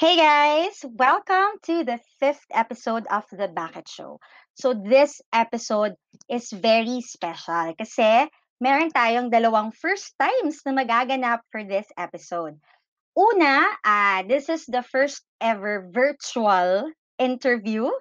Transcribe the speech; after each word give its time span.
Hey 0.00 0.16
guys, 0.16 0.80
welcome 0.96 1.60
to 1.68 1.84
the 1.84 2.00
fifth 2.16 2.48
episode 2.56 3.04
of 3.12 3.28
the 3.28 3.52
Bakit 3.52 3.84
Show. 3.84 4.16
So 4.56 4.72
this 4.72 5.20
episode 5.28 5.92
is 6.24 6.48
very 6.56 7.04
special 7.04 7.76
kasi 7.76 8.24
meron 8.64 8.96
tayong 8.96 9.28
dalawang 9.28 9.76
first 9.76 10.16
times 10.16 10.64
na 10.64 10.72
magaganap 10.72 11.44
for 11.52 11.68
this 11.68 11.84
episode. 12.00 12.56
Una, 13.12 13.68
uh, 13.84 14.24
this 14.24 14.48
is 14.48 14.64
the 14.64 14.80
first 14.80 15.20
ever 15.36 15.84
virtual 15.92 16.88
interview. 17.20 17.92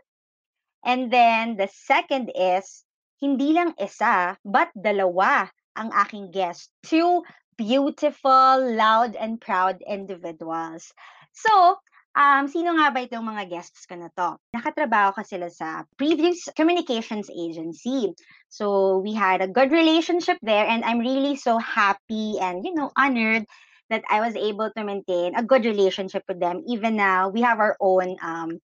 And 0.87 1.11
then 1.11 1.59
the 1.59 1.67
second 1.67 2.31
is, 2.31 2.87
hindi 3.19 3.51
lang 3.51 3.75
isa, 3.75 4.39
but 4.47 4.71
dalawa 4.71 5.51
ang 5.75 5.91
aking 5.91 6.31
guest. 6.31 6.71
Two 6.79 7.27
beautiful, 7.59 8.55
loud, 8.71 9.19
and 9.19 9.35
proud 9.35 9.83
individuals. 9.83 10.95
So, 11.35 11.75
Um, 12.19 12.51
sino 12.51 12.75
nga 12.75 12.91
ba 12.91 13.07
itong 13.07 13.23
mga 13.23 13.47
guests 13.47 13.87
ko 13.87 13.95
na 13.95 14.11
'to? 14.11 14.35
Nakatrabaho 14.51 15.15
ko 15.15 15.23
sila 15.23 15.47
sa 15.47 15.87
previous 15.95 16.51
communications 16.51 17.31
agency. 17.31 18.11
So, 18.51 18.99
we 18.99 19.15
had 19.15 19.39
a 19.39 19.47
good 19.47 19.71
relationship 19.71 20.35
there 20.43 20.67
and 20.67 20.83
I'm 20.83 20.99
really 20.99 21.39
so 21.39 21.55
happy 21.63 22.35
and, 22.43 22.59
you 22.67 22.75
know, 22.75 22.91
honored 22.99 23.47
that 23.87 24.03
I 24.11 24.19
was 24.19 24.35
able 24.35 24.67
to 24.75 24.83
maintain 24.83 25.31
a 25.39 25.47
good 25.47 25.63
relationship 25.63 26.27
with 26.27 26.43
them 26.43 26.61
even 26.67 26.99
now 26.99 27.31
we 27.31 27.41
have 27.41 27.57
our 27.57 27.73
own 27.81 28.19
um 28.21 28.59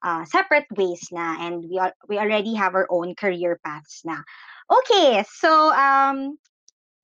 uh, 0.00 0.24
separate 0.24 0.64
ways 0.72 1.04
na 1.12 1.36
and 1.36 1.66
we 1.68 1.76
are, 1.76 1.92
we 2.08 2.16
already 2.16 2.54
have 2.56 2.72
our 2.72 2.88
own 2.88 3.12
career 3.18 3.60
paths 3.60 4.00
na. 4.06 4.24
Okay, 4.70 5.20
so 5.28 5.74
um 5.74 6.38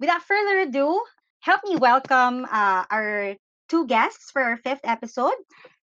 without 0.00 0.22
further 0.22 0.64
ado, 0.70 1.02
help 1.42 1.60
me 1.66 1.76
welcome 1.76 2.46
uh, 2.48 2.84
our 2.88 3.36
two 3.68 3.84
guests 3.86 4.30
for 4.30 4.40
our 4.40 4.56
fifth 4.56 4.84
episode. 4.84 5.36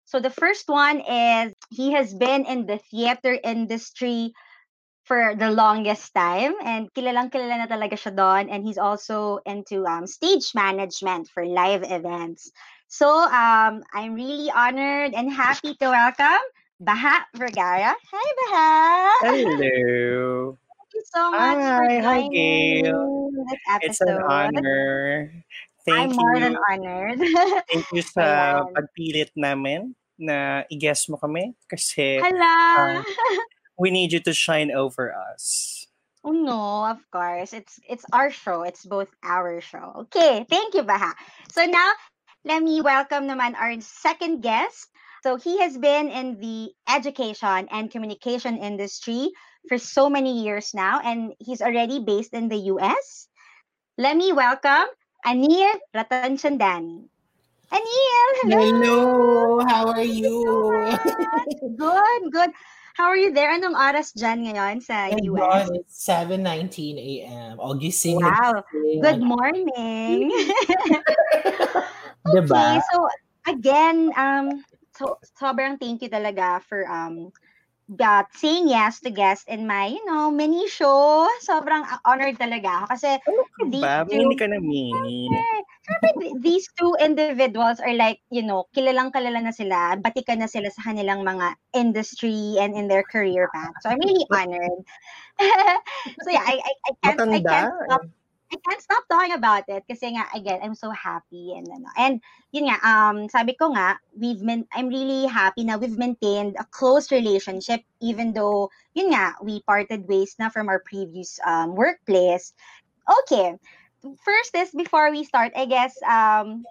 So 0.05 0.19
the 0.19 0.29
first 0.29 0.67
one 0.67 1.01
is 1.01 1.53
he 1.71 1.91
has 1.93 2.13
been 2.13 2.45
in 2.45 2.65
the 2.65 2.77
theater 2.91 3.37
industry 3.43 4.33
for 5.05 5.35
the 5.35 5.51
longest 5.51 6.13
time 6.15 6.55
and 6.63 6.87
kilalang 6.95 7.27
kilala 7.31 7.63
na 7.63 7.67
talaga 7.67 7.99
siya 7.99 8.15
doon 8.15 8.47
and 8.47 8.63
he's 8.63 8.79
also 8.79 9.39
into 9.45 9.83
um, 9.83 10.07
stage 10.07 10.55
management 10.55 11.27
for 11.27 11.43
live 11.45 11.83
events. 11.83 12.51
So 12.87 13.09
um, 13.09 13.83
I'm 13.93 14.13
really 14.15 14.51
honored 14.51 15.13
and 15.13 15.31
happy 15.31 15.75
to 15.81 15.87
welcome 15.91 16.43
Baha 16.79 17.25
Vergara. 17.35 17.95
Hi 17.95 18.27
Baha. 18.39 19.11
Hello. 19.19 20.57
Thank 20.77 20.91
you 20.93 21.03
so 21.09 21.31
much 21.31 21.57
Hi, 21.57 21.99
for 21.99 22.01
hi, 22.01 22.21
Gail. 22.29 23.29
this 23.33 23.59
It's 23.81 24.01
an 24.01 24.19
episode. 24.21 25.72
Honor. 25.89 25.99
I'm 25.99 26.09
Thank 26.09 26.19
more 26.19 26.39
than 26.39 26.55
honored. 26.69 27.19
Thank 27.67 27.85
you 27.91 28.01
sa 28.15 28.23
Ayan. 28.23 28.73
pagpilit 28.73 29.31
namin 29.35 29.95
na 30.17 30.63
i-guess 30.69 31.09
mo 31.09 31.17
kami 31.17 31.57
kasi 31.67 32.21
Hala. 32.21 32.55
Ah, 32.77 33.03
we 33.81 33.89
need 33.89 34.13
you 34.13 34.21
to 34.21 34.33
shine 34.33 34.71
over 34.71 35.11
us. 35.11 35.85
Oh 36.23 36.31
no, 36.31 36.87
of 36.87 37.03
course. 37.11 37.51
It's 37.51 37.79
it's 37.83 38.07
our 38.15 38.31
show. 38.31 38.63
It's 38.63 38.87
both 38.87 39.11
our 39.27 39.59
show. 39.59 40.07
Okay, 40.07 40.47
thank 40.47 40.71
you, 40.71 40.87
Baha. 40.87 41.11
So 41.51 41.67
now 41.67 41.91
let 42.47 42.63
me 42.63 42.79
welcome 42.79 43.27
naman 43.27 43.59
our 43.59 43.75
second 43.83 44.39
guest. 44.39 44.87
So 45.23 45.35
he 45.35 45.59
has 45.59 45.75
been 45.75 46.07
in 46.11 46.39
the 46.39 46.71
education 46.87 47.67
and 47.71 47.91
communication 47.91 48.59
industry 48.59 49.31
for 49.67 49.79
so 49.79 50.07
many 50.07 50.43
years 50.43 50.71
now, 50.75 50.99
and 51.03 51.35
he's 51.39 51.63
already 51.63 51.99
based 51.99 52.31
in 52.31 52.47
the 52.47 52.71
US. 52.71 53.27
Let 53.99 54.15
me 54.15 54.31
welcome 54.31 54.87
Anil 55.23 55.79
Ratanchandani. 55.95 57.07
Anil, 57.71 58.27
hello. 58.43 58.59
Hello, 58.59 58.99
how 59.63 59.87
are 59.87 60.03
you? 60.03 60.35
Good, 61.79 62.21
good. 62.29 62.51
How 62.93 63.07
are 63.07 63.17
you 63.17 63.31
there? 63.31 63.55
Anong 63.55 63.73
oras 63.73 64.11
dyan 64.13 64.45
ngayon 64.45 64.83
sa 64.83 65.15
US? 65.15 65.39
God, 65.39 65.79
it's 65.79 65.95
7.19 66.05 66.99
a.m. 66.99 67.55
O, 67.57 67.73
gising 67.79 68.19
Wow. 68.19 68.61
Good 68.99 69.23
morning. 69.23 70.27
Diba? 72.35 72.53
Okay, 72.53 72.77
so 72.91 73.07
again, 73.47 74.11
um, 74.19 74.59
so 74.93 75.17
sobrang 75.39 75.79
thank 75.79 76.03
you 76.03 76.11
talaga 76.11 76.59
for 76.67 76.83
um 76.85 77.31
that 77.97 78.27
saying 78.35 78.67
yes 78.69 78.99
to 79.01 79.09
guest 79.11 79.47
in 79.47 79.67
my, 79.67 79.87
you 79.87 80.03
know, 80.05 80.31
mini 80.31 80.67
show. 80.69 81.27
Sobrang 81.43 81.83
honored 82.05 82.37
talaga 82.39 82.83
ako 82.83 82.85
kasi 82.95 83.09
Ano 83.27 83.41
These 83.63 83.81
ba? 83.81 84.03
two- 84.09 84.19
Hindi 84.19 84.35
ka 84.39 84.45
na 84.51 84.59
mini. 84.59 85.37
syempre, 85.83 86.09
th- 86.19 86.35
these 86.43 86.65
two 86.79 86.95
individuals 86.99 87.73
are 87.79 87.87
like, 87.95 88.13
you 88.29 88.37
know, 88.37 88.65
kilalang 88.75 89.11
kalala 89.11 89.39
na 89.39 89.51
sila, 89.51 89.95
batikan 89.99 90.39
na 90.39 90.47
sila 90.49 90.67
sa 90.71 90.91
kanilang 90.91 91.23
mga 91.23 91.55
industry 91.75 92.55
and 92.59 92.75
in 92.75 92.87
their 92.87 93.03
career 93.03 93.47
path. 93.53 93.75
So 93.83 93.89
I'm 93.89 93.99
really 93.99 94.27
honored. 94.31 94.79
so 96.23 96.29
yeah, 96.31 96.43
I, 96.45 96.55
I, 96.59 96.73
I 96.87 96.91
can't, 97.03 97.21
I 97.31 97.39
Matanda. 97.39 97.49
can't 97.49 97.71
stop 97.85 98.03
I 98.53 98.57
can't 98.61 98.85
stop 98.85 99.03
talking 99.09 99.33
about 99.33 99.65
it 99.65 99.81
kasi 99.89 100.13
nga 100.13 100.29
again 100.37 100.61
I'm 100.61 100.77
so 100.77 100.93
happy 100.93 101.57
and 101.57 101.65
ano. 101.65 101.89
And 101.97 102.21
yun 102.53 102.69
nga 102.69 102.77
um 102.85 103.25
sabi 103.25 103.57
ko 103.57 103.73
nga 103.73 103.97
we've 104.13 104.37
been 104.45 104.69
I'm 104.69 104.93
really 104.93 105.25
happy 105.25 105.65
na 105.65 105.81
we've 105.81 105.97
maintained 105.97 106.61
a 106.61 106.65
close 106.69 107.09
relationship 107.09 107.81
even 107.97 108.37
though 108.37 108.69
yun 108.93 109.09
nga 109.09 109.41
we 109.41 109.65
parted 109.65 110.05
ways 110.05 110.37
na 110.37 110.53
from 110.53 110.69
our 110.69 110.85
previous 110.85 111.41
um 111.41 111.73
workplace. 111.73 112.53
Okay. 113.25 113.57
First 114.21 114.53
is 114.53 114.69
before 114.69 115.09
we 115.09 115.25
start 115.25 115.57
I 115.57 115.65
guess 115.65 115.97
um 116.05 116.61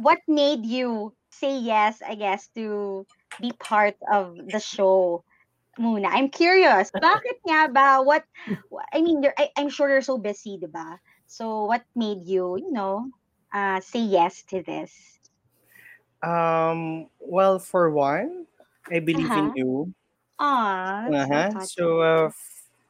what 0.00 0.24
made 0.24 0.64
you 0.64 1.12
say 1.36 1.60
yes 1.60 2.00
I 2.00 2.16
guess 2.16 2.48
to 2.56 3.04
be 3.44 3.52
part 3.60 4.00
of 4.08 4.40
the 4.40 4.60
show? 4.60 5.20
Muna, 5.76 6.08
I'm 6.08 6.32
curious. 6.32 6.88
Bakit 6.96 7.44
nga 7.44 7.68
ba? 7.68 8.00
What 8.00 8.24
I 8.96 9.04
mean, 9.04 9.20
you're, 9.20 9.36
I, 9.36 9.52
I'm 9.60 9.68
sure 9.68 9.92
you're 9.92 10.00
so 10.00 10.16
busy, 10.16 10.56
di 10.56 10.64
ba? 10.64 10.96
So 11.26 11.66
what 11.66 11.84
made 11.94 12.26
you, 12.26 12.56
you 12.56 12.72
know, 12.72 13.12
uh, 13.52 13.80
say 13.80 14.00
yes 14.00 14.42
to 14.44 14.62
this? 14.62 15.20
Um, 16.22 17.08
well, 17.20 17.58
for 17.58 17.90
one, 17.90 18.46
I 18.90 19.00
believe 19.00 19.36
in 19.36 19.50
Uh-huh. 19.50 19.54
you. 19.54 19.94
Aw, 20.40 21.12
that's 21.30 21.54
Uh-huh. 21.54 21.68
so 21.74 22.00
uh, 22.00 22.30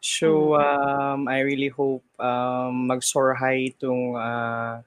so 0.00 0.54
um, 0.56 1.28
I 1.28 1.40
really 1.40 1.68
hope 1.68 2.04
um, 2.20 2.86
mag-soar 2.88 3.34
high 3.36 3.68
itong 3.72 4.16
uh, 4.16 4.80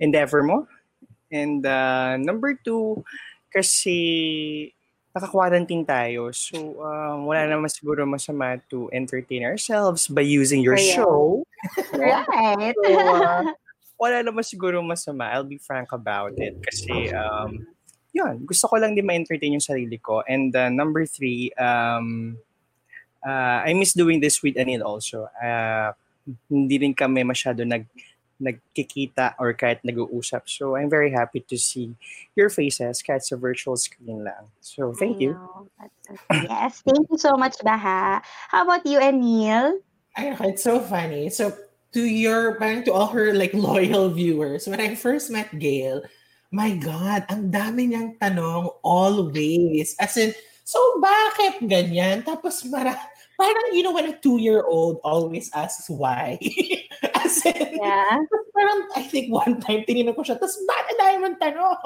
endeavor 0.00 0.42
mo. 0.44 0.68
And 1.32 1.66
uh, 1.66 2.16
number 2.18 2.54
two, 2.54 3.04
kasi 3.52 4.72
naka-quarantine 5.18 5.82
tayo. 5.82 6.30
So, 6.30 6.78
um, 6.78 7.26
wala 7.26 7.50
naman 7.50 7.66
siguro 7.66 8.06
masama 8.06 8.62
to 8.70 8.86
entertain 8.94 9.42
ourselves 9.42 10.06
by 10.06 10.22
using 10.22 10.62
your 10.62 10.78
Correct. 10.78 10.94
show. 10.94 11.42
Right. 11.98 12.78
So, 12.86 12.94
uh, 12.94 13.42
wala 13.98 14.22
naman 14.22 14.46
siguro 14.46 14.78
masama. 14.78 15.26
I'll 15.34 15.42
be 15.42 15.58
frank 15.58 15.90
about 15.90 16.38
it. 16.38 16.54
Kasi, 16.62 17.10
um, 17.10 17.66
yun, 18.14 18.46
gusto 18.46 18.70
ko 18.70 18.78
lang 18.78 18.94
din 18.94 19.02
ma-entertain 19.02 19.58
yung 19.58 19.64
sarili 19.64 19.98
ko. 19.98 20.22
And 20.22 20.54
uh, 20.54 20.70
number 20.70 21.02
three, 21.02 21.50
um, 21.58 22.38
uh, 23.26 23.66
I 23.66 23.74
miss 23.74 23.98
doing 23.98 24.22
this 24.22 24.38
with 24.38 24.54
Anil 24.54 24.86
also. 24.86 25.26
Uh, 25.34 25.92
hindi 26.46 26.78
rin 26.78 26.94
kami 26.94 27.24
masyado 27.24 27.66
nag 27.66 27.88
nagkikita 28.38 29.34
or 29.38 29.52
kahit 29.52 29.82
nag-uusap. 29.84 30.46
So, 30.46 30.74
I'm 30.74 30.90
very 30.90 31.10
happy 31.10 31.44
to 31.46 31.58
see 31.58 31.94
your 32.34 32.48
faces 32.48 33.02
kahit 33.02 33.26
sa 33.26 33.36
virtual 33.36 33.76
screen 33.76 34.24
lang. 34.24 34.50
So, 34.62 34.94
thank 34.94 35.18
I 35.18 35.30
you. 35.30 35.32
know. 35.34 35.68
Yes, 36.30 36.82
thank 36.86 37.06
you 37.10 37.18
so 37.18 37.36
much, 37.36 37.58
Baha. 37.62 38.22
How 38.22 38.62
about 38.64 38.86
you, 38.86 38.98
Anil? 38.98 39.82
Ay, 40.16 40.34
it's 40.50 40.64
so 40.64 40.80
funny. 40.80 41.30
So, 41.30 41.54
to 41.92 42.02
your, 42.02 42.56
parang 42.56 42.84
to 42.84 42.92
all 42.92 43.08
her 43.12 43.34
like 43.34 43.54
loyal 43.58 44.10
viewers, 44.10 44.66
when 44.66 44.80
I 44.80 44.94
first 44.94 45.30
met 45.30 45.58
Gail, 45.58 46.02
my 46.50 46.76
God, 46.76 47.28
ang 47.28 47.52
dami 47.52 47.92
niyang 47.92 48.16
tanong 48.16 48.72
always. 48.80 49.94
As 50.00 50.16
in, 50.16 50.32
so 50.64 50.80
bakit 51.00 51.60
ganyan? 51.68 52.24
Tapos 52.24 52.64
mara, 52.64 52.96
parang, 53.36 53.68
you 53.72 53.84
know, 53.84 53.92
when 53.92 54.08
a 54.08 54.16
two-year-old 54.16 55.00
always 55.04 55.50
asks 55.52 55.88
why. 55.88 56.40
As 57.18 57.44
in, 57.46 57.78
Yeah. 57.78 58.22
parang, 58.54 58.80
I 58.96 59.02
think 59.02 59.32
one 59.32 59.60
time, 59.60 59.82
tinignan 59.86 60.14
ko 60.14 60.22
siya, 60.22 60.38
tapos 60.38 60.58
bakit 60.66 60.94
dahil 60.98 61.16
mong 61.22 61.38
tanong? 61.42 61.76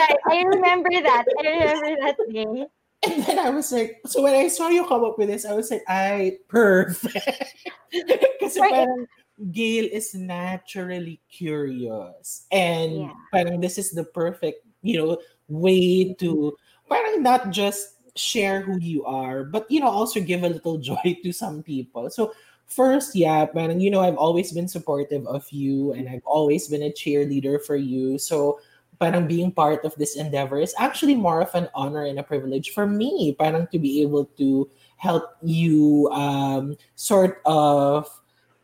Right. 0.00 0.20
I 0.28 0.36
remember 0.44 0.92
that. 1.04 1.24
I 1.28 1.42
remember 1.44 1.90
that 2.00 2.16
day. 2.32 2.66
And 3.06 3.22
then 3.24 3.38
I 3.38 3.50
was 3.50 3.70
like, 3.70 4.00
so 4.06 4.22
when 4.22 4.34
I 4.34 4.48
saw 4.48 4.68
you 4.68 4.86
come 4.86 5.04
up 5.04 5.18
with 5.18 5.28
this, 5.28 5.44
I 5.44 5.54
was 5.54 5.70
like, 5.70 5.84
I 5.86 6.38
perfect. 6.48 7.54
Kasi 8.40 8.58
Right. 8.60 8.72
parang 8.72 9.06
Gail 9.52 9.84
is 9.92 10.16
naturally 10.16 11.20
curious. 11.28 12.48
And 12.50 13.12
Yeah. 13.12 13.14
parang 13.30 13.60
this 13.60 13.76
is 13.76 13.92
the 13.92 14.04
perfect, 14.04 14.64
you 14.80 14.96
know, 14.96 15.20
way 15.46 16.16
to 16.18 16.56
mm-hmm. 16.56 16.88
parang 16.88 17.22
not 17.22 17.52
just 17.52 18.00
share 18.16 18.64
who 18.64 18.80
you 18.80 19.04
are, 19.04 19.44
but 19.44 19.68
you 19.70 19.78
know, 19.78 19.92
also 19.92 20.20
give 20.20 20.42
a 20.42 20.48
little 20.48 20.78
joy 20.90 21.20
to 21.22 21.30
some 21.32 21.62
people. 21.62 22.08
So 22.08 22.32
first, 22.66 23.14
yeah, 23.14 23.46
parang 23.46 23.80
you 23.80 23.90
know, 23.90 24.00
I've 24.00 24.16
always 24.16 24.52
been 24.52 24.68
supportive 24.68 25.26
of 25.26 25.46
you 25.50 25.92
and 25.92 26.08
I've 26.08 26.24
always 26.24 26.68
been 26.68 26.82
a 26.82 26.92
cheerleader 26.92 27.62
for 27.62 27.76
you. 27.76 28.18
So 28.18 28.60
parang 28.98 29.26
being 29.26 29.52
part 29.52 29.84
of 29.84 29.94
this 29.96 30.16
endeavor 30.16 30.58
is 30.58 30.74
actually 30.78 31.14
more 31.14 31.40
of 31.40 31.54
an 31.54 31.68
honor 31.74 32.04
and 32.04 32.18
a 32.18 32.22
privilege 32.22 32.70
for 32.70 32.86
me. 32.86 33.36
Parang 33.38 33.66
to 33.72 33.78
be 33.78 34.02
able 34.02 34.26
to 34.38 34.68
help 34.96 35.36
you 35.42 36.08
um, 36.12 36.76
sort 36.94 37.40
of 37.44 38.08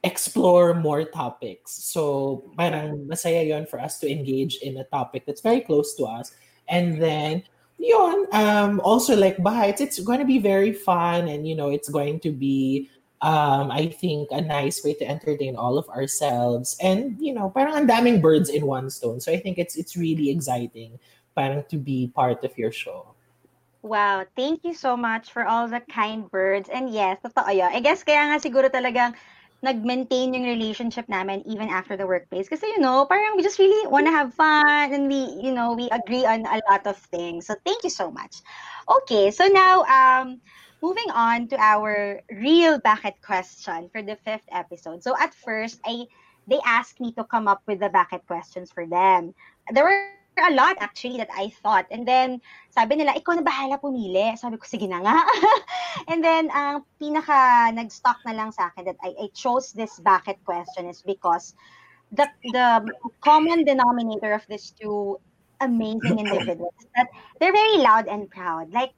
explore 0.02 0.74
more 0.74 1.04
topics. 1.04 1.72
So 1.72 2.50
parang 2.56 3.06
masaya 3.06 3.46
yon 3.46 3.66
for 3.66 3.78
us 3.78 3.98
to 4.00 4.10
engage 4.10 4.56
in 4.58 4.76
a 4.78 4.84
topic 4.84 5.24
that's 5.26 5.40
very 5.40 5.60
close 5.60 5.94
to 5.96 6.04
us. 6.04 6.32
And 6.68 7.00
then 7.00 7.44
yon, 7.78 8.26
um, 8.32 8.80
also 8.80 9.14
like 9.14 9.42
Bites, 9.42 9.80
it's 9.80 10.00
going 10.00 10.18
to 10.18 10.24
be 10.24 10.38
very 10.38 10.72
fun 10.72 11.28
and 11.28 11.46
you 11.46 11.54
know, 11.54 11.68
it's 11.68 11.88
going 11.88 12.20
to 12.20 12.30
be 12.32 12.90
um, 13.22 13.70
I 13.70 13.86
think 13.86 14.28
a 14.30 14.42
nice 14.42 14.84
way 14.84 14.94
to 14.94 15.08
entertain 15.08 15.56
all 15.56 15.78
of 15.78 15.88
ourselves 15.88 16.76
and 16.82 17.16
you 17.22 17.32
know 17.32 17.48
parang 17.48 17.74
ang 17.74 17.86
daming 17.86 18.20
birds 18.20 18.50
in 18.50 18.66
one 18.66 18.90
stone 18.90 19.22
so 19.22 19.32
I 19.32 19.38
think 19.38 19.56
it's 19.56 19.78
it's 19.78 19.96
really 19.96 20.28
exciting 20.28 20.98
parang 21.32 21.64
to 21.70 21.78
be 21.78 22.10
part 22.12 22.44
of 22.44 22.52
your 22.58 22.74
show 22.74 23.14
Wow, 23.82 24.22
thank 24.38 24.62
you 24.62 24.78
so 24.78 24.94
much 24.96 25.34
for 25.34 25.42
all 25.42 25.66
the 25.66 25.82
kind 25.90 26.30
words. 26.30 26.70
And 26.70 26.86
yes, 26.86 27.18
totoo 27.18 27.50
yun. 27.50 27.74
I 27.74 27.82
guess 27.82 28.06
kaya 28.06 28.30
nga 28.30 28.38
siguro 28.38 28.70
talagang 28.70 29.18
nag-maintain 29.58 30.34
yung 30.34 30.46
relationship 30.46 31.10
namin 31.10 31.42
even 31.50 31.66
after 31.66 31.98
the 31.98 32.06
workplace. 32.06 32.46
Kasi, 32.46 32.66
you 32.70 32.78
know, 32.78 33.06
parang 33.10 33.34
we 33.34 33.42
just 33.42 33.58
really 33.58 33.86
want 33.90 34.06
to 34.06 34.14
have 34.14 34.30
fun 34.38 34.94
and 34.94 35.10
we, 35.10 35.34
you 35.42 35.50
know, 35.50 35.74
we 35.74 35.90
agree 35.90 36.22
on 36.22 36.46
a 36.46 36.62
lot 36.70 36.86
of 36.86 36.94
things. 37.10 37.50
So, 37.50 37.58
thank 37.66 37.82
you 37.82 37.90
so 37.90 38.06
much. 38.10 38.38
Okay, 38.86 39.34
so 39.34 39.50
now, 39.50 39.82
um, 39.90 40.38
moving 40.82 41.10
on 41.14 41.46
to 41.48 41.56
our 41.56 42.20
real 42.30 42.78
bucket 42.82 43.14
question 43.22 43.88
for 43.94 44.02
the 44.02 44.18
fifth 44.26 44.46
episode. 44.50 45.02
So 45.02 45.14
at 45.16 45.32
first, 45.32 45.80
I 45.86 46.10
they 46.50 46.58
asked 46.66 46.98
me 46.98 47.12
to 47.14 47.22
come 47.24 47.46
up 47.46 47.62
with 47.66 47.78
the 47.78 47.88
bucket 47.88 48.26
questions 48.26 48.70
for 48.74 48.84
them. 48.86 49.32
There 49.70 49.84
were 49.84 50.10
a 50.40 50.54
lot 50.54 50.76
actually 50.80 51.18
that 51.18 51.30
I 51.30 51.54
thought. 51.62 51.86
And 51.90 52.06
then, 52.08 52.40
sabi 52.70 52.96
nila, 52.96 53.14
ikaw 53.14 53.36
na 53.36 53.44
bahala 53.46 53.78
pumili. 53.78 54.34
Sabi 54.34 54.56
ko, 54.56 54.66
sige 54.66 54.88
na 54.88 55.04
nga. 55.04 55.22
and 56.10 56.24
then, 56.24 56.50
ang 56.50 56.82
pinaka 56.98 57.70
nag-stock 57.70 58.18
na 58.26 58.32
lang 58.32 58.50
sa 58.50 58.72
akin 58.72 58.90
that 58.90 58.98
I, 59.04 59.14
I 59.14 59.26
chose 59.36 59.70
this 59.70 60.00
bucket 60.00 60.40
question 60.42 60.88
is 60.88 61.04
because 61.04 61.54
the, 62.10 62.26
the 62.50 62.90
common 63.20 63.64
denominator 63.64 64.32
of 64.32 64.42
these 64.48 64.72
two 64.74 65.20
amazing 65.60 66.18
individuals 66.18 66.74
that 66.96 67.06
they're 67.38 67.54
very 67.54 67.78
loud 67.78 68.08
and 68.08 68.26
proud. 68.26 68.72
Like, 68.72 68.96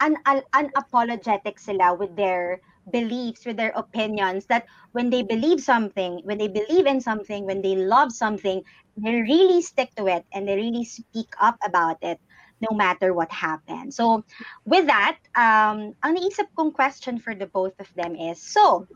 un, 0.00 0.16
un, 0.26 0.42
unapologetic 0.54 1.58
sila 1.58 1.94
with 1.94 2.16
their 2.16 2.60
beliefs, 2.90 3.44
with 3.44 3.56
their 3.56 3.72
opinions, 3.76 4.46
that 4.46 4.66
when 4.92 5.10
they 5.10 5.22
believe 5.22 5.60
something, 5.60 6.20
when 6.24 6.38
they 6.38 6.48
believe 6.48 6.86
in 6.86 7.00
something, 7.00 7.44
when 7.44 7.62
they 7.62 7.76
love 7.76 8.12
something, 8.12 8.62
they 8.96 9.20
really 9.22 9.62
stick 9.62 9.94
to 9.96 10.06
it 10.06 10.24
and 10.32 10.48
they 10.48 10.56
really 10.56 10.84
speak 10.84 11.28
up 11.40 11.56
about 11.64 11.96
it 12.02 12.20
no 12.60 12.76
matter 12.76 13.14
what 13.14 13.30
happens. 13.32 13.96
So, 13.96 14.24
with 14.64 14.86
that, 14.86 15.16
um, 15.36 15.96
ang 16.04 16.16
naisip 16.16 16.52
kong 16.56 16.72
question 16.72 17.18
for 17.18 17.34
the 17.34 17.46
both 17.46 17.72
of 17.80 17.88
them 17.96 18.16
is, 18.16 18.40
so, 18.40 18.86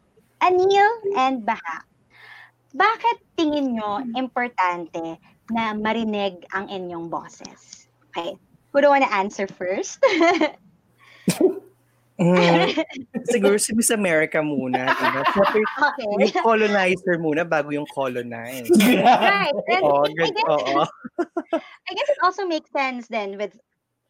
Anil 0.42 0.90
and 1.16 1.46
Baha, 1.46 1.80
bakit 2.76 3.16
tingin 3.38 3.78
nyo 3.78 4.04
importante 4.18 5.16
na 5.48 5.72
marinig 5.72 6.44
ang 6.52 6.68
inyong 6.68 7.08
bosses? 7.08 7.88
Okay. 8.12 8.36
Who 8.74 8.82
do 8.82 8.90
want 8.90 9.06
to 9.06 9.14
answer 9.14 9.46
first? 9.46 10.02
Mm, 12.14 12.70
siguro 13.32 13.58
si 13.58 13.74
Miss 13.74 13.90
America 13.90 14.38
muna. 14.38 14.86
Diba? 14.86 15.22
okay. 15.26 16.10
Yung 16.22 16.34
colonizer 16.46 17.18
muna 17.18 17.42
bago 17.42 17.74
yung 17.74 17.88
colonized. 17.90 18.70
right. 18.86 19.54
And 19.66 19.82
Oo, 19.86 20.06
I, 20.06 20.14
good, 20.14 20.34
guess, 20.34 20.46
oo. 20.46 20.86
I 21.58 21.92
guess 21.94 22.08
it 22.10 22.20
also 22.22 22.46
makes 22.46 22.70
sense 22.70 23.10
then 23.10 23.34
with 23.34 23.58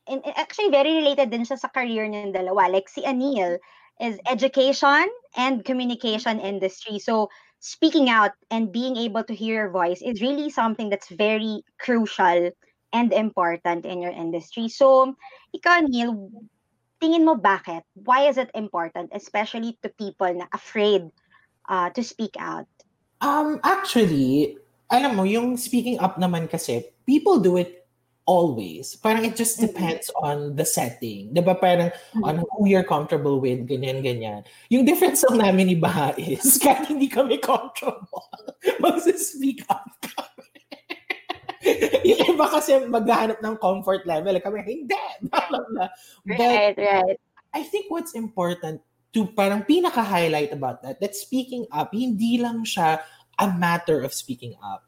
in, 0.05 0.21
actually 0.37 0.69
very 0.69 1.01
related 1.01 1.33
din 1.33 1.49
siya 1.49 1.57
sa 1.57 1.73
career 1.73 2.05
niyang 2.05 2.37
dalawa. 2.37 2.69
Like 2.69 2.93
si 2.93 3.01
Anil 3.09 3.57
is 4.01 4.21
education 4.29 5.09
and 5.41 5.65
communication 5.65 6.45
industry. 6.45 7.01
So 7.01 7.33
speaking 7.65 8.13
out 8.13 8.37
and 8.53 8.69
being 8.69 9.01
able 9.01 9.25
to 9.25 9.33
hear 9.33 9.65
your 9.65 9.73
voice 9.73 10.05
is 10.05 10.21
really 10.21 10.53
something 10.53 10.93
that's 10.93 11.09
very 11.09 11.65
crucial 11.81 12.53
and 12.93 13.13
important 13.13 13.89
in 13.89 14.05
your 14.05 14.13
industry. 14.13 14.69
So, 14.69 15.17
ikaw, 15.51 15.89
Neil, 15.89 16.31
tingin 17.05 17.29
mo 17.29 17.37
bakit? 17.37 17.85
Why 17.93 18.33
is 18.33 18.41
it 18.41 18.49
important, 18.57 19.13
especially 19.13 19.77
to 19.85 19.93
people 19.93 20.33
na 20.33 20.49
afraid 20.57 21.13
uh, 21.69 21.93
to 21.93 22.01
speak 22.01 22.33
out? 22.41 22.65
Um, 23.21 23.61
actually, 23.61 24.57
alam 24.89 25.21
mo, 25.21 25.29
yung 25.29 25.61
speaking 25.61 26.01
up 26.01 26.17
naman 26.17 26.49
kasi, 26.49 26.89
people 27.05 27.45
do 27.45 27.61
it 27.61 27.85
always. 28.25 28.97
Parang 28.97 29.29
it 29.29 29.37
just 29.37 29.61
depends 29.61 30.09
mm-hmm. 30.09 30.25
on 30.25 30.37
the 30.57 30.65
setting. 30.65 31.29
Di 31.37 31.45
ba? 31.45 31.53
Parang 31.53 31.93
mm-hmm. 31.93 32.25
on 32.25 32.41
who 32.41 32.65
you're 32.65 32.89
comfortable 32.89 33.37
with, 33.37 33.69
ganyan, 33.69 34.01
ganyan. 34.01 34.41
Yung 34.73 34.89
difference 34.89 35.21
lang 35.29 35.45
namin 35.45 35.69
ni 35.69 35.77
Baha 35.77 36.17
is, 36.17 36.57
kahit 36.57 36.89
hindi 36.89 37.13
kami 37.13 37.37
comfortable, 37.37 38.33
mag-speak 38.85 39.61
up 39.69 39.93
kami. 40.01 40.34
yung 42.09 42.21
iba 42.37 42.47
kasi 42.49 42.77
maghahanap 42.85 43.41
ng 43.41 43.57
comfort 43.57 44.05
level. 44.05 44.37
Kami, 44.41 44.61
hindi. 44.63 45.05
Blah, 45.29 45.49
blah, 45.49 45.91
But 46.27 46.39
right, 46.39 46.77
right. 46.77 47.19
I 47.55 47.63
think 47.63 47.89
what's 47.89 48.13
important 48.13 48.83
to 49.15 49.31
parang 49.31 49.63
pinaka-highlight 49.63 50.53
about 50.53 50.83
that, 50.83 50.99
that 51.01 51.15
speaking 51.15 51.67
up, 51.71 51.95
hindi 51.95 52.37
lang 52.39 52.67
siya 52.67 53.01
a 53.39 53.47
matter 53.47 54.03
of 54.03 54.13
speaking 54.13 54.59
up. 54.63 54.85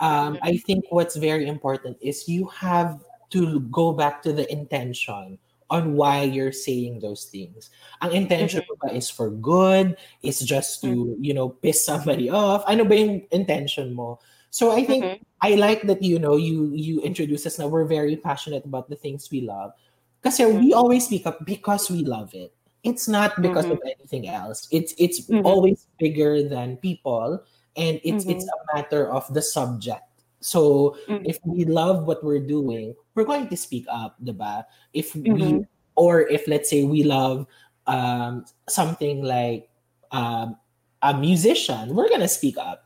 Um, 0.00 0.38
I 0.42 0.56
think 0.56 0.84
what's 0.90 1.16
very 1.16 1.46
important 1.46 1.96
is 2.00 2.28
you 2.28 2.48
have 2.48 3.00
to 3.30 3.60
go 3.72 3.92
back 3.92 4.22
to 4.22 4.32
the 4.32 4.50
intention 4.50 5.38
on 5.68 5.94
why 5.94 6.22
you're 6.22 6.52
saying 6.52 7.00
those 7.00 7.24
things. 7.24 7.70
Ang 8.00 8.12
intention 8.12 8.62
mo 8.68 8.76
ba 8.80 8.94
is 8.94 9.10
for 9.10 9.30
good? 9.30 9.96
Is 10.22 10.40
just 10.40 10.80
to, 10.82 11.16
you 11.20 11.34
know, 11.34 11.48
piss 11.48 11.84
somebody 11.84 12.30
off? 12.30 12.62
Ano 12.68 12.84
ba 12.84 12.94
yung 12.94 13.26
intention 13.32 13.92
mo? 13.92 14.20
So 14.56 14.72
I 14.72 14.88
think 14.88 15.04
mm-hmm. 15.04 15.22
I 15.44 15.60
like 15.60 15.84
that 15.84 16.00
you 16.00 16.16
know 16.16 16.40
you 16.40 16.72
you 16.72 17.04
introduce 17.04 17.44
us 17.44 17.60
now. 17.60 17.68
We're 17.68 17.84
very 17.84 18.16
passionate 18.16 18.64
about 18.64 18.88
the 18.88 18.96
things 18.96 19.28
we 19.28 19.44
love. 19.44 19.76
Because 20.24 20.40
mm-hmm. 20.40 20.64
we 20.64 20.72
always 20.72 21.04
speak 21.04 21.28
up 21.28 21.44
because 21.44 21.92
we 21.92 22.08
love 22.08 22.32
it. 22.32 22.56
It's 22.80 23.04
not 23.04 23.36
because 23.44 23.68
mm-hmm. 23.68 23.76
of 23.76 23.84
anything 23.84 24.32
else. 24.32 24.64
It's 24.72 24.96
it's 24.96 25.28
mm-hmm. 25.28 25.44
always 25.44 25.84
bigger 26.00 26.40
than 26.48 26.80
people 26.80 27.44
and 27.76 28.00
it's 28.00 28.24
it's 28.24 28.48
Mm-hmm. 28.48 28.64
a 28.64 28.76
matter 28.80 29.12
of 29.12 29.28
the 29.28 29.44
subject. 29.44 30.08
So 30.40 30.96
Mhm. 31.04 31.28
if 31.28 31.36
we 31.44 31.68
love 31.68 32.08
what 32.08 32.24
we're 32.24 32.40
doing, 32.40 32.96
we're 33.12 33.28
going 33.28 33.52
to 33.52 33.60
speak 33.60 33.84
up, 33.92 34.16
diba? 34.24 34.64
If 34.96 35.12
we 35.12 35.36
Mhm. 35.36 35.68
or 36.00 36.24
if 36.32 36.48
let's 36.48 36.72
say 36.72 36.88
we 36.88 37.04
love 37.04 37.44
um, 37.84 38.48
something 38.72 39.20
like 39.20 39.68
um, 40.16 40.56
a 41.02 41.12
musician, 41.12 41.92
we're 41.92 42.08
gonna 42.08 42.30
speak 42.30 42.56
up. 42.56 42.85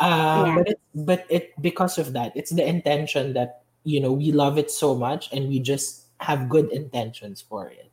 Uh, 0.00 0.48
Yeah. 0.48 0.54
But 0.56 0.66
it, 0.68 0.80
but 0.94 1.20
it 1.28 1.44
because 1.60 2.00
of 2.00 2.16
that, 2.16 2.32
it's 2.34 2.50
the 2.50 2.64
intention 2.64 3.36
that 3.36 3.62
you 3.84 4.00
know 4.00 4.16
we 4.16 4.32
love 4.32 4.56
it 4.56 4.72
so 4.72 4.96
much, 4.96 5.28
and 5.30 5.48
we 5.52 5.60
just 5.60 6.08
have 6.24 6.48
good 6.48 6.72
intentions 6.72 7.44
for 7.44 7.68
it. 7.68 7.92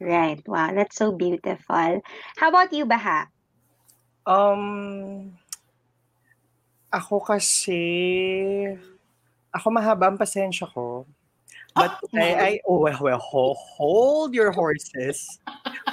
Right. 0.00 0.40
Wow, 0.48 0.72
that's 0.72 0.96
so 0.96 1.12
beautiful. 1.12 2.00
How 2.40 2.48
about 2.48 2.72
you, 2.72 2.88
Baha? 2.88 3.28
Um, 4.24 5.36
ako 6.88 7.20
kasi, 7.20 7.76
ako 9.52 9.66
mahaba 9.76 10.08
ang 10.08 10.16
pasensya 10.16 10.72
ko. 10.72 11.04
But 11.76 12.00
Oh, 12.02 12.18
I, 12.18 12.26
I, 12.34 12.60
oh, 12.66 12.80
well, 12.80 12.98
well, 13.00 13.20
ho- 13.20 13.60
hold 13.76 14.34
your 14.34 14.50
horses. 14.50 15.38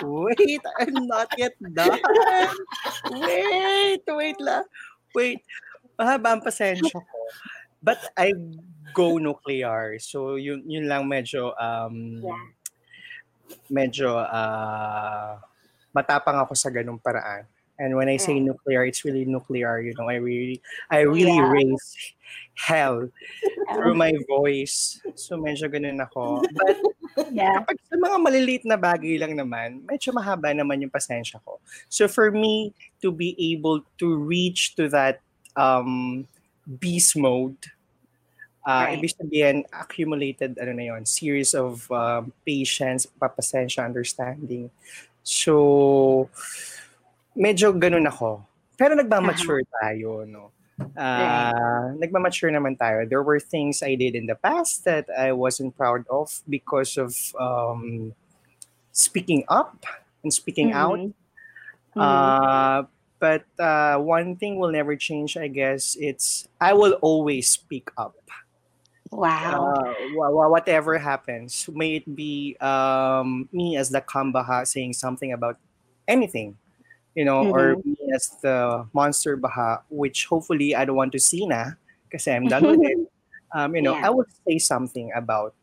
Wait, 0.01 0.61
I'm 0.79 1.05
not 1.05 1.29
yet 1.37 1.53
done. 1.73 2.01
Wait, 3.09 4.03
wait 4.07 4.39
lang. 4.41 4.63
Wait, 5.15 5.43
mahaba 5.99 6.35
ang 6.35 6.43
pasensya 6.43 6.99
ko. 6.99 7.19
But 7.83 7.99
I 8.17 8.33
go 8.93 9.21
nuclear. 9.21 10.01
So, 10.01 10.35
yun, 10.41 10.65
yun 10.65 10.89
lang 10.89 11.05
medyo, 11.05 11.53
um, 11.55 12.19
Yeah. 12.21 12.45
medyo, 13.71 14.17
uh, 14.17 15.39
matapang 15.95 16.37
ako 16.41 16.53
sa 16.57 16.69
ganung 16.73 16.99
paraan. 16.99 17.45
And 17.79 17.95
when 17.95 18.09
I 18.09 18.17
say 18.17 18.37
Right. 18.37 18.49
nuclear, 18.49 18.85
it's 18.85 19.05
really 19.05 19.25
nuclear. 19.25 19.79
You 19.81 19.93
know, 19.97 20.09
I 20.09 20.17
really, 20.17 20.61
I 20.89 21.05
really 21.05 21.37
Yeah. 21.37 21.51
raise 21.51 21.87
hell 22.57 23.09
through 23.73 23.95
my 23.95 24.13
voice. 24.27 25.01
So 25.15 25.37
medyo 25.37 25.69
ganun 25.69 26.01
ako. 26.01 26.41
But 26.51 26.77
Yeah. 27.33 27.51
kapag 27.59 27.77
sa 27.85 27.99
mga 27.99 28.17
maliliit 28.23 28.63
na 28.63 28.79
bagay 28.79 29.19
lang 29.19 29.35
naman, 29.35 29.83
medyo 29.83 30.15
mahaba 30.15 30.55
naman 30.55 30.79
yung 30.81 30.93
pasensya 30.93 31.43
ko. 31.43 31.59
So 31.91 32.07
for 32.07 32.31
me 32.31 32.71
to 33.03 33.11
be 33.11 33.35
able 33.53 33.83
to 33.99 34.07
reach 34.15 34.73
to 34.79 34.87
that 34.89 35.19
um, 35.59 36.25
beast 36.79 37.17
mode, 37.19 37.57
uh, 38.65 38.87
Right. 38.87 38.99
ibig 38.99 39.15
sabihin, 39.15 39.63
accumulated, 39.71 40.57
ano 40.59 40.71
na 40.75 40.85
yun, 40.95 41.03
series 41.05 41.55
of 41.55 41.89
um, 41.91 42.31
patience, 42.45 43.07
papasensya, 43.19 43.83
understanding. 43.83 44.69
So, 45.23 46.29
medyo 47.37 47.69
ganun 47.71 48.09
ako. 48.09 48.41
Pero 48.77 48.97
nagmamature 48.97 49.61
tayo, 49.81 50.25
no? 50.25 50.49
uh, 50.97 51.93
nagmamature 51.97 52.53
naman 52.53 52.77
tayo. 52.77 53.05
There 53.09 53.23
were 53.25 53.39
things 53.39 53.81
I 53.81 53.95
did 53.97 54.13
in 54.13 54.25
the 54.29 54.37
past 54.37 54.85
that 54.85 55.09
I 55.09 55.33
wasn't 55.33 55.73
proud 55.77 56.05
of 56.09 56.29
because 56.45 56.97
of 56.97 57.13
um, 57.37 58.13
speaking 58.91 59.45
up 59.49 59.85
and 60.21 60.33
speaking 60.33 60.73
out. 60.73 60.97
Mhm. 60.99 61.13
Mhm. 61.97 62.01
Uh, 62.05 62.79
but 63.17 63.45
uh, 63.57 63.97
one 63.97 64.37
thing 64.37 64.61
will 64.61 64.69
never 64.69 64.93
change, 64.93 65.33
I 65.37 65.49
guess. 65.49 65.97
It's 65.97 66.45
I 66.61 66.77
will 66.77 67.01
always 67.01 67.49
speak 67.49 67.89
up. 67.97 68.13
Wow. 69.09 69.73
Uh, 69.73 69.93
wha- 70.13 70.29
wha- 70.29 70.51
whatever 70.53 70.99
happens, 71.01 71.65
may 71.73 71.97
it 72.03 72.05
be 72.05 72.53
um, 72.61 73.49
me 73.49 73.73
as 73.77 73.89
the 73.89 74.01
Kambaha 74.01 74.67
saying 74.67 74.93
something 74.93 75.33
about 75.33 75.57
anything, 76.05 76.57
you 77.17 77.25
know, 77.25 77.49
or 77.49 77.81
me 77.81 77.97
as 78.13 78.29
the 78.45 78.85
monster 78.93 79.33
Baha, 79.35 79.81
which 79.89 80.29
hopefully 80.29 80.77
I 80.77 80.85
don't 80.85 80.95
want 80.95 81.11
to 81.17 81.19
see 81.19 81.49
na, 81.49 81.73
because 82.05 82.29
I'm 82.29 82.45
done 82.45 82.77
with 82.77 82.85
it. 82.85 82.97
Um, 83.55 83.79
you 83.79 83.81
know, 83.81 83.95
Yeah. 83.95 84.07
I 84.07 84.09
will 84.11 84.27
say 84.43 84.59
something 84.59 85.07
about 85.15 85.55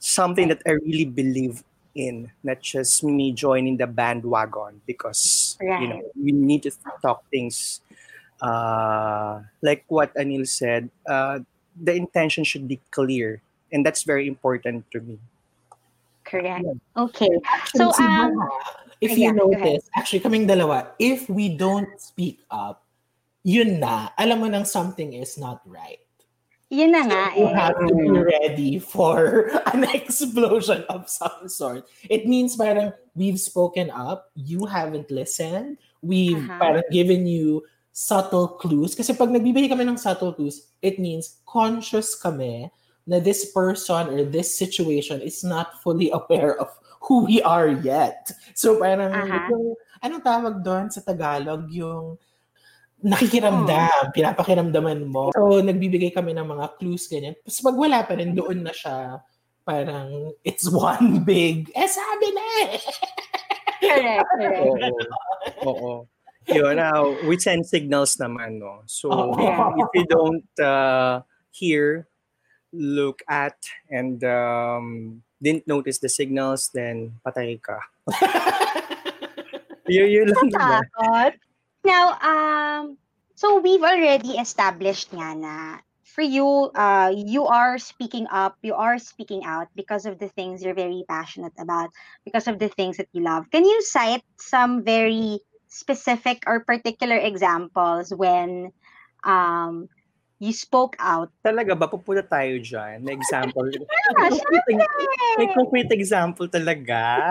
something 0.00 0.48
that 0.48 0.64
I 0.64 0.80
really 0.80 1.04
believe 1.04 1.62
in, 1.94 2.32
not 2.42 2.64
just 2.64 3.04
me 3.04 3.36
joining 3.36 3.76
the 3.76 3.86
bandwagon, 3.86 4.80
because 4.88 5.54
you 5.60 5.84
know 5.84 6.00
we 6.16 6.32
need 6.32 6.64
to 6.64 6.72
talk 7.04 7.20
things 7.28 7.84
uh, 8.40 9.44
like 9.60 9.84
what 9.92 10.16
Anil 10.16 10.48
said. 10.48 10.88
Uh, 11.04 11.44
the 11.76 11.92
intention 11.92 12.40
should 12.40 12.64
be 12.64 12.80
clear, 12.88 13.44
and 13.68 13.84
that's 13.84 14.02
very 14.02 14.24
important 14.24 14.88
to 14.96 15.04
me. 15.04 15.20
Correct. 16.24 16.64
Okay. 16.96 17.36
So, 17.76 17.92
um, 18.00 18.32
Baha, 18.32 18.48
if 19.00 19.16
yeah, 19.16 19.32
you 19.32 19.38
go 19.38 19.50
ahead. 19.52 19.80
notice, 19.80 19.88
actually 19.96 20.20
kaming 20.20 20.46
dalawa, 20.46 20.92
if 20.98 21.28
we 21.28 21.48
don't 21.48 21.88
speak 22.00 22.40
up, 22.50 22.84
yun 23.42 23.80
na, 23.80 24.12
alam 24.20 24.40
mo 24.40 24.46
nang 24.48 24.64
something 24.64 25.12
is 25.16 25.36
not 25.40 25.60
right. 25.64 26.00
yun 26.70 26.94
na 26.94 27.02
nga 27.02 27.22
You 27.34 27.50
eh. 27.50 27.54
have 27.58 27.74
to 27.82 27.92
be 27.98 28.08
ready 28.14 28.78
for 28.78 29.50
an 29.74 29.82
explosion 29.90 30.86
of 30.86 31.10
some 31.10 31.50
sort. 31.50 31.84
It 32.06 32.30
means 32.30 32.54
parang 32.54 32.94
we've 33.18 33.42
spoken 33.42 33.90
up, 33.90 34.30
you 34.38 34.70
haven't 34.70 35.10
listened, 35.10 35.82
we've 36.00 36.38
Aha. 36.46 36.58
parang 36.62 36.86
given 36.94 37.26
you 37.26 37.66
subtle 37.90 38.54
clues. 38.62 38.94
Kasi 38.94 39.18
pag 39.18 39.34
nagbibigay 39.34 39.66
kami 39.66 39.82
ng 39.82 39.98
subtle 39.98 40.32
clues, 40.32 40.70
it 40.78 41.02
means 41.02 41.42
conscious 41.42 42.14
kami 42.14 42.70
na 43.02 43.18
this 43.18 43.50
person 43.50 44.06
or 44.14 44.22
this 44.22 44.54
situation 44.54 45.18
is 45.18 45.42
not 45.42 45.82
fully 45.82 46.14
aware 46.22 46.54
of 46.62 46.70
who 47.00 47.24
we 47.24 47.40
are 47.40 47.68
yet. 47.80 48.30
So 48.52 48.76
parang 48.76 49.12
Aha. 49.12 49.48
yung, 49.48 49.74
anong 50.04 50.24
tawag 50.24 50.54
doon 50.60 50.86
sa 50.92 51.00
Tagalog? 51.00 51.68
Yung 51.72 52.20
nakikiramdam, 53.00 54.12
pinapakiramdaman 54.12 55.08
mo. 55.08 55.32
So, 55.32 55.64
nagbibigay 55.64 56.12
kami 56.12 56.36
ng 56.36 56.44
mga 56.44 56.66
clues, 56.76 57.08
ganyan. 57.08 57.32
Tapos 57.40 57.60
pag 57.64 57.76
wala 57.76 57.98
pa 58.04 58.12
rin, 58.16 58.36
doon 58.36 58.60
na 58.60 58.76
siya 58.76 59.24
parang 59.64 60.32
it's 60.44 60.68
one 60.74 61.24
big, 61.24 61.72
eh 61.72 61.88
sabi 61.88 62.28
na 62.32 62.44
eh. 62.68 62.76
Correct, 63.80 64.28
correct. 64.40 65.00
Oo. 65.64 65.72
Oo. 65.72 65.92
Yun, 66.50 66.80
uh, 66.80 67.04
we 67.28 67.36
send 67.36 67.68
signals 67.68 68.16
naman, 68.16 68.58
no? 68.58 68.82
So, 68.88 69.12
Oo. 69.12 69.36
if 69.76 69.90
you 69.92 70.04
don't 70.08 70.48
uh, 70.58 71.20
hear, 71.52 72.08
look 72.72 73.20
at, 73.28 73.56
and 73.92 74.24
um, 74.24 75.20
didn't 75.42 75.66
notice 75.66 75.98
the 75.98 76.08
signals, 76.08 76.70
then 76.72 77.16
patay 77.24 77.60
ka. 77.60 77.80
yun, 79.88 80.08
yun 80.08 80.28
lang 80.28 80.46
diba? 80.52 80.80
Takot. 80.84 81.32
Now, 81.84 82.04
um, 82.20 83.00
so 83.34 83.58
we've 83.58 83.82
already 83.82 84.36
established 84.36 85.10
nga 85.16 85.32
na 85.34 85.56
for 86.04 86.22
you, 86.22 86.70
uh, 86.74 87.12
you 87.14 87.46
are 87.46 87.78
speaking 87.78 88.26
up, 88.30 88.58
you 88.62 88.74
are 88.74 88.98
speaking 88.98 89.44
out 89.44 89.68
because 89.74 90.04
of 90.04 90.18
the 90.18 90.28
things 90.28 90.62
you're 90.62 90.74
very 90.74 91.04
passionate 91.08 91.54
about, 91.58 91.90
because 92.24 92.48
of 92.48 92.58
the 92.58 92.68
things 92.68 92.98
that 92.98 93.08
you 93.12 93.22
love. 93.22 93.48
Can 93.50 93.64
you 93.64 93.80
cite 93.82 94.26
some 94.36 94.84
very 94.84 95.40
specific 95.68 96.42
or 96.46 96.60
particular 96.60 97.16
examples 97.16 98.12
when 98.12 98.72
um, 99.24 99.88
you 100.40 100.50
spoke 100.50 100.96
out? 100.98 101.28
Talaga 101.44 101.76
ba? 101.76 101.84
Pupunta 101.86 102.24
tayo 102.24 102.56
dyan. 102.58 103.04
Na 103.04 103.12
example. 103.12 103.68
May, 105.38 105.48
concrete, 105.52 105.86
may 105.86 105.96
example 106.00 106.48
talaga. 106.48 107.30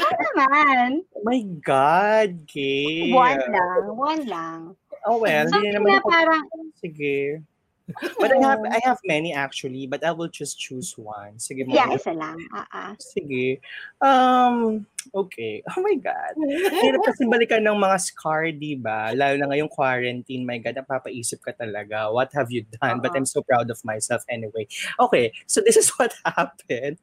Ano 0.00 0.22
naman? 0.34 0.88
Oh 1.12 1.22
my 1.22 1.40
God, 1.60 2.48
Kay. 2.48 3.12
One 3.12 3.44
lang, 3.52 3.82
one 3.92 4.24
lang. 4.26 4.60
Oh 5.06 5.22
well, 5.22 5.46
hindi 5.46 5.54
Something 5.54 5.74
naman 5.76 5.90
na 5.92 6.00
ako- 6.02 6.10
parang, 6.10 6.42
Sige. 6.82 7.44
But 8.18 8.34
I 8.34 8.40
have 8.42 8.62
I 8.66 8.78
have 8.82 8.98
many 9.06 9.30
actually, 9.30 9.86
but 9.86 10.02
I 10.02 10.10
will 10.10 10.26
just 10.26 10.58
choose 10.58 10.98
one. 10.98 11.38
Sige 11.38 11.62
mo. 11.62 11.70
yeah, 11.70 11.94
isa 11.94 12.10
lang. 12.10 12.34
Ah, 12.50 12.66
ah. 12.74 12.92
Sige. 12.98 13.62
Um, 14.02 14.86
okay. 15.14 15.62
Oh 15.76 15.82
my 15.82 15.94
God. 15.94 16.34
Hirap 16.82 17.06
kasi 17.06 17.22
balikan 17.30 17.62
ng 17.62 17.78
mga 17.78 17.98
scar, 18.02 18.50
di 18.50 18.74
ba? 18.74 19.14
Lalo 19.14 19.38
na 19.38 19.46
ngayong 19.54 19.70
quarantine, 19.70 20.42
my 20.42 20.58
God, 20.58 20.74
napapaisip 20.82 21.38
ka 21.46 21.54
talaga. 21.54 22.10
What 22.10 22.34
have 22.34 22.50
you 22.50 22.66
done? 22.82 22.98
But 22.98 23.14
I'm 23.14 23.28
so 23.28 23.46
proud 23.46 23.70
of 23.70 23.78
myself 23.86 24.26
anyway. 24.26 24.66
Okay, 24.98 25.30
so 25.46 25.62
this 25.62 25.78
is 25.78 25.94
what 25.94 26.10
happened. 26.26 26.98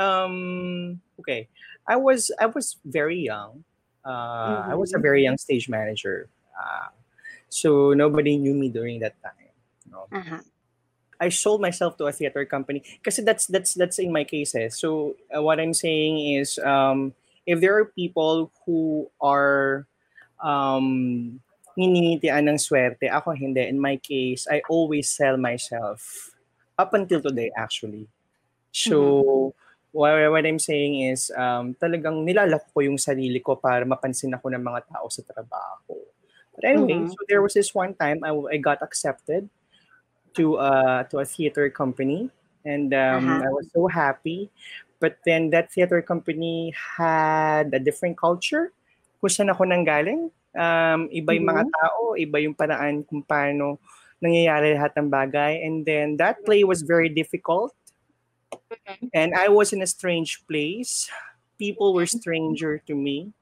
Um, 0.00 1.04
okay. 1.20 1.52
I 1.84 1.96
was 1.96 2.30
I 2.38 2.46
was 2.46 2.78
very 2.86 3.18
young. 3.20 3.64
Uh, 4.06 4.70
I 4.70 4.74
was 4.74 4.94
a 4.94 4.98
very 5.02 5.22
young 5.22 5.36
stage 5.36 5.68
manager. 5.68 6.30
Uh, 6.54 6.94
so 7.48 7.92
nobody 7.92 8.38
knew 8.38 8.54
me 8.54 8.70
during 8.70 9.00
that 9.00 9.18
time. 9.22 9.41
No? 9.92 10.08
Aha. 10.10 10.40
I 11.22 11.28
sold 11.30 11.60
myself 11.62 11.94
to 12.02 12.10
a 12.10 12.12
theater 12.12 12.42
company 12.48 12.82
kasi 13.04 13.22
that's 13.22 13.46
that's 13.46 13.78
that's 13.78 14.02
in 14.02 14.10
my 14.10 14.24
case. 14.26 14.56
eh. 14.58 14.66
So 14.74 15.14
uh, 15.30 15.38
what 15.38 15.60
I'm 15.62 15.76
saying 15.76 16.18
is 16.40 16.58
um 16.58 17.14
if 17.46 17.62
there 17.62 17.78
are 17.78 17.86
people 17.94 18.50
who 18.66 19.06
are 19.22 19.86
um 20.42 21.38
niningitian 21.78 22.50
ng 22.50 22.58
swerte, 22.58 23.06
ako 23.06 23.32
hindi. 23.38 23.62
In 23.64 23.78
my 23.78 23.96
case, 24.02 24.50
I 24.50 24.66
always 24.66 25.08
sell 25.08 25.38
myself 25.38 26.34
up 26.74 26.90
until 26.92 27.22
today 27.22 27.54
actually. 27.54 28.10
So 28.74 29.54
what, 29.94 30.16
what 30.32 30.42
I'm 30.42 30.58
saying 30.58 31.06
is 31.06 31.30
um 31.38 31.78
talagang 31.78 32.26
nilalako 32.26 32.66
ko 32.74 32.78
yung 32.82 32.98
sarili 32.98 33.38
ko 33.38 33.54
para 33.54 33.86
mapansin 33.86 34.34
ako 34.34 34.50
ng 34.50 34.64
mga 34.64 34.90
tao 34.90 35.06
sa 35.06 35.22
trabaho. 35.22 35.94
But 36.56 36.66
anyway, 36.66 37.06
Mhm. 37.06 37.14
so 37.14 37.20
there 37.30 37.40
was 37.40 37.54
this 37.54 37.70
one 37.70 37.94
time 37.94 38.26
I, 38.26 38.34
I 38.34 38.58
got 38.58 38.82
accepted 38.82 39.46
to 40.34 40.56
uh 40.56 41.04
to 41.10 41.20
a 41.20 41.26
theater 41.26 41.68
company 41.70 42.30
and 42.64 42.94
um, 42.94 43.26
Uh-huh. 43.28 43.46
I 43.46 43.50
was 43.50 43.66
so 43.74 43.86
happy. 43.86 44.50
But 45.02 45.18
then 45.26 45.50
that 45.50 45.74
theater 45.74 45.98
company 45.98 46.70
had 46.78 47.74
a 47.74 47.80
different 47.82 48.14
culture 48.14 48.70
kung 49.18 49.30
saan 49.30 49.50
ako 49.50 49.66
nanggaling. 49.66 50.30
Um, 50.54 51.10
iba 51.10 51.34
yung 51.34 51.48
mga 51.50 51.64
tao, 51.74 52.14
iba 52.14 52.38
yung 52.38 52.54
paraan 52.54 53.02
kung 53.02 53.26
paano 53.26 53.82
nangyayari 54.22 54.78
lahat 54.78 54.94
ng 54.94 55.10
bagay. 55.10 55.66
And 55.66 55.82
then 55.82 56.14
that 56.22 56.46
play 56.46 56.62
was 56.62 56.86
very 56.86 57.10
difficult. 57.10 57.74
And 59.10 59.34
I 59.34 59.50
was 59.50 59.74
in 59.74 59.82
a 59.82 59.90
strange 59.90 60.46
place. 60.46 61.10
People 61.58 61.90
were 61.90 62.06
stranger 62.06 62.78
to 62.86 62.94
me. 62.94 63.34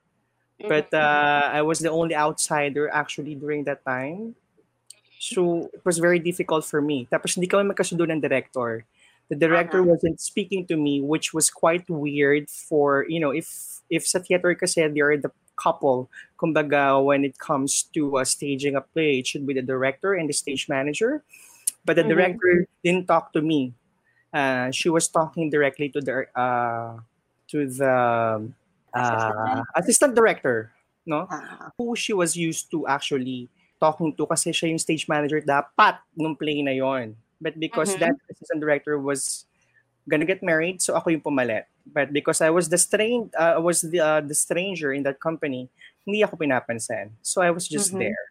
But 0.61 0.93
uh, 0.93 1.49
I 1.53 1.61
was 1.61 1.81
the 1.81 1.93
only 1.93 2.17
outsider 2.17 2.89
actually 2.93 3.37
during 3.37 3.65
that 3.65 3.85
time. 3.85 4.37
So 5.21 5.69
it 5.77 5.85
was 5.85 6.00
very 6.00 6.17
difficult 6.19 6.65
for 6.65 6.81
me. 6.81 7.05
Tapos 7.12 7.37
hindi 7.37 7.45
kami 7.45 7.69
magkasundo 7.69 8.09
ng 8.09 8.25
director. 8.25 8.89
The 9.29 9.37
director 9.37 9.85
wasn't 9.85 10.19
speaking 10.19 10.67
to 10.73 10.77
me, 10.81 10.99
which 11.05 11.31
was 11.37 11.53
quite 11.53 11.85
weird 11.87 12.49
for, 12.50 13.05
you 13.07 13.21
know, 13.21 13.31
if 13.31 13.47
if 13.93 14.09
sa 14.09 14.19
theater 14.19 14.57
kasi 14.57 14.83
they're 14.89 15.21
the 15.21 15.31
couple, 15.61 16.09
kumbaga 16.41 16.97
when 16.99 17.23
it 17.23 17.37
comes 17.39 17.85
to 17.95 18.17
uh, 18.17 18.25
staging 18.25 18.75
a 18.75 18.81
play, 18.83 19.21
it 19.21 19.29
should 19.29 19.45
be 19.47 19.53
the 19.55 19.62
director 19.62 20.17
and 20.17 20.27
the 20.27 20.35
stage 20.35 20.67
manager. 20.73 21.23
But 21.85 22.00
the 22.00 22.03
Mhm. 22.09 22.17
director 22.17 22.67
didn't 22.83 23.07
talk 23.07 23.31
to 23.37 23.43
me. 23.45 23.77
Uh, 24.33 24.73
she 24.73 24.89
was 24.89 25.07
talking 25.07 25.50
directly 25.53 25.93
to 25.95 26.00
the 26.00 26.27
uh, 26.35 26.99
to 27.53 27.67
the 27.71 27.97
uh, 28.95 29.62
assistant 29.77 30.15
director, 30.17 30.73
no? 31.07 31.27
Ah, 31.31 31.71
who 31.79 31.95
she 31.95 32.11
was 32.17 32.35
used 32.35 32.71
to 32.75 32.87
actually 32.91 33.47
talking 33.81 34.13
to 34.15 34.29
kasi 34.29 34.53
siya 34.53 34.71
yung 34.71 34.79
stage 34.79 35.09
manager 35.09 35.41
dapat 35.41 35.99
nung 36.13 36.37
play 36.37 36.61
na 36.61 36.77
yon. 36.77 37.17
But 37.41 37.57
because 37.57 37.97
Mhm. 37.97 38.01
that 38.05 38.17
assistant 38.29 38.61
director 38.61 39.01
was 39.01 39.49
gonna 40.05 40.29
get 40.29 40.45
married, 40.45 40.85
so 40.85 40.93
ako 40.95 41.11
yung 41.17 41.25
pumalit. 41.25 41.65
But 41.89 42.13
because 42.13 42.45
I 42.45 42.53
was 42.53 42.69
the 42.69 42.77
strain, 42.77 43.33
uh, 43.33 43.57
I 43.57 43.63
was 43.63 43.81
the, 43.81 43.99
uh, 43.99 44.21
the 44.21 44.37
stranger 44.37 44.93
in 44.93 45.03
that 45.09 45.19
company, 45.19 45.73
hindi 46.05 46.21
ako 46.21 46.37
pinapansin. 46.37 47.17
So 47.25 47.41
I 47.41 47.51
was 47.51 47.65
just 47.67 47.97
Mhm. 47.97 48.05
there. 48.05 48.25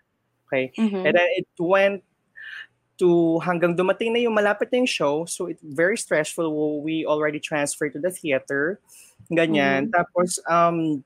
Okay? 0.48 0.65
mhm. 0.77 1.01
And 1.06 1.13
then 1.18 1.29
it 1.38 1.50
went 1.58 2.06
to 3.00 3.39
hanggang 3.41 3.74
dumating 3.79 4.12
na 4.13 4.20
yung 4.20 4.36
malapit 4.36 4.70
na 4.70 4.84
yung 4.84 4.91
show. 4.91 5.24
So 5.25 5.48
it 5.48 5.58
very 5.63 5.96
stressful. 5.98 6.82
We 6.84 7.08
already 7.08 7.39
transferred 7.39 7.96
to 7.96 8.01
the 8.01 8.12
theater. 8.12 8.77
Ganyan. 9.32 9.88
Tapos, 9.89 10.38
um, 10.46 11.01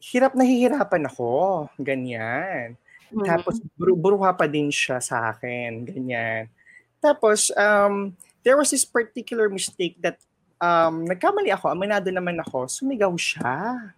hirap 0.00 0.32
na 0.34 0.44
hihirapan 0.44 1.04
ako. 1.04 1.68
Ganyan. 1.80 2.76
Mhm. 3.14 3.26
Tapos 3.26 3.62
bru- 3.78 3.98
bruha 3.98 4.34
pa 4.34 4.50
din 4.50 4.68
siya 4.68 4.98
sa 4.98 5.30
akin, 5.30 5.86
ganyan. 5.86 6.50
Tapos 6.98 7.54
um 7.54 8.10
there 8.42 8.58
was 8.58 8.74
this 8.74 8.84
particular 8.84 9.46
mistake 9.46 9.94
that 10.02 10.18
um 10.58 11.06
nagkamali 11.06 11.54
ako, 11.54 11.70
aminado 11.70 12.10
naman 12.10 12.36
ako, 12.42 12.66
sumigaw 12.66 13.14
siya. 13.14 13.94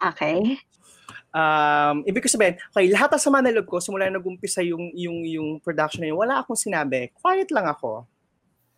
Okay. 0.00 0.58
Um, 1.34 2.06
ibig 2.06 2.22
ko 2.22 2.30
sabihin, 2.30 2.62
okay, 2.70 2.86
lahat 2.94 3.10
ng 3.10 3.22
sama 3.26 3.42
na 3.42 3.50
loob 3.50 3.66
ko, 3.66 3.82
simula 3.82 4.06
nag-umpisa 4.06 4.62
yung, 4.62 4.94
yung, 4.94 5.18
yung 5.26 5.48
production 5.58 6.06
na 6.06 6.14
yun, 6.14 6.18
wala 6.22 6.38
akong 6.38 6.54
sinabi. 6.54 7.10
Quiet 7.10 7.50
lang 7.50 7.66
ako. 7.66 8.06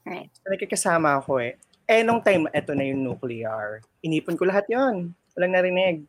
Right. 0.09 0.33
So, 0.41 0.49
nakikasama 0.49 1.21
ako 1.21 1.45
eh. 1.45 1.61
Eh, 1.85 2.01
nung 2.01 2.25
time, 2.25 2.49
eto 2.57 2.73
na 2.73 2.89
yung 2.89 3.05
nuclear. 3.05 3.85
Inipon 4.01 4.41
ko 4.41 4.49
lahat 4.49 4.65
yon 4.73 5.13
Walang 5.37 5.53
narinig. 5.53 6.09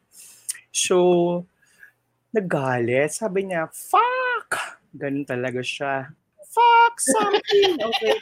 So, 0.72 1.44
nagalit. 2.36 3.12
Sabi 3.16 3.48
niya, 3.52 3.68
fuck! 3.72 4.80
Ganun 4.96 5.24
talaga 5.28 5.62
siya. 5.62 6.12
Fuck 6.52 6.98
something! 7.00 7.78
Okay. 7.78 8.18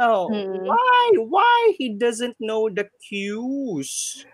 Oh, 0.00 0.30
Mm. 0.34 0.64
why? 0.64 1.02
Why? 1.20 1.60
He 1.76 1.92
doesn't 1.94 2.36
know 2.40 2.66
the 2.72 2.88
cues. 3.04 4.24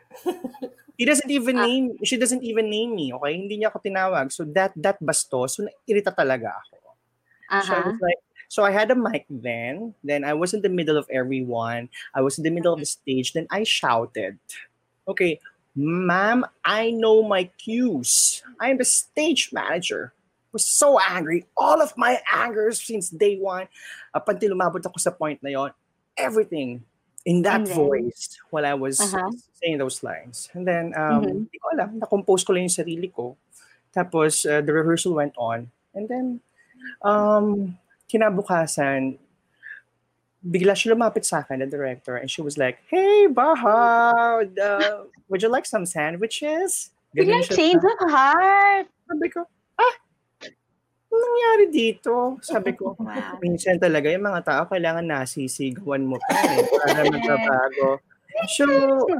He 1.01 1.05
doesn't 1.09 1.31
even 1.33 1.57
Ah. 1.57 1.65
name, 1.65 1.97
she 2.05 2.17
doesn't 2.21 2.45
even 2.45 2.69
name 2.69 2.95
me, 2.95 3.13
okay? 3.17 3.33
Hindi 3.33 3.59
niya 3.65 3.73
ako 3.73 3.81
tinawag. 3.81 4.29
So 4.33 4.45
that 4.53 4.77
that 4.77 5.01
bastos, 5.01 5.57
so 5.57 5.65
nairita 5.65 6.13
talaga 6.13 6.61
ako. 6.61 6.77
So 7.61 7.73
I 7.77 7.81
Uh-huh. 7.81 7.89
was 7.89 7.99
like, 8.01 8.21
so 8.49 8.61
I 8.65 8.73
had 8.73 8.91
a 8.93 8.99
mic 8.99 9.27
then. 9.31 9.95
Then 10.05 10.25
I 10.25 10.35
was 10.37 10.53
in 10.55 10.63
the 10.63 10.73
middle 10.73 10.97
of 11.01 11.09
everyone. 11.13 11.89
I 12.15 12.21
was 12.21 12.37
in 12.39 12.45
the 12.45 12.53
middle 12.53 12.73
of 12.77 12.81
the 12.81 12.89
stage. 12.89 13.33
Then 13.33 13.49
I 13.51 13.65
shouted, 13.65 14.39
okay, 15.09 15.41
ma'am, 15.77 16.45
I 16.65 16.91
know 16.91 17.23
my 17.23 17.45
cues. 17.59 18.43
I 18.61 18.71
am 18.71 18.79
the 18.79 18.85
stage 18.85 19.53
manager. 19.53 20.13
was 20.53 20.67
so 20.67 20.99
angry. 20.99 21.47
All 21.57 21.79
of 21.81 21.95
my 21.97 22.19
anger 22.27 22.73
since 22.75 23.11
day 23.11 23.39
one, 23.39 23.69
up 24.11 24.27
until 24.29 24.51
umabot 24.51 24.83
ako 24.83 24.99
sa 24.99 25.15
point 25.15 25.39
na 25.47 25.51
yon, 25.55 25.71
everything 26.19 26.83
in 27.23 27.43
that 27.47 27.67
then? 27.67 27.77
voice 27.79 28.35
while 28.51 28.67
I 28.67 28.75
was 28.75 28.99
Uh-huh. 28.99 29.31
saying 29.63 29.79
those 29.79 30.03
lines. 30.03 30.51
And 30.51 30.67
then, 30.67 30.91
um, 30.99 31.23
Mhm. 31.23 31.47
hindi 31.47 31.59
ko 31.63 31.67
alam, 31.71 32.03
na-compose 32.03 32.43
ko 32.43 32.51
lang 32.51 32.67
yung 32.67 32.75
sarili 32.83 33.07
ko. 33.15 33.39
Tapos, 33.95 34.43
uh, 34.43 34.59
the 34.59 34.75
rehearsal 34.75 35.15
went 35.15 35.39
on. 35.39 35.71
And 35.95 36.11
then, 36.11 36.27
um, 37.03 37.79
kinabukasan, 38.11 39.19
bigla 40.41 40.73
siya 40.73 40.97
lumapit 40.97 41.25
sa 41.29 41.45
akin, 41.45 41.61
the 41.61 41.69
director, 41.69 42.17
and 42.17 42.33
she 42.33 42.41
was 42.41 42.57
like, 42.57 42.81
Hey, 42.89 43.29
Baha, 43.29 44.45
uh, 44.49 45.05
would 45.29 45.43
you 45.45 45.53
like 45.53 45.69
some 45.69 45.85
sandwiches? 45.85 46.91
Biglang 47.13 47.45
siya 47.45 47.57
change 47.57 47.83
of 47.85 48.01
heart. 48.09 48.87
Sabi 49.05 49.29
ko, 49.29 49.45
ah, 49.77 49.95
anong 51.11 51.23
nangyari 51.27 51.67
dito? 51.69 52.39
Sabi 52.41 52.73
ko, 52.73 52.97
Wow. 53.01 53.37
minsan 53.45 53.77
talaga 53.77 54.09
yung 54.09 54.25
mga 54.25 54.41
tao 54.47 54.63
kailangan 54.71 55.05
nasisigawan 55.05 56.07
mo 56.07 56.17
pa 56.23 56.39
eh, 56.39 56.65
para 56.65 57.01
magbabago. 57.13 58.01
So, 58.57 58.65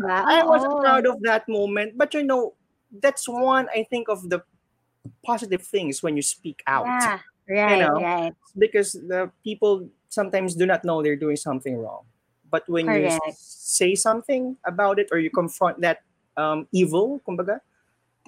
I 0.07 0.41
was 0.47 0.65
proud 0.81 1.05
of 1.05 1.21
that 1.27 1.45
moment. 1.51 1.99
But 1.99 2.15
you 2.15 2.23
know, 2.25 2.55
that's 2.89 3.29
one, 3.29 3.69
I 3.75 3.85
think, 3.85 4.09
of 4.09 4.31
the 4.31 4.41
positive 5.27 5.61
things 5.61 6.01
when 6.01 6.17
you 6.17 6.23
speak 6.23 6.63
out. 6.65 6.87
Yeah. 6.87 7.19
Right, 7.51 7.83
know? 7.83 7.99
right. 7.99 8.35
Because 8.55 8.95
the 8.95 9.35
people 9.43 9.91
sometimes 10.11 10.55
do 10.59 10.67
not 10.67 10.85
know 10.85 11.01
they're 11.03 11.17
doing 11.17 11.39
something 11.39 11.79
wrong. 11.79 12.05
But 12.51 12.69
when 12.69 12.87
you 12.91 13.07
Correct. 13.09 13.23
s- 13.31 13.41
say 13.41 13.95
something 13.95 14.59
about 14.67 14.99
it 14.99 15.09
or 15.15 15.19
you 15.23 15.31
confront 15.31 15.81
that 15.81 16.03
um, 16.37 16.67
evil, 16.75 17.23
kumbaga, 17.27 17.61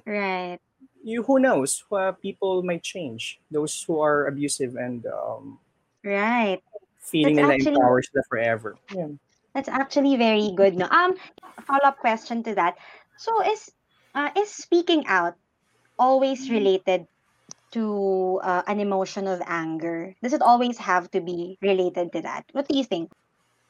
Right. 0.07 0.59
you 1.03 1.23
who 1.23 1.39
knows, 1.39 1.83
uh, 1.93 2.13
people 2.13 2.63
might 2.63 2.83
change. 2.83 3.41
Those 3.51 3.75
who 3.83 4.01
are 4.01 4.27
abusive 4.27 4.77
and 4.77 5.05
um, 5.07 5.59
Right. 6.05 6.63
feeling 6.99 7.37
That's 7.37 7.47
nila 7.47 7.55
actually- 7.55 7.75
empowers 7.77 8.09
sila 8.11 8.25
forever. 8.31 8.77
Yeah. 8.95 9.09
That's 9.55 9.69
actually 9.69 10.17
very 10.17 10.51
good. 10.57 10.75
No? 10.79 10.89
Um, 10.89 11.15
follow-up 11.67 11.99
question 11.99 12.43
to 12.49 12.55
that. 12.55 12.79
So 13.19 13.31
is 13.45 13.71
uh, 14.15 14.31
is 14.37 14.49
speaking 14.51 15.05
out 15.07 15.35
always 15.99 16.49
related 16.51 17.07
to 17.73 18.41
uh, 18.45 18.63
an 18.67 18.81
emotion 18.81 19.27
of 19.27 19.43
anger? 19.47 20.15
Does 20.23 20.33
it 20.33 20.43
always 20.43 20.79
have 20.79 21.11
to 21.13 21.21
be 21.21 21.59
related 21.61 22.13
to 22.13 22.23
that? 22.23 22.45
What 22.53 22.69
do 22.69 22.77
you 22.77 22.85
think? 22.85 23.11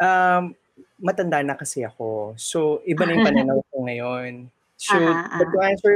Um, 0.03 0.55
matanda 1.03 1.43
na 1.45 1.55
kasi 1.55 1.87
ako. 1.87 2.35
So, 2.37 2.83
iba 2.87 3.07
na 3.07 3.15
yung 3.15 3.27
pananaw 3.31 3.59
ko 3.71 3.77
ngayon. 3.87 4.51
So, 4.77 4.99
Aha, 4.99 5.39
but 5.39 5.49
to 5.55 5.59
answer, 5.63 5.95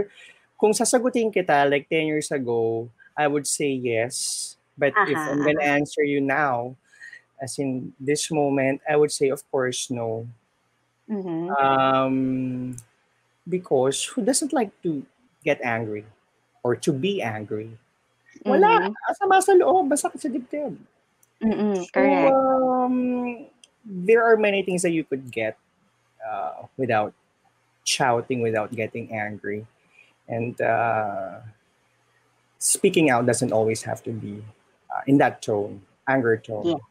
kung 0.59 0.73
sasagutin 0.73 1.35
kita 1.35 1.69
like 1.69 1.91
10 1.91 2.07
years 2.07 2.31
ago, 2.31 2.89
I 3.17 3.27
would 3.27 3.47
say 3.47 3.71
yes. 3.71 4.55
But 4.79 4.93
if 5.09 5.17
I'm 5.17 5.41
gonna 5.41 5.65
answer 5.65 6.05
you 6.05 6.21
now, 6.21 6.77
as 7.41 7.59
in 7.59 7.93
this 7.99 8.31
moment, 8.31 8.81
I 8.89 8.97
would 8.97 9.11
say, 9.11 9.29
of 9.29 9.41
course, 9.51 9.89
no. 9.91 10.29
Mm-hmm. 11.09 11.49
Um, 11.57 12.77
because 13.49 14.05
who 14.05 14.23
doesn't 14.23 14.53
like 14.53 14.71
to 14.83 15.07
get 15.45 15.61
angry 15.65 16.05
or 16.63 16.77
to 16.77 16.93
be 16.93 17.23
angry? 17.23 17.79
Wala. 18.47 18.95
Asama 19.11 19.43
sa 19.43 19.53
loob, 19.53 19.89
basta 19.91 20.11
sa 20.15 20.29
dibdib. 20.29 20.79
Mm-hmm. 21.43 21.75
So, 21.83 21.91
Correct. 21.93 22.33
um, 22.33 23.47
there 23.85 24.25
are 24.25 24.37
many 24.37 24.63
things 24.63 24.83
that 24.83 24.93
you 24.93 25.05
could 25.05 25.31
get 25.31 25.59
uh, 26.25 26.65
without 26.77 27.13
shouting, 27.85 28.41
without 28.43 28.73
getting 28.75 29.13
angry. 29.13 29.67
And 30.29 30.59
uh, 30.61 31.41
speaking 32.59 33.11
out 33.11 33.27
doesn't 33.27 33.53
always 33.53 33.83
have 33.83 34.03
to 34.05 34.11
be 34.11 34.43
uh, 34.91 35.03
in 35.07 35.19
that 35.19 35.43
tone, 35.43 35.83
anger 36.09 36.37
tone. 36.37 36.67
Yeah. 36.67 36.83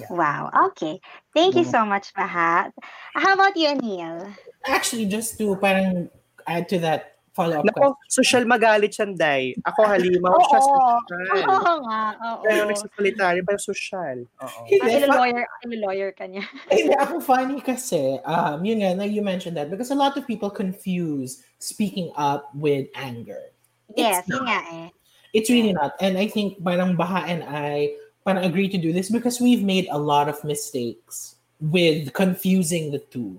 Yeah. 0.00 0.06
Wow. 0.08 0.50
Okay. 0.72 1.00
Thank 1.34 1.56
you 1.56 1.64
Mhm. 1.64 1.70
so 1.70 1.84
much, 1.84 2.08
Mahat. 2.16 2.72
How 3.12 3.34
about 3.36 3.56
you, 3.60 3.68
Anil? 3.68 4.32
Actually, 4.64 5.04
just 5.04 5.36
to 5.36 5.52
parang 5.60 6.08
add 6.46 6.68
to 6.72 6.78
that 6.80 7.15
follow-up 7.36 7.68
Nako, 7.68 7.92
question. 8.00 8.08
social 8.08 8.44
magalit 8.48 8.96
siyan, 8.96 9.12
Day. 9.12 9.52
Ako 9.68 9.84
halimaw 9.84 10.40
siya, 10.40 10.58
Oo. 10.58 10.66
social. 11.04 11.44
Oo 11.44 11.72
nga. 11.84 12.02
Oo. 12.16 12.40
Pero 12.40 12.60
nagsasalita 12.64 13.36
rin, 13.36 13.44
pero 13.44 13.60
social. 13.60 14.16
Oo. 14.40 14.60
Hindi, 14.64 14.80
Ah, 14.96 15.04
fa- 15.04 15.18
lawyer, 15.20 15.44
lawyer 15.68 16.10
ka 16.16 16.24
niya. 16.24 16.48
Hindi, 16.72 16.96
ako 16.96 17.20
funny 17.20 17.60
kasi, 17.60 18.16
um, 18.24 18.64
yun 18.64 18.80
nga, 18.80 18.96
like 18.96 19.12
you 19.12 19.20
mentioned 19.20 19.52
that, 19.54 19.68
because 19.68 19.92
a 19.92 19.98
lot 19.98 20.16
of 20.16 20.24
people 20.24 20.48
confuse 20.48 21.44
speaking 21.60 22.08
up 22.16 22.48
with 22.56 22.88
anger. 22.96 23.52
Yes, 23.92 24.24
It's 24.24 24.32
yun 24.32 24.48
nga 24.48 24.60
eh. 24.72 24.88
It's 25.36 25.52
really 25.52 25.76
not. 25.76 25.92
And 26.00 26.16
I 26.16 26.32
think 26.32 26.64
parang 26.64 26.96
Baha 26.96 27.28
and 27.28 27.44
I 27.44 27.92
parang 28.24 28.42
agree 28.42 28.72
to 28.72 28.80
do 28.80 28.90
this 28.90 29.12
because 29.12 29.36
we've 29.36 29.60
made 29.62 29.84
a 29.92 30.00
lot 30.00 30.32
of 30.32 30.40
mistakes 30.42 31.36
with 31.60 32.10
confusing 32.16 32.88
the 32.90 33.04
two. 33.12 33.36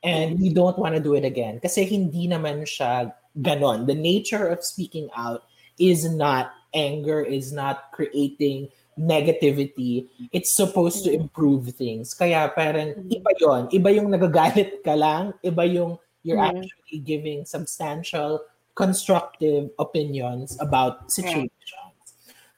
And 0.00 0.40
we 0.40 0.48
don't 0.48 0.76
want 0.80 0.96
to 0.96 1.00
do 1.00 1.12
it 1.12 1.24
again. 1.24 1.60
Kasi 1.60 1.84
hindi 1.84 2.24
naman 2.24 2.64
siya 2.64 3.12
ganon. 3.38 3.86
The 3.86 3.94
nature 3.94 4.46
of 4.48 4.64
speaking 4.64 5.08
out 5.14 5.44
is 5.78 6.08
not 6.10 6.52
anger, 6.74 7.22
is 7.22 7.52
not 7.52 7.90
creating 7.92 8.68
negativity. 8.98 10.08
It's 10.32 10.52
supposed 10.52 11.04
to 11.04 11.12
improve 11.12 11.72
things. 11.74 12.12
Kaya 12.12 12.52
parang 12.52 12.94
Mhm. 12.94 13.10
iba 13.22 13.32
yon. 13.40 13.62
Iba 13.70 13.88
yung 13.94 14.08
nagagalit 14.12 14.82
ka 14.84 14.92
lang. 14.98 15.32
Iba 15.44 15.64
yung 15.64 15.98
you're 16.22 16.36
Mhm. 16.36 16.52
actually 16.52 16.98
giving 17.00 17.44
substantial 17.48 18.44
constructive 18.76 19.70
opinions 19.78 20.56
about 20.60 21.08
situations. 21.10 21.48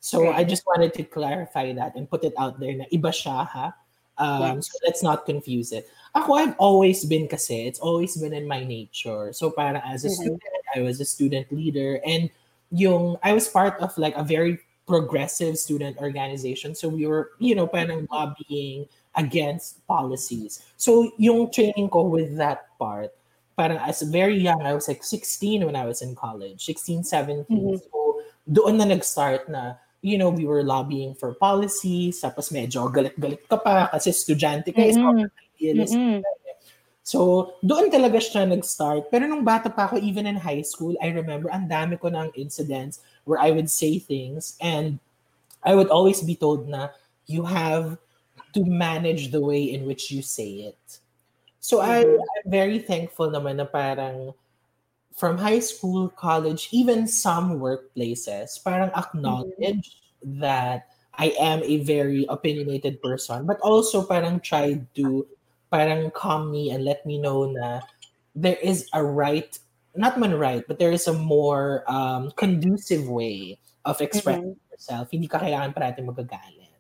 So 0.03 0.27
Right. 0.27 0.43
I 0.43 0.43
just 0.43 0.67
wanted 0.67 0.95
to 0.99 1.05
clarify 1.07 1.71
that 1.79 1.95
and 1.95 2.11
put 2.11 2.27
it 2.27 2.35
out 2.35 2.59
there 2.59 2.75
na 2.75 2.91
iba 2.91 3.15
siya 3.15 3.47
ha. 3.47 3.75
Um, 4.19 4.59
Yes. 4.59 4.67
So 4.67 4.75
let's 4.85 5.03
not 5.03 5.25
confuse 5.25 5.71
it. 5.73 5.87
Ako, 6.15 6.35
I've 6.37 6.59
always 6.59 7.07
been 7.07 7.27
kasi, 7.31 7.65
it's 7.71 7.79
always 7.81 8.19
been 8.19 8.35
in 8.35 8.51
my 8.51 8.61
nature. 8.67 9.33
So 9.33 9.51
para 9.55 9.79
as 9.87 10.05
a 10.05 10.11
Mhm. 10.11 10.37
student, 10.37 10.62
I 10.75 10.81
was 10.81 11.01
a 11.01 11.05
student 11.05 11.53
leader 11.53 12.01
and 12.07 12.31
yung, 12.71 13.17
I 13.23 13.33
was 13.33 13.49
part 13.49 13.79
of 13.81 13.97
like 13.99 14.17
a 14.17 14.25
very 14.25 14.59
progressive 14.87 15.57
student 15.59 15.99
organization. 15.99 16.75
So 16.75 16.89
we 16.89 17.07
were, 17.07 17.31
you 17.39 17.55
know, 17.55 17.67
parang 17.67 18.09
lobbying 18.11 18.89
against 19.15 19.87
policies. 19.87 20.63
So 20.77 21.13
yung 21.19 21.53
training 21.53 21.91
ko 21.91 22.03
with 22.03 22.37
that 22.37 22.67
part, 22.79 23.13
parang 23.57 23.79
as 23.79 24.03
a 24.03 24.07
very 24.07 24.39
young, 24.39 24.63
I 24.63 24.73
was 24.73 24.89
like 24.89 25.05
16 25.05 25.65
when 25.65 25.77
I 25.77 25.85
was 25.85 26.01
in 26.03 26.17
college, 26.17 26.65
16, 26.65 27.05
17. 27.05 27.47
Mhm. 27.47 27.81
So 27.81 28.21
doon 28.51 28.81
na 28.81 28.85
nag-start 28.85 29.49
na, 29.49 29.77
you 30.03 30.19
know, 30.19 30.31
we 30.31 30.47
were 30.49 30.65
lobbying 30.65 31.15
for 31.15 31.35
policies, 31.39 32.19
tapos 32.25 32.51
medyo 32.51 32.91
galit-galit 32.91 33.47
ka 33.47 33.57
pa 33.61 33.87
kasi 33.93 34.11
estudyante 34.11 34.75
ka, 34.75 34.83
is 34.83 34.99
Mhm. 34.99 35.31
idealist. 35.63 35.95
Mm-mm. 35.95 36.25
So, 37.03 37.53
doon 37.67 37.91
talaga 37.91 38.23
siya 38.23 38.47
nag-start. 38.47 39.11
Pero 39.11 39.27
nung 39.27 39.43
bata 39.43 39.67
pa 39.67 39.91
ako, 39.91 39.99
even 39.99 40.27
in 40.27 40.39
high 40.39 40.63
school, 40.63 40.95
I 41.03 41.11
remember 41.11 41.51
ang 41.51 41.67
dami 41.67 41.99
ko 41.99 42.07
ng 42.07 42.31
incidents 42.39 43.03
where 43.27 43.43
I 43.43 43.51
would 43.51 43.67
say 43.71 43.99
things 43.99 44.55
and 44.63 45.03
I 45.67 45.75
would 45.75 45.91
always 45.91 46.23
be 46.23 46.39
told 46.39 46.71
na 46.71 46.95
you 47.27 47.43
have 47.43 47.99
to 48.55 48.63
manage 48.63 49.35
the 49.35 49.43
way 49.43 49.63
in 49.75 49.87
which 49.87 50.11
you 50.15 50.23
say 50.23 50.71
it. 50.71 50.83
So 51.59 51.83
I, 51.83 52.03
Mhm. 52.07 52.19
I'm 52.23 52.47
very 52.51 52.79
thankful 52.79 53.31
naman 53.31 53.59
na 53.59 53.67
parang 53.67 54.35
from 55.15 55.39
high 55.39 55.61
school, 55.61 56.09
college, 56.15 56.69
even 56.73 57.07
some 57.07 57.59
workplaces, 57.61 58.59
parang 58.63 58.91
acknowledge 58.95 60.03
that 60.23 60.89
I 61.19 61.35
am 61.39 61.63
a 61.63 61.85
very 61.85 62.27
opinionated 62.31 63.03
person, 63.03 63.45
but 63.47 63.61
also 63.61 64.03
parang 64.03 64.41
try 64.41 64.81
to 64.97 65.27
parang 65.73 66.13
calm 66.13 66.53
me 66.53 66.69
and 66.69 66.85
let 66.85 67.01
me 67.09 67.17
know 67.17 67.49
na 67.49 67.81
there 68.37 68.61
is 68.61 68.87
a 68.93 69.01
right, 69.01 69.57
not 69.97 70.21
man 70.21 70.37
right, 70.37 70.63
but 70.69 70.79
there 70.79 70.93
is 70.93 71.09
a 71.09 71.17
more 71.17 71.83
um, 71.89 72.31
conducive 72.37 73.09
way 73.09 73.57
of 73.89 74.01
expressing 74.05 74.61
yourself. 74.71 75.09
Hindi 75.09 75.27
ka 75.27 75.41
kailangan 75.41 75.73
parati 75.73 76.05
magagalit. 76.05 76.77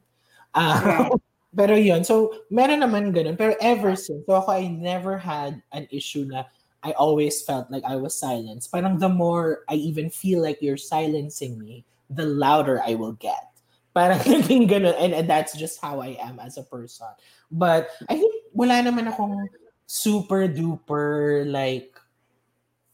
Ah, 0.52 1.08
Right. 1.08 1.12
pero 1.56 1.76
yun, 1.76 2.04
so 2.04 2.32
meron 2.52 2.84
naman 2.84 3.12
ganun. 3.16 3.36
Pero 3.36 3.56
ever 3.60 3.96
since, 3.96 4.24
so 4.28 4.36
ako 4.36 4.52
I 4.52 4.68
never 4.68 5.16
had 5.16 5.60
an 5.72 5.88
issue 5.88 6.28
na 6.28 6.44
I 6.82 6.92
always 6.92 7.40
felt 7.40 7.70
like 7.70 7.84
I 7.84 7.96
was 7.96 8.16
silenced. 8.16 8.72
Parang 8.72 8.98
the 8.98 9.08
more 9.08 9.64
I 9.68 9.76
even 9.76 10.10
feel 10.10 10.42
like 10.42 10.60
you're 10.60 10.80
silencing 10.80 11.56
me, 11.56 11.84
the 12.10 12.26
louder 12.26 12.82
I 12.84 12.96
will 12.96 13.16
get. 13.16 13.48
Parang 13.94 14.18
naging 14.28 14.68
ganun. 14.68 14.96
And, 14.98 15.12
and 15.12 15.28
that's 15.28 15.56
just 15.56 15.80
how 15.80 16.00
I 16.00 16.16
am 16.20 16.40
as 16.40 16.56
a 16.56 16.64
person. 16.64 17.08
But 17.52 17.88
I 18.08 18.16
think 18.16 18.34
wala 18.52 18.80
naman 18.84 19.08
akong 19.08 19.48
super 19.88 20.48
duper 20.48 21.44
like 21.48 21.92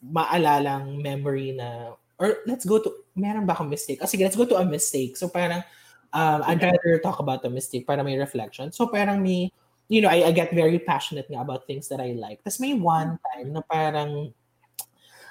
maalalang 0.02 1.02
memory 1.02 1.54
na 1.54 1.94
or 2.18 2.42
let's 2.46 2.66
go 2.66 2.78
to 2.82 2.90
meron 3.14 3.46
ba 3.46 3.54
akong 3.54 3.70
mistake? 3.70 3.98
Oh, 4.02 4.10
sige, 4.10 4.22
let's 4.22 4.38
go 4.38 4.46
to 4.46 4.58
a 4.58 4.66
mistake. 4.66 5.16
So 5.18 5.28
parang 5.28 5.62
um, 6.14 6.40
I'd 6.46 6.62
rather 6.62 6.98
talk 7.02 7.18
about 7.18 7.42
the 7.42 7.50
mistake 7.50 7.86
para 7.86 8.02
may 8.02 8.18
reflection. 8.18 8.72
So 8.72 8.86
parang 8.86 9.22
may 9.22 9.50
you 9.88 10.02
know, 10.02 10.08
I, 10.08 10.28
I 10.28 10.32
get 10.32 10.52
very 10.52 10.78
passionate 10.78 11.26
nga 11.32 11.40
about 11.40 11.66
things 11.66 11.88
that 11.88 12.00
I 12.00 12.12
like. 12.12 12.44
Tapos 12.44 12.60
may 12.60 12.74
one 12.76 13.18
time 13.32 13.56
na 13.56 13.62
parang 13.64 14.32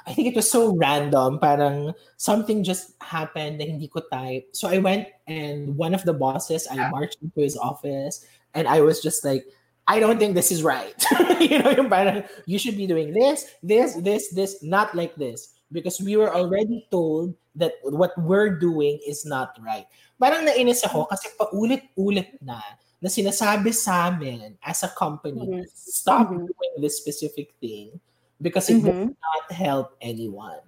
I 0.08 0.14
think 0.16 0.32
it 0.32 0.36
was 0.36 0.50
so 0.50 0.72
random. 0.76 1.38
Parang 1.38 1.94
something 2.16 2.64
just 2.64 2.96
happened 3.04 3.60
na 3.60 3.68
hindi 3.68 3.88
ko 3.88 4.02
type. 4.08 4.48
So 4.56 4.72
I 4.72 4.80
went 4.80 5.08
and 5.28 5.76
one 5.76 5.94
of 5.94 6.08
the 6.08 6.16
bosses, 6.16 6.66
I 6.72 6.90
marched 6.90 7.20
into 7.22 7.44
his 7.44 7.60
office 7.60 8.26
and 8.56 8.68
I 8.68 8.80
was 8.82 9.04
just 9.04 9.26
like, 9.28 9.46
I 9.88 10.00
don't 10.00 10.20
think 10.20 10.36
this 10.36 10.52
is 10.52 10.64
right. 10.64 10.96
you 11.40 11.60
know, 11.64 11.72
yung 11.72 11.90
parang, 11.90 12.24
you 12.46 12.60
should 12.60 12.76
be 12.76 12.88
doing 12.88 13.14
this, 13.14 13.48
this, 13.64 13.96
this, 13.96 14.30
this, 14.36 14.62
not 14.64 14.94
like 14.96 15.16
this. 15.16 15.56
Because 15.72 16.00
we 16.00 16.16
were 16.16 16.34
already 16.34 16.88
told 16.92 17.36
that 17.56 17.74
what 17.84 18.12
we're 18.18 18.56
doing 18.60 19.00
is 19.08 19.26
not 19.26 19.56
right. 19.64 19.86
Parang 20.20 20.46
nainis 20.48 20.84
ako 20.84 21.06
kasi 21.06 21.28
paulit-ulit 21.40 22.40
na 22.44 22.60
na 23.00 23.10
sinasabi 23.10 23.70
sa 23.74 24.10
amin 24.10 24.58
as 24.66 24.82
a 24.84 24.90
company, 24.90 25.46
Mhm. 25.46 25.70
stop 25.70 26.34
Mhm. 26.34 26.50
doing 26.50 26.74
this 26.82 26.98
specific 26.98 27.54
thing 27.62 28.00
because 28.42 28.68
it 28.74 28.82
will 28.82 29.12
Mhm. 29.12 29.14
not 29.14 29.46
help 29.54 29.94
anyone. 30.02 30.64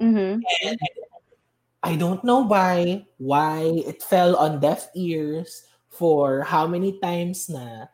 Mhm. 0.00 0.40
And 0.64 0.78
I 1.84 1.94
don't 1.94 2.24
know 2.24 2.40
why, 2.40 3.04
why 3.20 3.84
it 3.86 4.02
fell 4.02 4.34
on 4.34 4.60
deaf 4.64 4.88
ears 4.96 5.68
for 5.92 6.42
how 6.42 6.66
many 6.66 6.96
times 6.98 7.50
na. 7.52 7.86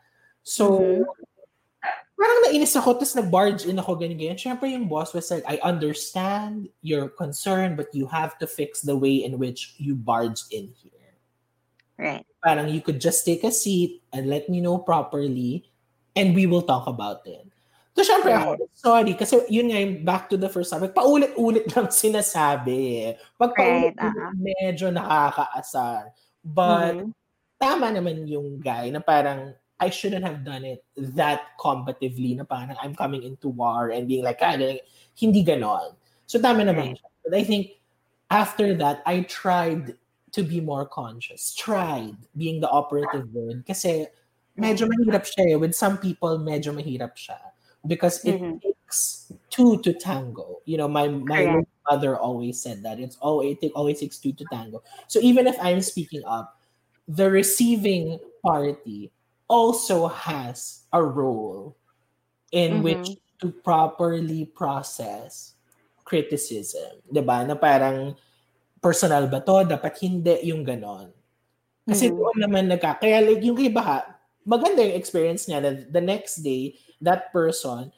So, 0.45 0.77
Mhm. 0.77 1.09
parang 2.15 2.39
nainis 2.47 2.77
ako, 2.77 3.01
tapos 3.01 3.17
nag-barge 3.17 3.65
in 3.65 3.81
ako, 3.81 3.97
ganyan, 3.97 4.15
ganyan. 4.21 4.39
Siyempre, 4.39 4.69
yung 4.71 4.85
boss 4.87 5.11
was 5.11 5.27
like, 5.33 5.43
I 5.49 5.57
understand 5.65 6.69
your 6.85 7.09
concern, 7.09 7.73
but 7.75 7.89
you 7.91 8.05
have 8.07 8.37
to 8.39 8.47
fix 8.47 8.85
the 8.85 8.95
way 8.95 9.25
in 9.25 9.41
which 9.41 9.73
you 9.81 9.97
barged 9.97 10.53
in 10.53 10.69
here. 10.79 11.17
Right. 11.97 12.23
Parang 12.45 12.69
you 12.69 12.79
could 12.79 13.01
just 13.01 13.25
take 13.25 13.41
a 13.43 13.51
seat 13.51 14.05
and 14.13 14.29
let 14.29 14.47
me 14.47 14.61
know 14.61 14.77
properly, 14.77 15.65
and 16.13 16.31
we 16.37 16.45
will 16.45 16.63
talk 16.63 16.85
about 16.87 17.25
it. 17.25 17.49
So, 17.95 18.03
syempre 18.03 18.35
ako, 18.35 18.67
sorry, 18.75 19.15
kasi 19.15 19.39
yun 19.47 19.71
nga 19.71 19.79
yung 19.79 20.03
back 20.03 20.27
to 20.27 20.35
the 20.35 20.51
first 20.51 20.67
topic, 20.69 20.91
paulit-ulit 20.93 21.65
lang 21.73 21.87
sinasabi. 21.89 23.15
Pag 23.39 23.55
Right, 23.55 23.91
paulit-ulit, 23.95 24.19
ah. 24.19 24.31
medyo 24.35 24.87
nakakaasar. 24.93 26.11
But, 26.43 27.01
Mhm. 27.01 27.11
tama 27.55 27.87
naman 27.95 28.27
yung 28.27 28.59
guy 28.59 28.91
na 28.91 28.99
parang, 28.99 29.55
I 29.79 29.89
shouldn't 29.89 30.23
have 30.23 30.43
done 30.45 30.63
it 30.63 30.83
that 30.95 31.59
combatively 31.59 32.35
na 32.37 32.43
parang 32.47 32.75
I'm 32.81 32.95
coming 32.95 33.23
into 33.23 33.49
war 33.49 33.89
and 33.91 34.07
being 34.07 34.23
like, 34.23 34.39
ah, 34.41 34.55
ganun." 34.55 34.79
hindi 35.15 35.43
ganon. 35.43 35.95
So, 36.27 36.39
tama 36.39 36.63
naman 36.67 36.99
siya. 36.99 37.07
But 37.23 37.33
I 37.39 37.43
think, 37.43 37.79
after 38.31 38.75
that, 38.75 38.99
I 39.05 39.23
tried 39.27 39.95
to 40.35 40.43
be 40.43 40.59
more 40.59 40.83
conscious. 40.85 41.55
Tried 41.55 42.15
being 42.35 42.59
the 42.59 42.67
operative 42.67 43.31
word. 43.31 43.63
Kasi, 43.63 44.07
medyo 44.59 44.87
mahirap 44.91 45.23
siya 45.23 45.53
eh. 45.53 45.55
With 45.55 45.71
some 45.71 45.97
people, 45.97 46.39
medyo 46.39 46.75
mahirap 46.75 47.15
siya. 47.15 47.39
Because 47.87 48.19
it 48.27 48.35
Mhm. 48.35 48.59
takes 48.59 49.31
two 49.47 49.79
to 49.87 49.93
tango. 49.95 50.59
You 50.67 50.75
know, 50.83 50.91
my 50.91 51.07
my 51.07 51.47
Correct. 51.47 51.71
mother 51.87 52.19
always 52.19 52.59
said 52.59 52.83
that. 52.83 52.99
It's 52.99 53.15
always, 53.23 53.55
it 53.63 53.71
always 53.71 54.03
takes 54.03 54.19
two 54.19 54.35
to 54.35 54.45
tango. 54.51 54.83
So 55.07 55.23
even 55.23 55.47
if 55.47 55.55
I'm 55.63 55.79
speaking 55.79 56.27
up, 56.27 56.59
the 57.07 57.31
receiving 57.31 58.19
party 58.43 59.14
also 59.47 60.07
has 60.09 60.85
a 60.93 61.01
role 61.01 61.75
in 62.51 62.79
Mhm. 62.79 62.83
which 62.83 63.07
to 63.41 63.51
properly 63.51 64.45
process 64.45 65.53
criticism. 66.05 67.01
ba? 67.21 67.43
Na 67.43 67.55
parang 67.57 68.15
personal 68.79 69.25
ba 69.27 69.41
to? 69.41 69.65
Dapat 69.65 69.93
hindi 70.05 70.49
yung 70.49 70.61
ganon. 70.63 71.09
Kasi 71.85 72.09
Mhm. 72.09 72.15
doon 72.17 72.37
naman 72.41 72.63
nagka... 72.69 72.97
Kaya 73.01 73.21
like, 73.21 73.41
yung 73.43 73.57
iba 73.57 73.81
ha, 73.81 73.99
maganda 74.45 74.81
yung 74.85 74.97
experience 74.97 75.45
niya 75.49 75.61
na 75.61 75.71
the 75.89 76.01
next 76.01 76.41
day, 76.45 76.77
that 77.01 77.29
person, 77.33 77.89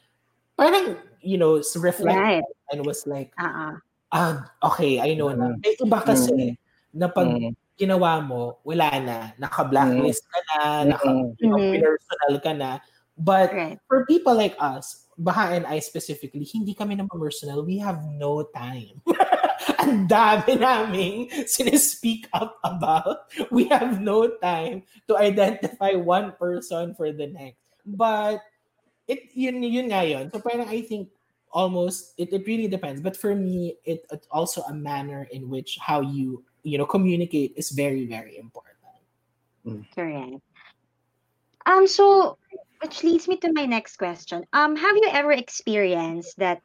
parang, 0.56 0.96
you 1.20 1.36
know, 1.36 1.60
reflect 1.78 2.18
Right. 2.18 2.44
and 2.72 2.84
was 2.84 3.04
like, 3.06 3.32
Uh-uh. 3.38 3.76
ah, 4.12 4.34
okay, 4.64 4.98
I 5.00 5.12
know 5.14 5.28
na. 5.32 5.54
Mm. 5.54 5.60
May 5.60 5.74
iba 5.76 5.98
kasi 6.02 6.56
na 6.92 7.08
pag 7.08 7.28
Mm. 7.28 7.52
Ginawa 7.78 8.18
mo, 8.20 8.58
wala 8.66 8.90
na. 8.98 9.18
Naka-blacklist 9.38 10.26
ka 10.26 10.38
na, 10.50 10.58
naka, 10.84 11.08
Mm. 11.08 11.30
you 11.38 11.48
know, 11.48 11.62
Mhm. 11.62 11.78
personal 11.80 12.34
ka 12.42 12.52
na. 12.52 12.70
But 13.18 13.50
Right. 13.54 13.78
for 13.86 14.06
people 14.06 14.34
like 14.34 14.54
us, 14.58 15.06
Baha 15.18 15.58
and 15.58 15.66
I 15.66 15.82
specifically, 15.82 16.46
hindi 16.46 16.74
kami 16.78 16.94
naman 16.94 17.10
personal. 17.18 17.66
We 17.66 17.82
have 17.82 18.06
no 18.06 18.46
time. 18.54 19.02
Ang 19.82 20.06
dami 20.06 20.54
naming 20.54 21.26
sinespeak 21.46 22.30
up 22.30 22.62
about. 22.62 23.26
We 23.50 23.66
have 23.74 23.98
no 23.98 24.30
time 24.38 24.86
to 25.10 25.18
identify 25.18 25.98
one 25.98 26.38
person 26.38 26.94
for 26.94 27.10
the 27.10 27.26
next. 27.26 27.58
But 27.82 28.42
it 29.10 29.34
yun 29.34 29.58
yun 29.66 29.90
nga 29.90 30.06
yun. 30.06 30.30
So 30.30 30.38
parang 30.38 30.70
I 30.70 30.86
think 30.86 31.10
almost 31.50 32.14
it, 32.14 32.30
it 32.30 32.46
really 32.46 32.70
depends. 32.70 33.02
But 33.02 33.18
for 33.18 33.34
me, 33.34 33.74
it 33.82 34.06
it's 34.14 34.30
also 34.30 34.62
a 34.70 34.74
manner 34.74 35.26
in 35.34 35.50
which 35.50 35.82
how 35.82 35.98
you 35.98 36.46
you 36.62 36.78
know 36.78 36.86
communicate 36.86 37.54
is 37.56 37.70
very 37.70 38.06
very 38.06 38.38
important. 38.38 38.76
Correct. 39.94 40.40
Um, 41.66 41.86
so 41.86 42.38
which 42.80 43.02
leads 43.04 43.28
me 43.28 43.36
to 43.38 43.52
my 43.52 43.66
next 43.66 43.96
question. 43.96 44.46
Um, 44.52 44.76
have 44.76 44.96
you 44.96 45.08
ever 45.10 45.32
experienced 45.32 46.38
that 46.38 46.62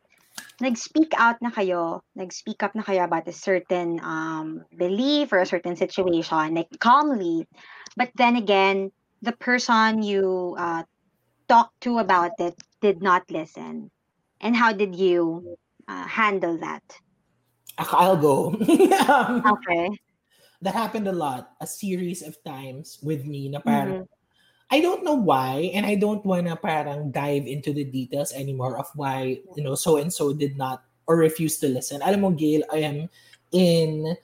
nag-speak 0.62 1.14
out 1.18 1.42
na 1.42 1.50
kayo, 1.50 2.02
nag-speak 2.16 2.64
up 2.64 2.74
na 2.76 2.84
kayo 2.84 3.04
about 3.04 3.28
a 3.28 3.36
certain 3.36 4.00
um 4.02 4.64
belief 4.78 5.34
or 5.34 5.40
a 5.40 5.50
certain 5.50 5.76
situation, 5.76 6.56
like 6.56 6.70
calmly, 6.80 7.46
but 7.98 8.10
then 8.16 8.38
again, 8.38 8.92
the 9.22 9.34
person 9.34 10.02
you 10.02 10.56
uh 10.58 10.84
talked 11.48 11.76
to 11.82 12.00
about 12.00 12.40
it 12.40 12.56
did 12.82 13.02
not 13.02 13.28
listen. 13.30 13.92
And 14.40 14.56
how 14.56 14.74
did 14.74 14.96
you 14.96 15.58
uh, 15.88 16.08
handle 16.08 16.58
that? 16.60 16.84
I'll 17.78 18.18
go. 18.18 18.54
Um, 19.10 19.44
Okay. 19.46 19.90
that 20.62 20.74
happened 20.74 21.08
a 21.08 21.16
lot, 21.16 21.54
a 21.60 21.68
series 21.68 22.22
of 22.24 22.40
times 22.44 23.00
with 23.04 23.26
me 23.26 23.50
na 23.50 23.60
parang 23.60 24.08
Mhm. 24.08 24.08
I 24.74 24.82
don't 24.82 25.04
know 25.06 25.14
why, 25.14 25.70
and 25.76 25.86
I 25.86 25.94
don't 25.94 26.26
wanna 26.26 26.56
parang 26.58 27.14
dive 27.14 27.46
into 27.46 27.74
the 27.78 27.86
details 27.86 28.34
anymore 28.34 28.80
of 28.80 28.90
why, 28.98 29.38
you 29.54 29.62
know, 29.62 29.76
so 29.76 30.02
and 30.02 30.10
so 30.10 30.34
did 30.34 30.58
not 30.58 30.82
or 31.06 31.20
refused 31.20 31.62
to 31.62 31.70
listen. 31.70 32.02
Alam 32.02 32.22
mo, 32.26 32.30
Gail, 32.34 32.64
I 32.74 32.82
am 32.82 32.98
in 33.54 34.18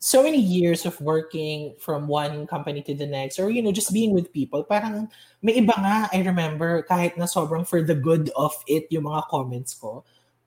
so 0.00 0.24
many 0.24 0.40
years 0.40 0.84
of 0.84 0.98
working 1.00 1.76
from 1.78 2.08
one 2.08 2.44
company 2.48 2.82
to 2.82 2.94
the 2.96 3.06
next 3.06 3.38
or, 3.38 3.48
you 3.50 3.62
know, 3.62 3.72
just 3.72 3.92
being 3.92 4.12
with 4.12 4.32
people. 4.32 4.64
Parang 4.64 5.08
may 5.40 5.60
iba 5.62 5.72
nga, 5.78 6.08
I 6.12 6.20
remember, 6.26 6.82
kahit 6.90 7.16
na 7.16 7.24
sobrang 7.24 7.62
for 7.68 7.80
the 7.80 7.94
good 7.94 8.28
of 8.34 8.52
it 8.66 8.90
yung 8.90 9.04
mga 9.06 9.28
comments 9.30 9.72
ko, 9.78 10.02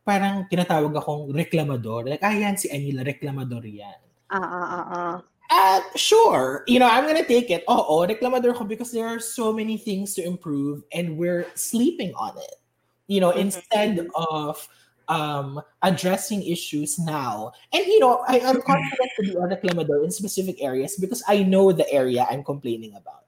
parang 0.08 0.48
tinatawag 0.48 0.96
akong 0.96 1.36
reklamador. 1.36 2.08
Like, 2.08 2.24
ah, 2.24 2.32
yan 2.32 2.56
si 2.56 2.72
Anila, 2.72 3.04
reklamador 3.04 3.68
yan. 3.68 4.00
Ah, 4.32 4.40
ah, 4.40 4.68
ah, 4.72 4.86
ah. 4.88 5.16
Uh, 5.48 5.80
sure. 5.96 6.64
You 6.68 6.80
know, 6.80 6.88
I'm 6.88 7.08
gonna 7.08 7.24
take 7.28 7.52
it. 7.52 7.64
Oo, 7.68 8.04
reklamador 8.08 8.56
ko 8.56 8.64
because 8.64 8.92
there 8.92 9.08
are 9.08 9.20
so 9.20 9.52
many 9.52 9.76
things 9.80 10.16
to 10.16 10.24
improve 10.24 10.84
and 10.92 11.16
we're 11.16 11.48
sleeping 11.56 12.12
on 12.16 12.36
it. 12.40 12.60
You 13.08 13.20
know, 13.24 13.32
Mhm. 13.32 13.52
instead 13.52 13.94
of 14.16 14.64
um 15.08 15.64
addressing 15.88 16.44
issues 16.44 17.00
now. 17.00 17.56
And 17.72 17.88
you 17.88 18.00
know, 18.04 18.28
I, 18.28 18.44
I'm 18.44 18.60
confident 18.60 19.10
to 19.16 19.22
be 19.24 19.32
a 19.40 19.48
reclamador 19.48 20.04
in 20.04 20.12
specific 20.12 20.60
areas 20.60 21.00
because 21.00 21.24
I 21.28 21.48
know 21.48 21.72
the 21.72 21.88
area 21.88 22.28
I'm 22.28 22.44
complaining 22.44 22.92
about. 23.00 23.27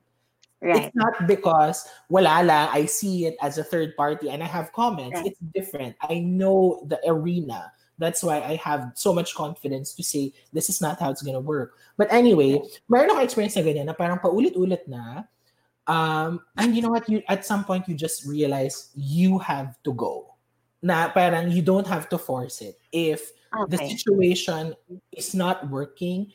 Right. 0.62 0.92
It's 0.92 0.96
not 0.96 1.26
because 1.26 1.88
wala 2.10 2.44
lang, 2.44 2.68
I 2.72 2.86
see 2.86 3.26
it 3.26 3.38
as 3.42 3.58
a 3.58 3.64
third 3.64 3.96
party 3.96 4.30
and 4.30 4.44
I 4.44 4.48
have 4.48 4.74
comments. 4.74 5.16
Right. 5.16 5.32
It's 5.32 5.40
different. 5.56 5.96
I 6.02 6.20
know 6.20 6.84
the 6.86 7.00
arena. 7.08 7.72
That's 7.98 8.24
why 8.24 8.42
I 8.42 8.56
have 8.56 8.92
so 8.96 9.14
much 9.14 9.36
confidence 9.36 9.94
to 9.96 10.04
say 10.04 10.34
this 10.52 10.70
is 10.70 10.80
not 10.80 11.00
how 11.00 11.12
it's 11.12 11.22
gonna 11.22 11.40
work. 11.40 11.76
But 11.96 12.12
anyway, 12.12 12.60
meron 12.88 13.12
ako 13.12 13.20
experience 13.24 13.56
na 13.56 13.64
ganyan 13.64 13.88
na 13.88 13.96
parang 13.96 14.20
paulit-ulit 14.20 14.88
na. 14.88 15.24
Um, 15.88 16.44
and 16.56 16.76
you 16.76 16.82
know 16.84 16.92
what? 16.92 17.08
You 17.08 17.24
at 17.28 17.44
some 17.48 17.64
point 17.64 17.88
you 17.88 17.96
just 17.96 18.28
realize 18.28 18.92
you 18.96 19.40
have 19.40 19.80
to 19.84 19.92
go. 19.96 20.36
Na 20.84 21.08
parang 21.12 21.52
you 21.52 21.64
don't 21.64 21.88
have 21.88 22.08
to 22.12 22.18
force 22.20 22.60
it. 22.60 22.80
If 22.92 23.32
the 23.68 23.80
situation 23.80 24.76
is 25.12 25.36
not 25.36 25.68
working, 25.72 26.32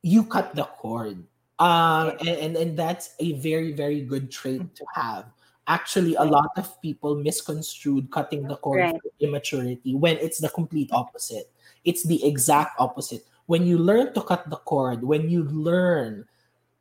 you 0.00 0.24
cut 0.24 0.56
the 0.56 0.64
cord. 0.64 1.24
Um, 1.58 2.12
and, 2.20 2.28
and, 2.28 2.56
and 2.56 2.78
that's 2.78 3.14
a 3.18 3.32
very, 3.34 3.72
very 3.72 4.00
good 4.00 4.30
trait 4.30 4.74
to 4.76 4.84
have. 4.94 5.26
Actually, 5.66 6.14
a 6.14 6.24
lot 6.24 6.50
of 6.56 6.80
people 6.80 7.16
misconstrued 7.16 8.10
cutting 8.10 8.46
the 8.46 8.56
cord 8.56 8.80
Right. 8.80 8.94
for 9.02 9.10
immaturity 9.20 9.94
when 9.94 10.16
it's 10.18 10.38
the 10.38 10.48
complete 10.48 10.88
opposite. 10.92 11.50
It's 11.84 12.04
the 12.04 12.24
exact 12.24 12.80
opposite. 12.80 13.22
When 13.46 13.66
you 13.66 13.78
learn 13.78 14.14
to 14.14 14.22
cut 14.22 14.48
the 14.48 14.56
cord, 14.56 15.02
when 15.04 15.28
you 15.28 15.44
learn 15.44 16.24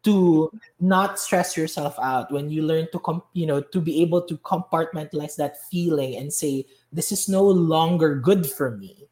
to 0.04 0.52
not 0.80 1.20
stress 1.20 1.58
yourself 1.58 1.98
out, 2.00 2.32
when 2.32 2.50
you 2.50 2.62
learn 2.62 2.88
to 2.94 3.00
com- 3.00 3.24
you 3.34 3.46
know 3.46 3.60
to 3.60 3.82
be 3.82 4.02
able 4.02 4.22
to 4.22 4.38
compartmentalize 4.38 5.36
that 5.36 5.58
feeling 5.68 6.16
and 6.16 6.32
say 6.32 6.66
this 6.94 7.12
is 7.12 7.28
no 7.28 7.44
longer 7.44 8.16
good 8.16 8.48
for 8.48 8.72
me 8.72 9.10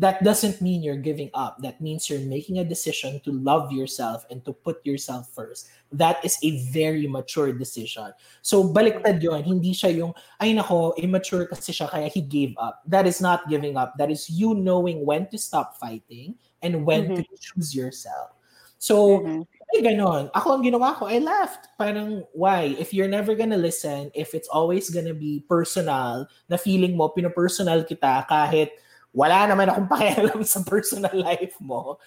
that 0.00 0.24
doesn't 0.24 0.64
mean 0.64 0.80
you're 0.80 0.96
giving 0.96 1.28
up. 1.36 1.60
That 1.60 1.76
means 1.76 2.08
you're 2.08 2.24
making 2.24 2.56
a 2.56 2.64
decision 2.64 3.20
to 3.28 3.30
love 3.36 3.68
yourself 3.68 4.24
and 4.32 4.40
to 4.48 4.52
put 4.56 4.80
yourself 4.80 5.28
first. 5.28 5.68
That 5.92 6.24
is 6.24 6.40
a 6.40 6.64
very 6.72 7.04
mature 7.04 7.52
decision. 7.52 8.16
So 8.40 8.64
baliktad 8.64 9.20
yun. 9.20 9.44
Hindi 9.44 9.76
siya 9.76 9.92
yung, 9.92 10.16
ay 10.40 10.56
nako, 10.56 10.96
immature 10.96 11.44
kasi 11.44 11.76
siya 11.76 11.92
kaya 11.92 12.08
he 12.08 12.24
gave 12.24 12.56
up. 12.56 12.80
That 12.88 13.04
is 13.04 13.20
not 13.20 13.44
giving 13.52 13.76
up. 13.76 13.92
That 14.00 14.08
is 14.08 14.32
you 14.32 14.56
knowing 14.56 15.04
when 15.04 15.28
to 15.28 15.36
stop 15.36 15.76
fighting 15.76 16.40
and 16.64 16.88
when 16.88 17.12
to 17.12 17.22
choose 17.36 17.76
yourself. 17.76 18.32
So, 18.80 19.20
Mhm. 19.20 19.44
ay 19.76 19.84
ganon. 19.84 20.32
Ako 20.32 20.56
ang 20.56 20.64
ginawa 20.64 20.96
ko, 20.96 21.12
I 21.12 21.20
left. 21.20 21.68
Parang, 21.76 22.24
why? 22.32 22.72
If 22.80 22.96
you're 22.96 23.12
never 23.12 23.36
gonna 23.36 23.60
listen, 23.60 24.08
if 24.16 24.32
it's 24.32 24.48
always 24.48 24.88
gonna 24.88 25.12
be 25.12 25.44
personal, 25.44 26.24
na 26.48 26.56
feeling 26.56 26.96
mo, 26.96 27.12
pinopersonal 27.12 27.84
kita 27.84 28.24
kahit 28.24 28.72
wala 29.10 29.46
naman 29.50 29.66
akong 29.70 29.90
pakialam 29.90 30.40
sa 30.46 30.62
personal 30.62 31.14
life 31.28 31.54
mo, 31.58 31.98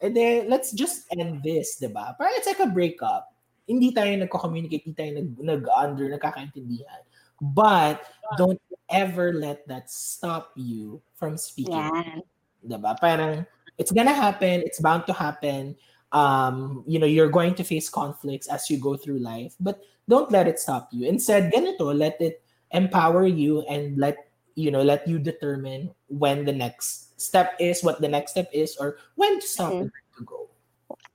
and 0.00 0.14
then 0.14 0.48
let's 0.48 0.70
just 0.72 1.06
end 1.12 1.42
this, 1.42 1.76
di 1.80 1.90
ba? 1.90 2.14
Parang 2.14 2.34
it's 2.38 2.46
like 2.46 2.62
a 2.62 2.70
breakup. 2.70 3.32
Hindi 3.66 3.90
tayo 3.90 4.14
nagko-communicate, 4.14 4.86
hindi 4.86 4.96
tayo 4.96 5.12
nag, 5.18 5.28
nag-under, 5.42 6.06
nagkakaintindihan. 6.14 7.02
But 7.42 8.06
don't 8.38 8.60
ever 8.88 9.34
let 9.34 9.66
that 9.66 9.90
stop 9.90 10.54
you 10.54 11.02
from 11.18 11.36
speaking. 11.36 11.74
Yan. 11.74 12.22
Diba? 12.62 12.98
Parang 12.98 13.46
it's 13.78 13.92
gonna 13.92 14.14
happen, 14.14 14.62
it's 14.62 14.80
bound 14.80 15.06
to 15.06 15.12
happen. 15.12 15.76
Um, 16.12 16.84
you 16.86 16.98
know, 16.98 17.06
you're 17.06 17.28
going 17.28 17.54
to 17.56 17.64
face 17.64 17.90
conflicts 17.90 18.46
as 18.46 18.70
you 18.70 18.78
go 18.78 18.96
through 18.96 19.18
life, 19.18 19.54
but 19.58 19.82
don't 20.08 20.30
let 20.30 20.46
it 20.46 20.58
stop 20.58 20.88
you. 20.92 21.08
Instead, 21.08 21.52
ganito, 21.52 21.90
let 21.92 22.16
it 22.22 22.42
empower 22.70 23.26
you 23.26 23.62
and 23.66 23.98
let 23.98 24.25
you 24.56 24.72
know, 24.72 24.82
let 24.82 25.06
you 25.06 25.20
determine 25.20 25.92
when 26.08 26.44
the 26.48 26.52
next 26.52 27.14
step 27.20 27.54
is, 27.60 27.84
what 27.84 28.00
the 28.00 28.08
next 28.08 28.32
step 28.32 28.48
is, 28.52 28.76
or 28.80 28.96
when 29.14 29.38
to 29.38 29.46
stop 29.46 29.76
Mhm. 29.76 29.92
when 29.92 30.04
to 30.16 30.22
go. 30.24 30.48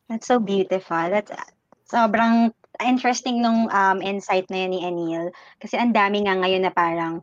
That's 0.08 0.30
so 0.30 0.40
beautiful. 0.40 1.10
That's 1.10 1.34
sobrang 1.90 2.54
interesting 2.80 3.42
nung 3.42 3.68
um, 3.74 4.00
insight 4.00 4.48
na 4.48 4.64
yun 4.64 4.72
ni 4.72 4.80
Anil. 4.86 5.26
Kasi 5.60 5.76
ang 5.76 5.92
dami 5.92 6.24
nga 6.24 6.38
ngayon 6.38 6.64
na 6.64 6.72
parang 6.72 7.20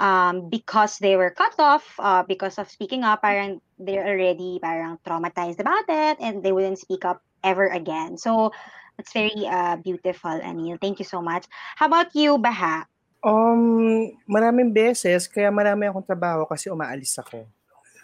um, 0.00 0.48
because 0.48 0.98
they 0.98 1.14
were 1.14 1.30
cut 1.30 1.54
off, 1.60 1.84
uh, 2.00 2.24
because 2.24 2.58
of 2.58 2.70
speaking 2.72 3.04
up, 3.04 3.22
parang 3.22 3.60
they're 3.78 4.06
already 4.06 4.58
parang 4.58 4.98
traumatized 5.04 5.60
about 5.60 5.86
it 5.86 6.18
and 6.18 6.42
they 6.42 6.50
wouldn't 6.50 6.80
speak 6.80 7.04
up 7.04 7.20
ever 7.44 7.68
again. 7.70 8.18
So, 8.18 8.50
that's 8.98 9.14
very 9.14 9.46
uh, 9.46 9.76
beautiful, 9.78 10.34
Anil. 10.42 10.80
Thank 10.82 10.98
you 10.98 11.06
so 11.06 11.22
much. 11.22 11.46
How 11.78 11.86
about 11.86 12.14
you, 12.18 12.38
Baha? 12.38 12.86
Um, 13.18 14.14
maraming 14.30 14.70
beses, 14.70 15.26
kaya 15.26 15.50
marami 15.50 15.90
akong 15.90 16.06
trabaho 16.06 16.46
kasi 16.46 16.70
umaalis 16.70 17.18
ako. 17.18 17.46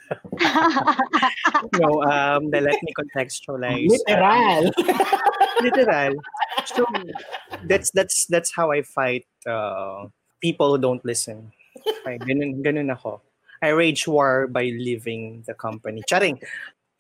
No, 1.80 2.04
um, 2.04 2.50
let 2.52 2.76
me 2.82 2.92
contextualize. 2.92 3.88
Literal. 3.88 4.70
literal. 5.64 6.12
So 6.68 6.84
that's 7.64 7.90
that's 7.90 8.26
that's 8.28 8.52
how 8.52 8.70
I 8.70 8.82
fight 8.82 9.26
uh, 9.48 10.06
people 10.40 10.76
who 10.76 10.78
don't 10.78 11.04
listen. 11.04 11.52
Okay, 11.80 12.20
ganun, 12.20 12.62
ganun 12.62 12.92
ako. 12.92 13.20
I 13.64 13.72
rage 13.72 14.06
war 14.06 14.46
by 14.46 14.68
leaving 14.68 15.42
the 15.48 15.54
company. 15.54 16.04
Charing. 16.04 16.36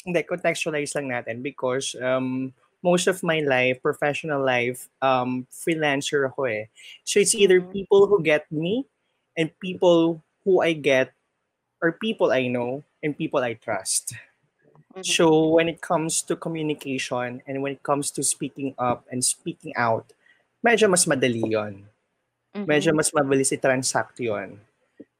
Hindi, 0.04 0.20
contextualize 0.24 0.96
lang 0.96 1.08
natin 1.12 1.40
because 1.40 1.96
um, 2.00 2.52
most 2.84 3.08
of 3.08 3.24
my 3.24 3.40
life, 3.40 3.80
professional 3.82 4.44
life, 4.44 4.88
um, 5.02 5.48
freelancer 5.50 6.28
ako 6.28 6.44
eh. 6.44 6.68
So 7.08 7.18
it's 7.18 7.34
either 7.34 7.60
Mhm. 7.60 7.72
people 7.72 8.06
who 8.06 8.20
get 8.22 8.46
me 8.52 8.84
and 9.36 9.48
people 9.58 10.20
who 10.44 10.60
I 10.60 10.76
get 10.76 11.16
or 11.82 11.92
people 11.96 12.32
I 12.32 12.48
know 12.48 12.84
and 13.02 13.16
people 13.16 13.40
I 13.40 13.54
trust. 13.56 14.14
Mhm. 14.96 15.04
So 15.04 15.48
when 15.52 15.68
it 15.68 15.80
comes 15.80 16.22
to 16.28 16.36
communication 16.36 17.42
and 17.46 17.62
when 17.62 17.72
it 17.76 17.82
comes 17.84 18.10
to 18.12 18.22
speaking 18.24 18.74
up 18.78 19.04
and 19.12 19.24
speaking 19.24 19.72
out, 19.76 20.12
medyo 20.64 20.88
mas 20.90 21.04
madali 21.06 21.44
yon. 21.52 21.86
Medyo 22.66 22.92
Mhm. 22.92 22.96
mas 22.96 23.12
mabilis 23.12 23.52
i-transact 23.52 24.20
yon. 24.20 24.60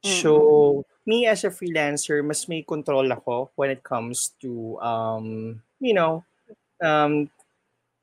So 0.02 0.84
me 1.06 1.26
as 1.26 1.44
a 1.44 1.50
freelancer, 1.50 2.24
mas 2.24 2.48
may 2.48 2.62
control 2.62 3.10
ako 3.12 3.50
when 3.56 3.70
it 3.70 3.82
comes 3.84 4.32
to 4.40 4.80
um, 4.80 5.60
you 5.80 5.94
know, 5.94 6.24
um, 6.82 7.30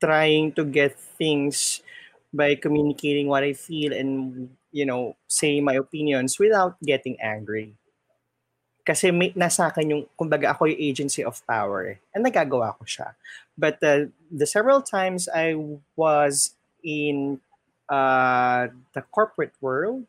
trying 0.02 0.50
to 0.58 0.66
get 0.66 0.98
things 0.98 1.78
by 2.34 2.58
communicating 2.58 3.30
what 3.30 3.46
I 3.46 3.54
feel 3.54 3.94
and 3.94 4.50
you 4.72 4.88
know, 4.88 5.14
saying 5.28 5.62
my 5.62 5.74
opinions 5.74 6.40
without 6.40 6.80
getting 6.80 7.20
angry. 7.20 7.76
Kasi 8.82 9.12
may, 9.14 9.30
nasa 9.38 9.70
akin 9.70 9.90
yung, 9.94 10.04
kumbaga 10.18 10.50
ako 10.50 10.66
yung 10.66 10.80
agency 10.80 11.22
of 11.22 11.38
power. 11.46 11.94
eh. 11.94 11.98
And 12.16 12.26
nagagawa 12.26 12.74
ko 12.80 12.82
siya. 12.82 13.14
But 13.54 13.78
uh, 13.84 14.10
the 14.32 14.48
several 14.48 14.82
times 14.82 15.28
I 15.30 15.54
was 15.94 16.56
in 16.82 17.38
uh, 17.86 18.74
the 18.96 19.04
corporate 19.12 19.54
world, 19.60 20.08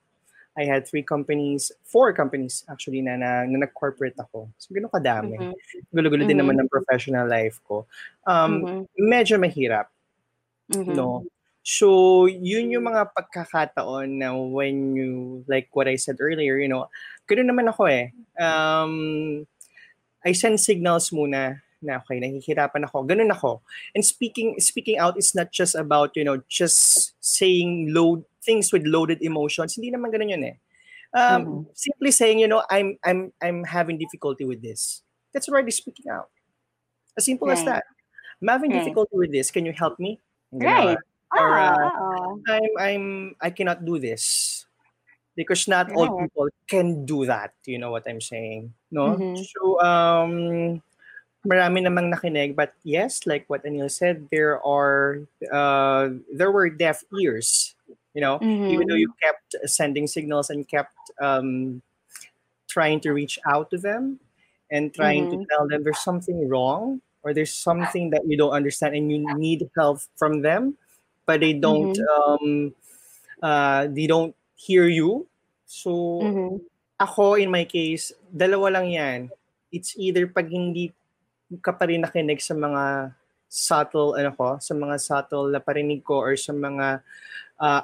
I 0.57 0.65
had 0.69 0.85
three 0.85 1.01
companies, 1.01 1.71
four 1.83 2.13
companies 2.13 2.61
actually 2.69 3.01
na, 3.01 3.17
na, 3.17 3.41
na 3.49 3.65
nag-corporate 3.65 4.13
ako. 4.21 4.49
So, 4.61 4.69
gano'n 4.75 4.93
kadami. 4.93 5.37
Mhm. 5.39 5.53
Gulo-gulo 5.89 6.21
din 6.29 6.37
Mhm. 6.37 6.43
naman 6.45 6.61
ng 6.61 6.69
professional 6.69 7.25
life 7.25 7.57
ko. 7.65 7.85
Um, 8.29 8.69
Mhm. 8.69 8.85
Medyo 8.93 9.41
mahirap, 9.41 9.89
Mhm. 10.69 10.93
no? 10.93 11.25
So, 11.65 12.27
yun 12.29 12.69
yung 12.75 12.85
mga 12.91 13.15
pagkakataon 13.17 14.19
na 14.21 14.35
when 14.37 14.93
you, 14.95 15.43
like 15.47 15.73
what 15.73 15.87
I 15.89 15.95
said 15.97 16.19
earlier, 16.21 16.59
you 16.61 16.69
know, 16.69 16.91
gano'n 17.25 17.49
naman 17.49 17.71
ako 17.73 17.89
eh. 17.89 18.13
Um, 18.37 19.47
I 20.25 20.33
send 20.37 20.59
signals 20.61 21.09
muna 21.11 21.62
na 21.83 21.99
okay, 22.01 22.17
nahihirapan 22.19 22.87
ako. 22.87 23.03
Ganun 23.05 23.29
ako. 23.31 23.61
And 23.93 24.03
speaking 24.03 24.55
speaking 24.59 24.97
out 24.97 25.19
is 25.19 25.35
not 25.35 25.51
just 25.51 25.75
about, 25.75 26.15
you 26.15 26.23
know, 26.23 26.41
just 26.47 27.13
saying 27.19 27.93
load 27.93 28.23
things 28.41 28.71
with 28.71 28.87
loaded 28.87 29.21
emotions. 29.21 29.75
Hindi 29.75 29.91
naman 29.91 30.11
ganun 30.15 30.31
yun 30.33 30.43
eh. 30.43 30.57
Um, 31.13 31.69
Simply 31.77 32.09
saying, 32.09 32.39
you 32.39 32.47
know, 32.49 32.65
I'm 32.73 32.97
I'm 33.05 33.29
I'm 33.43 33.63
having 33.63 34.01
difficulty 34.01 34.49
with 34.49 34.65
this. 34.65 35.03
That's 35.29 35.45
already 35.47 35.69
speaking 35.71 36.09
out. 36.09 36.33
As 37.13 37.25
simple 37.29 37.51
as 37.53 37.61
that. 37.69 37.85
I'm 38.41 38.49
having 38.49 38.73
Right. 38.73 38.81
difficulty 38.81 39.13
with 39.15 39.31
this. 39.31 39.53
Can 39.53 39.63
you 39.65 39.71
help 39.77 39.99
me? 40.01 40.17
Right. 40.51 40.97
Or, 41.31 41.49
Ah, 41.53 41.73
uh. 41.73 42.29
I'm 42.49 42.71
I'm 42.77 43.05
I 43.41 43.49
cannot 43.53 43.85
do 43.85 43.97
this 43.97 44.65
because 45.37 45.65
not 45.65 45.89
all 45.93 46.21
people 46.21 46.49
can 46.69 47.05
do 47.05 47.25
that. 47.25 47.53
You 47.65 47.77
know 47.77 47.89
what 47.89 48.05
I'm 48.05 48.21
saying? 48.21 48.73
No. 48.93 49.17
Mhm. 49.17 49.37
So 49.41 49.81
um, 49.81 50.81
marami 51.45 51.83
namang 51.83 52.13
nakinig, 52.13 52.55
but 52.55 52.73
yes, 52.83 53.25
like 53.27 53.45
what 53.47 53.63
Anil 53.65 53.91
said, 53.91 54.27
there 54.31 54.63
are 54.65 55.19
uh, 55.51 56.09
there 56.31 56.51
were 56.51 56.69
deaf 56.69 57.03
ears. 57.21 57.75
You 58.13 58.21
know, 58.21 58.45
even 58.67 58.87
though 58.87 58.95
you 58.99 59.09
kept 59.21 59.55
sending 59.65 60.07
signals 60.07 60.49
and 60.49 60.67
kept 60.67 60.93
um, 61.21 61.81
trying 62.69 62.99
to 63.01 63.11
reach 63.13 63.39
out 63.47 63.69
to 63.71 63.77
them 63.77 64.19
and 64.71 64.93
trying 64.93 65.27
to 65.29 65.37
Mhm. 65.37 65.47
tell 65.49 65.67
them 65.67 65.83
there's 65.83 66.01
something 66.03 66.47
wrong 66.49 67.01
or 67.23 67.33
there's 67.33 67.53
something 67.53 68.09
that 68.11 68.21
you 68.27 68.37
don't 68.37 68.51
understand 68.53 68.95
and 68.95 69.11
you 69.11 69.19
need 69.19 69.69
help 69.77 69.99
from 70.17 70.41
them, 70.41 70.77
but 71.25 71.39
they 71.41 71.53
don't 71.53 71.93
Mhm. 71.93 72.05
um, 72.21 72.75
uh, 73.41 73.87
they 73.87 74.07
don't 74.07 74.35
hear 74.55 74.87
you. 74.87 75.27
So 75.65 75.91
Mhm. 76.19 76.61
ako 76.99 77.35
in 77.35 77.51
my 77.51 77.65
case, 77.65 78.13
dalawa 78.33 78.79
lang 78.81 78.87
yan. 78.91 79.19
It's 79.71 79.97
either 79.97 80.27
pag 80.27 80.49
hindi 80.49 80.93
ka 81.61 81.71
pa 81.75 81.85
rin 81.89 82.01
nakinig 82.01 82.41
sa 82.41 82.53
mga 82.55 83.13
subtle, 83.53 84.17
ano 84.17 84.33
ko, 84.33 84.57
sa 84.57 84.73
mga 84.73 84.95
subtle 84.97 85.53
na 85.53 85.61
parinig 85.61 86.01
ko 86.01 86.25
or 86.25 86.33
sa 86.33 86.53
mga 86.55 87.05
uh, 87.61 87.81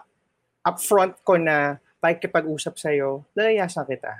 upfront 0.66 1.14
ko 1.22 1.38
na 1.38 1.78
pakikipag-usap 2.02 2.76
sa'yo, 2.80 3.28
lalayasan 3.38 3.86
kita. 3.86 4.14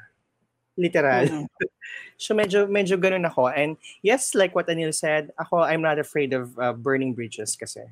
Literal. 0.80 1.26
Mm-hmm. 1.26 1.68
so 2.24 2.32
medyo 2.38 2.70
medyo 2.70 2.96
ganun 2.96 3.28
ako. 3.28 3.52
And 3.52 3.76
yes, 4.06 4.36
like 4.36 4.56
what 4.56 4.70
Anil 4.72 4.96
said, 4.96 5.32
ako 5.36 5.66
I'm 5.66 5.84
not 5.84 6.00
afraid 6.00 6.32
of 6.32 6.56
uh, 6.60 6.72
burning 6.72 7.18
bridges 7.18 7.56
kasi. 7.58 7.84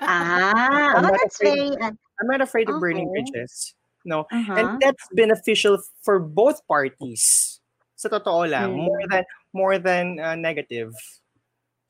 ah, 0.00 1.02
oh, 1.02 1.10
that's 1.10 1.42
very 1.42 1.74
uh, 1.82 1.92
I'm 1.92 2.30
not 2.30 2.40
afraid 2.40 2.70
of 2.70 2.78
okay. 2.78 2.80
burning 2.80 3.10
bridges. 3.10 3.74
No. 4.04 4.24
Uh-huh. 4.30 4.54
And 4.54 4.68
that's 4.80 5.04
beneficial 5.12 5.82
for 6.00 6.18
both 6.18 6.64
parties. 6.66 7.58
Sa 7.98 8.08
totoo 8.08 8.50
lang, 8.50 8.74
mm. 8.74 8.82
more 8.82 9.04
than 9.06 9.22
more 9.52 9.78
than 9.78 10.18
uh, 10.18 10.34
negative. 10.34 10.92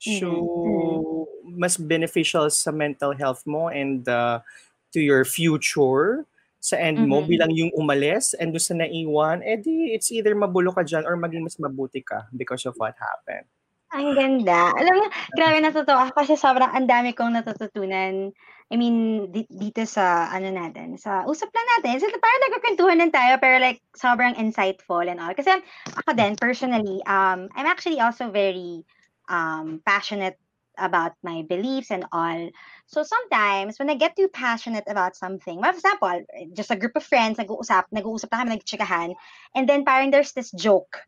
So, 0.03 0.27
mm. 0.27 1.59
mas 1.59 1.79
beneficial 1.79 2.51
sa 2.51 2.75
mental 2.75 3.14
health 3.14 3.46
mo 3.46 3.70
and 3.70 4.03
uh, 4.11 4.42
to 4.90 4.98
your 4.98 5.22
future 5.25 6.27
sa 6.62 6.79
end 6.79 7.03
mo 7.03 7.18
mm-hmm. 7.18 7.31
bilang 7.31 7.51
yung 7.51 7.75
umalis 7.75 8.38
and 8.38 8.55
doon 8.55 8.62
sa 8.62 8.79
naiwan, 8.79 9.42
edi 9.42 9.90
it's 9.90 10.14
either 10.14 10.31
mabulo 10.31 10.70
ka 10.70 10.87
dyan 10.87 11.03
or 11.03 11.18
maging 11.18 11.42
mas 11.42 11.59
mabuti 11.59 11.98
ka 12.07 12.31
because 12.38 12.62
of 12.70 12.79
what 12.79 12.94
happened. 12.94 13.46
Ang 13.90 14.14
ganda. 14.14 14.70
Alam 14.72 14.94
mo, 15.03 15.07
grabe 15.35 15.59
natutuwa 15.59 16.07
ako 16.07 16.22
kasi 16.22 16.38
sobrang 16.38 16.70
ang 16.70 16.87
dami 16.87 17.18
kong 17.18 17.35
natututunan. 17.35 18.31
I 18.73 18.81
mean, 18.81 19.29
dito 19.53 19.85
sa 19.85 20.33
ano 20.33 20.49
natin, 20.49 20.97
sa 20.97 21.29
usap 21.29 21.53
lang 21.53 21.69
natin. 21.77 22.01
So, 22.01 22.09
parang 22.09 22.43
nagkakwentuhan 22.49 22.99
din 23.05 23.13
tayo 23.13 23.37
pero 23.37 23.61
like 23.61 23.85
sobrang 23.93 24.33
insightful 24.41 25.05
and 25.05 25.21
all. 25.21 25.37
Kasi 25.37 25.53
ako 25.93 26.17
din, 26.17 26.41
personally, 26.41 27.05
um, 27.05 27.53
I'm 27.53 27.69
actually 27.69 28.01
also 28.01 28.33
very 28.33 28.89
um, 29.29 29.85
passionate 29.85 30.41
about 30.79 31.13
my 31.23 31.45
beliefs 31.45 31.91
and 31.91 32.07
all. 32.13 32.49
So 32.87 33.03
sometimes 33.03 33.79
when 33.79 33.91
I 33.91 33.95
get 33.95 34.17
too 34.17 34.29
passionate 34.29 34.85
about 34.87 35.17
something, 35.17 35.61
for 35.61 35.71
example, 35.71 36.25
just 36.53 36.71
a 36.71 36.77
group 36.77 36.97
of 36.97 37.05
friends 37.05 37.39
nag-uusap, 37.39 37.93
nag-uusap 37.93 38.33
na 38.33 38.39
kami, 38.39 38.51
nagchikahan, 38.57 39.15
and 39.55 39.69
then 39.69 39.85
parang 39.85 40.11
there's 40.11 40.33
this 40.33 40.51
joke 40.53 41.01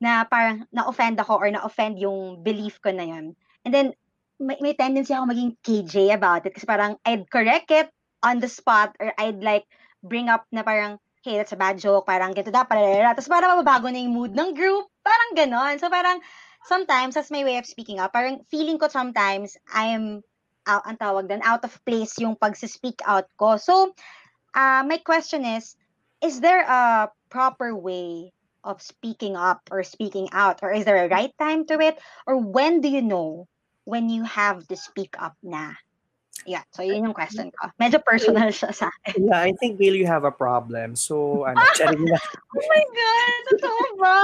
na 0.00 0.22
parang 0.24 0.66
na-offend 0.70 1.18
ako 1.18 1.34
or 1.34 1.50
na-offend 1.50 1.98
yung 1.98 2.42
belief 2.42 2.78
ko 2.78 2.94
na 2.94 3.06
yun. 3.06 3.34
And 3.66 3.74
then 3.74 3.86
may, 4.38 4.58
may 4.62 4.74
tendency 4.74 5.14
ako 5.14 5.30
maging 5.30 5.52
KJ 5.62 6.14
about 6.14 6.46
it 6.46 6.54
kasi 6.54 6.66
parang 6.66 6.96
I'd 7.04 7.30
correct 7.30 7.70
it 7.70 7.90
on 8.22 8.38
the 8.38 8.50
spot 8.50 8.94
or 8.98 9.12
I'd 9.18 9.42
like 9.42 9.66
bring 10.02 10.30
up 10.30 10.46
na 10.50 10.62
parang 10.62 10.98
hey, 11.26 11.36
that's 11.36 11.52
a 11.52 11.60
bad 11.60 11.76
joke, 11.76 12.06
parang 12.06 12.32
ganito 12.32 12.54
dapat, 12.54 12.78
tapos 13.04 13.28
parang 13.28 13.58
mababago 13.58 13.90
na 13.90 14.00
yung 14.00 14.14
mood 14.14 14.32
ng 14.32 14.54
group, 14.54 14.88
parang 15.04 15.36
ganon. 15.36 15.76
So 15.76 15.90
parang 15.90 16.22
sometimes, 16.64 17.14
that's 17.14 17.30
my 17.30 17.44
way 17.44 17.58
of 17.58 17.66
speaking 17.66 18.00
up, 18.00 18.16
parang 18.16 18.46
feeling 18.48 18.78
ko 18.78 18.88
sometimes, 18.88 19.58
I 19.68 19.92
am, 19.92 20.24
uh, 20.64 20.80
ang 20.88 20.96
tawag 20.96 21.28
doon, 21.28 21.44
out 21.44 21.66
of 21.68 21.76
place 21.84 22.16
yung 22.16 22.38
pag-speak 22.38 23.04
out 23.04 23.28
ko. 23.36 23.60
So, 23.60 23.92
uh, 24.54 24.82
my 24.88 25.02
question 25.04 25.44
is, 25.44 25.76
is 26.24 26.40
there 26.40 26.64
a 26.64 27.10
proper 27.28 27.76
way 27.76 28.32
of 28.64 28.80
speaking 28.80 29.36
up 29.36 29.62
or 29.70 29.84
speaking 29.84 30.28
out? 30.32 30.60
Or 30.62 30.72
is 30.72 30.84
there 30.84 31.04
a 31.04 31.12
right 31.12 31.32
time 31.38 31.66
to 31.68 31.78
it? 31.80 31.98
Or 32.26 32.36
when 32.36 32.80
do 32.80 32.88
you 32.88 33.02
know 33.02 33.46
when 33.88 34.12
you 34.12 34.28
have 34.28 34.68
to 34.68 34.76
speak 34.76 35.16
up 35.16 35.32
na? 35.40 35.72
Yeah, 36.46 36.62
so 36.70 36.86
yun 36.86 37.02
yung 37.02 37.16
question 37.16 37.50
ko. 37.50 37.72
Medyo 37.82 37.98
personal 38.04 38.54
siya 38.54 38.70
sa 38.70 38.86
akin. 38.88 39.26
Yeah, 39.26 39.42
I 39.42 39.50
think, 39.58 39.74
Bill, 39.74 39.98
you 39.98 40.06
have 40.06 40.22
a 40.22 40.30
problem. 40.30 40.94
So, 40.94 41.44
ano, 41.44 41.58
charing 41.76 42.06
na. 42.06 42.14
oh 42.14 42.62
my 42.62 42.84
God! 42.94 43.40
Totoo 43.50 43.84
ba? 43.98 44.16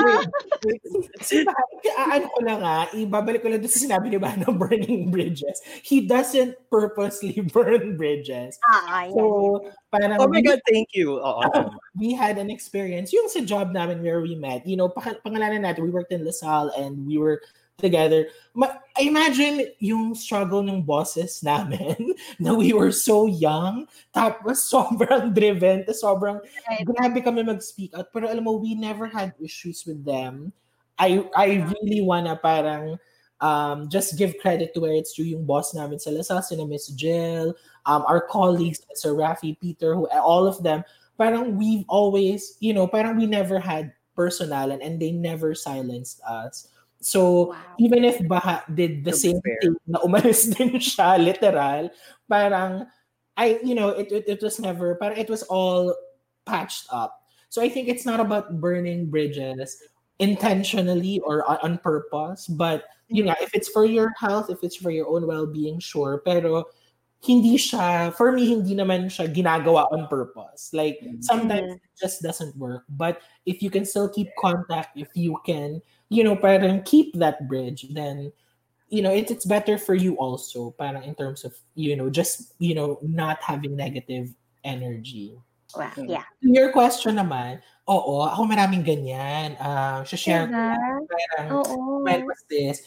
ano 2.14 2.26
ko 2.30 2.38
lang 2.46 2.60
ah, 2.62 2.86
ibabalik 2.94 3.42
ko 3.42 3.50
lang 3.50 3.58
doon 3.58 3.72
sa 3.72 3.82
sinabi 3.82 4.14
ni 4.14 4.18
Bano, 4.22 4.46
burning 4.60 5.10
bridges. 5.10 5.58
He 5.82 6.06
doesn't 6.06 6.54
purposely 6.70 7.42
burn 7.50 7.98
bridges. 7.98 8.62
Ah, 8.62 9.10
yeah. 9.10 9.18
So, 9.18 9.74
parang... 9.90 10.14
Oh 10.22 10.30
my 10.30 10.40
God, 10.40 10.62
thank 10.70 10.94
you. 10.94 11.18
Oo. 11.18 11.42
we 11.98 12.14
had 12.14 12.38
an 12.38 12.48
experience, 12.48 13.10
yung 13.10 13.26
sa 13.26 13.42
job 13.42 13.74
namin 13.74 14.06
where 14.06 14.22
we 14.22 14.38
met, 14.38 14.62
you 14.64 14.78
know, 14.78 14.86
pangalanan 15.26 15.66
natin, 15.66 15.82
we 15.82 15.90
worked 15.90 16.14
in 16.14 16.22
LaSalle 16.22 16.70
and 16.78 17.04
we 17.04 17.18
were 17.18 17.42
together. 17.78 18.28
Ma- 18.54 18.78
I 18.96 19.10
imagine 19.10 19.66
yung 19.78 20.14
struggle 20.14 20.62
ng 20.62 20.82
bosses 20.82 21.42
namin 21.42 22.14
na 22.42 22.54
we 22.54 22.72
were 22.72 22.92
so 22.92 23.26
young, 23.26 23.86
tapos 24.14 24.62
sobrang 24.72 25.34
driven, 25.34 25.82
tapos 25.82 26.02
sobrang 26.02 26.38
grabe 26.86 27.18
kami 27.24 27.42
mag-speak 27.42 27.90
out. 27.94 28.10
Pero 28.14 28.30
alam 28.30 28.46
mo, 28.46 28.54
we 28.54 28.74
never 28.74 29.06
had 29.06 29.34
issues 29.42 29.82
with 29.86 30.02
them. 30.06 30.52
I 30.94 31.26
I 31.34 31.66
really 31.66 32.06
wanna 32.06 32.38
parang 32.38 33.02
um, 33.42 33.90
just 33.90 34.16
give 34.16 34.38
credit 34.38 34.72
to 34.74 34.80
where 34.80 34.94
it's 34.94 35.12
due 35.12 35.26
yung 35.26 35.44
boss 35.44 35.74
namin 35.74 35.98
sa 35.98 36.14
LaSalle, 36.14 36.46
sina 36.46 36.64
Miss 36.64 36.88
Jill, 36.94 37.52
um, 37.86 38.06
our 38.06 38.22
colleagues, 38.22 38.80
Sir 38.94 39.12
Rafi, 39.12 39.58
Peter, 39.58 39.94
who, 39.94 40.06
all 40.14 40.46
of 40.46 40.62
them, 40.62 40.86
parang 41.18 41.58
we've 41.58 41.84
always, 41.88 42.56
you 42.60 42.72
know, 42.72 42.86
parang 42.86 43.18
we 43.18 43.26
never 43.26 43.58
had 43.58 43.92
personalan 44.16 44.78
and 44.80 45.02
they 45.02 45.10
never 45.10 45.54
silenced 45.54 46.22
us. 46.22 46.70
So, 47.04 47.52
wow. 47.52 47.56
even 47.78 48.04
if 48.04 48.16
Baha 48.26 48.64
did 48.72 49.04
the 49.04 49.12
same 49.12 49.36
thing 49.44 49.76
na 49.86 50.00
umalis 50.00 50.48
din 50.56 50.80
siya, 50.80 51.20
literal, 51.20 51.92
parang, 52.28 52.88
I, 53.36 53.60
you 53.62 53.74
know, 53.74 53.92
it, 53.92 54.10
it, 54.10 54.24
it 54.26 54.40
was 54.42 54.58
never, 54.58 54.96
parang 54.96 55.18
it 55.18 55.28
was 55.28 55.42
all 55.44 55.94
patched 56.46 56.88
up. 56.88 57.20
So 57.50 57.60
I 57.60 57.68
think 57.68 57.88
it's 57.88 58.06
not 58.06 58.20
about 58.20 58.60
burning 58.60 59.10
bridges 59.10 59.76
intentionally 60.18 61.20
or 61.20 61.44
on, 61.44 61.58
on 61.62 61.78
purpose, 61.78 62.48
but, 62.48 62.84
you 63.08 63.22
know, 63.22 63.34
if 63.40 63.54
it's 63.54 63.68
for 63.68 63.84
your 63.84 64.12
health, 64.18 64.48
if 64.48 64.64
it's 64.64 64.76
for 64.76 64.90
your 64.90 65.06
own 65.08 65.26
well-being, 65.26 65.78
sure. 65.80 66.22
Pero, 66.24 66.64
hindi 67.24 67.56
siya, 67.56 68.12
for 68.12 68.32
me, 68.32 68.48
hindi 68.48 68.76
naman 68.76 69.08
siya 69.08 69.32
ginagawa 69.32 69.88
on 69.92 70.08
purpose. 70.08 70.72
Like, 70.72 71.00
sometimes 71.20 71.80
mm-hmm. 71.80 71.84
it 71.84 71.96
just 72.00 72.20
doesn't 72.20 72.56
work. 72.56 72.84
But 72.88 73.20
if 73.44 73.62
you 73.62 73.70
can 73.70 73.84
still 73.84 74.08
keep 74.08 74.28
contact, 74.36 74.96
if 74.96 75.08
you 75.16 75.40
can, 75.44 75.80
you 76.08 76.24
know, 76.24 76.36
parang 76.36 76.82
keep 76.82 77.14
that 77.18 77.48
bridge, 77.48 77.86
then, 77.92 78.32
you 78.88 79.02
know, 79.02 79.10
it, 79.10 79.30
it's 79.30 79.44
better 79.44 79.78
for 79.78 79.94
you 79.94 80.14
also, 80.16 80.74
parang 80.78 81.02
in 81.04 81.14
terms 81.14 81.44
of, 81.44 81.54
you 81.74 81.96
know, 81.96 82.10
just, 82.10 82.54
you 82.58 82.74
know, 82.74 82.98
not 83.02 83.42
having 83.42 83.76
negative 83.76 84.32
energy. 84.64 85.36
Wow, 85.76 85.90
yeah. 85.96 86.24
Your 86.40 86.70
question 86.70 87.16
naman, 87.16 87.58
oo, 87.90 88.22
ako 88.22 88.46
maraming 88.46 88.86
ganyan. 88.86 89.58
Uh, 89.58 90.04
share 90.04 90.46
diba? 90.46 90.78
ko. 90.78 91.06
Parang, 91.10 91.48
oo. 91.50 92.04
when 92.04 92.26
was 92.26 92.44
this? 92.46 92.82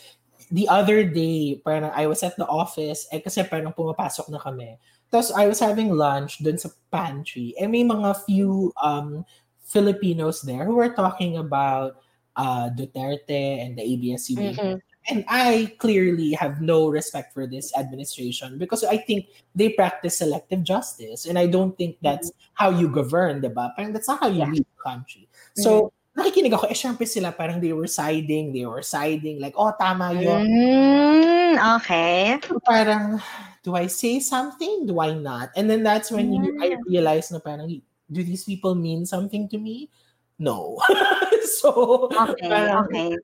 the 0.51 0.67
other 0.67 1.03
day, 1.03 1.59
parang 1.63 1.91
I 1.91 2.07
was 2.07 2.23
at 2.23 2.37
the 2.37 2.47
office, 2.47 3.07
eh 3.11 3.19
kasi 3.19 3.43
parang 3.43 3.75
pumapasok 3.75 4.31
na 4.31 4.39
kami. 4.39 4.79
Tapos 5.11 5.31
I 5.35 5.47
was 5.47 5.59
having 5.59 5.91
lunch 5.91 6.39
dun 6.43 6.59
sa 6.59 6.71
pantry. 6.91 7.55
Eh 7.59 7.67
may 7.67 7.83
mga 7.83 8.23
few 8.27 8.71
um, 8.79 9.23
Filipinos 9.67 10.43
there 10.43 10.63
who 10.63 10.75
were 10.75 10.91
talking 10.91 11.39
about 11.39 11.99
uh, 12.37 12.69
Duterte 12.69 13.65
and 13.65 13.77
the 13.77 13.83
ABS-CBN. 13.83 14.55
Mm-hmm. 14.55 14.77
And 15.09 15.23
I 15.27 15.73
clearly 15.79 16.33
have 16.33 16.61
no 16.61 16.89
respect 16.89 17.33
for 17.33 17.47
this 17.47 17.71
administration 17.77 18.57
because 18.57 18.83
I 18.83 18.97
think 18.97 19.27
they 19.55 19.69
practice 19.69 20.17
selective 20.19 20.63
justice. 20.63 21.25
And 21.25 21.39
I 21.39 21.47
don't 21.47 21.77
think 21.77 21.97
that's 22.01 22.29
mm-hmm. 22.29 22.53
how 22.53 22.69
you 22.71 22.89
govern, 22.89 23.41
diba? 23.41 23.75
Parang 23.75 23.93
that's 23.93 24.07
not 24.07 24.19
how 24.19 24.27
you 24.27 24.39
yeah. 24.39 24.51
lead 24.51 24.65
the 24.67 24.83
country. 24.83 25.27
So, 25.55 25.71
mm-hmm 25.71 25.97
nakikinig 26.17 26.49
ako, 26.49 26.65
eh 26.65 26.73
syempre 26.73 27.05
sila 27.05 27.29
parang 27.29 27.61
they 27.61 27.71
were 27.71 27.85
siding, 27.85 28.49
they 28.49 28.65
were 28.65 28.81
siding, 28.81 29.37
like, 29.37 29.53
oh, 29.53 29.69
tama 29.77 30.17
yun. 30.17 30.49
Mm, 30.49 31.53
okay. 31.77 32.41
So 32.41 32.57
parang, 32.65 33.21
do 33.61 33.77
I 33.77 33.85
say 33.85 34.17
something? 34.19 34.89
Do 34.89 34.97
I 34.97 35.13
not? 35.13 35.53
And 35.53 35.69
then 35.69 35.85
that's 35.85 36.09
when 36.09 36.33
yeah. 36.33 36.41
you, 36.41 36.49
I 36.57 36.67
realized 36.89 37.29
na 37.31 37.39
parang, 37.39 37.69
do 38.09 38.19
these 38.25 38.49
people 38.49 38.73
mean 38.73 39.05
something 39.05 39.45
to 39.53 39.61
me? 39.61 39.93
No. 40.41 40.81
so, 41.59 42.09
okay, 42.11 42.47
parang, 42.47 42.85
okay. 42.85 43.15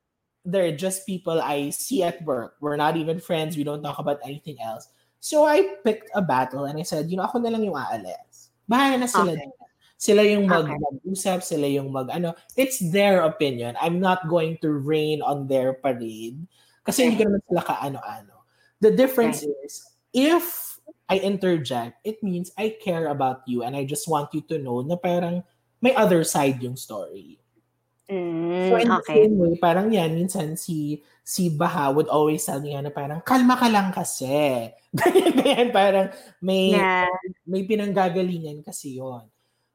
They're 0.43 0.75
just 0.75 1.07
people 1.07 1.39
I 1.39 1.71
see 1.71 2.03
at 2.03 2.19
work. 2.27 2.59
We're 2.59 2.75
not 2.75 2.97
even 2.97 3.23
friends. 3.23 3.55
We 3.55 3.63
don't 3.63 3.81
talk 3.81 3.99
about 3.99 4.19
anything 4.25 4.59
else. 4.59 4.91
So 5.23 5.47
I 5.47 5.79
picked 5.87 6.11
a 6.11 6.21
battle 6.21 6.67
and 6.67 6.75
I 6.77 6.83
said, 6.83 7.07
you 7.07 7.15
know, 7.15 7.23
ako 7.23 7.39
na 7.39 7.47
lang 7.47 7.63
yung 7.63 7.79
aalis. 7.79 8.51
Bahala 8.67 8.99
na 8.99 9.07
sila 9.07 9.39
okay. 9.39 9.47
Sila 10.03 10.19
yung 10.27 10.51
mag, 10.51 10.67
okay. 10.67 10.75
mag-usap, 10.75 11.47
sila 11.47 11.63
yung 11.63 11.87
mag 11.87 12.11
ano. 12.11 12.35
It's 12.59 12.83
their 12.91 13.23
opinion. 13.23 13.79
I'm 13.79 14.03
not 14.03 14.27
going 14.27 14.59
to 14.59 14.75
rain 14.75 15.23
on 15.23 15.47
their 15.47 15.79
parade. 15.79 16.43
Kasi 16.83 17.07
hindi 17.07 17.23
ko 17.23 17.31
naman 17.31 17.43
sila 17.47 17.63
kaano-ano. 17.63 18.43
The 18.83 18.91
difference 18.91 19.47
okay. 19.47 19.55
is, 19.63 19.79
if 20.11 20.75
I 21.07 21.23
interject, 21.23 22.03
it 22.03 22.19
means 22.19 22.51
I 22.59 22.75
care 22.83 23.07
about 23.07 23.47
you 23.47 23.63
and 23.63 23.79
I 23.79 23.87
just 23.87 24.11
want 24.11 24.35
you 24.35 24.43
to 24.51 24.59
know 24.59 24.83
na 24.83 24.99
parang 24.99 25.39
may 25.79 25.95
other 25.95 26.27
side 26.27 26.59
yung 26.59 26.75
story. 26.75 27.39
Mm, 28.11 28.67
so 28.67 28.75
in 28.75 28.91
okay. 28.91 28.99
the 28.99 29.05
same 29.07 29.35
way, 29.39 29.53
parang 29.55 29.87
yan, 29.91 30.11
minsan 30.19 30.59
si 30.59 30.99
si 31.23 31.47
Baha 31.47 31.87
would 31.95 32.11
always 32.11 32.43
tell 32.43 32.59
me 32.59 32.75
na 32.75 32.91
parang, 32.91 33.23
kalma 33.23 33.55
ka 33.55 33.71
lang 33.71 33.95
kasi. 33.95 34.67
Ganyan, 34.99 35.71
parang 35.71 36.11
may, 36.43 36.83
yeah. 36.83 37.07
may 37.47 37.63
pinanggagalingan 37.63 38.59
kasi 38.61 38.99
yon 38.99 39.23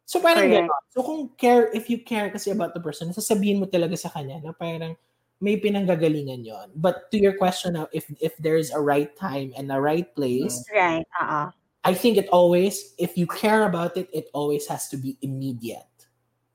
So 0.05 0.21
parang 0.21 0.49
gano'n. 0.49 0.69
So 0.93 1.01
kung 1.05 1.33
care, 1.37 1.69
if 1.73 1.89
you 1.89 2.05
care 2.05 2.29
kasi 2.33 2.53
about 2.53 2.73
the 2.77 2.81
person, 2.81 3.13
sasabihin 3.13 3.61
mo 3.61 3.67
talaga 3.69 3.97
sa 3.97 4.13
kanya 4.13 4.41
na 4.45 4.53
parang, 4.53 4.97
may 5.41 5.57
pinanggagalingan 5.57 6.45
yon. 6.45 6.69
But 6.77 7.09
to 7.13 7.17
your 7.17 7.39
question 7.39 7.79
now, 7.79 7.87
if 7.95 8.11
if 8.21 8.35
there's 8.43 8.75
a 8.75 8.81
right 8.83 9.13
time 9.17 9.55
and 9.57 9.71
a 9.73 9.79
right 9.81 10.09
place, 10.17 10.65
Right. 10.75 11.07
Oo. 11.23 11.53
I 11.87 11.95
think 11.95 12.19
it 12.19 12.29
always, 12.29 12.93
if 12.99 13.17
you 13.17 13.25
care 13.25 13.65
about 13.65 13.97
it, 13.97 14.11
it 14.13 14.29
always 14.35 14.67
has 14.69 14.91
to 14.93 14.99
be 14.99 15.17
immediate. 15.23 15.87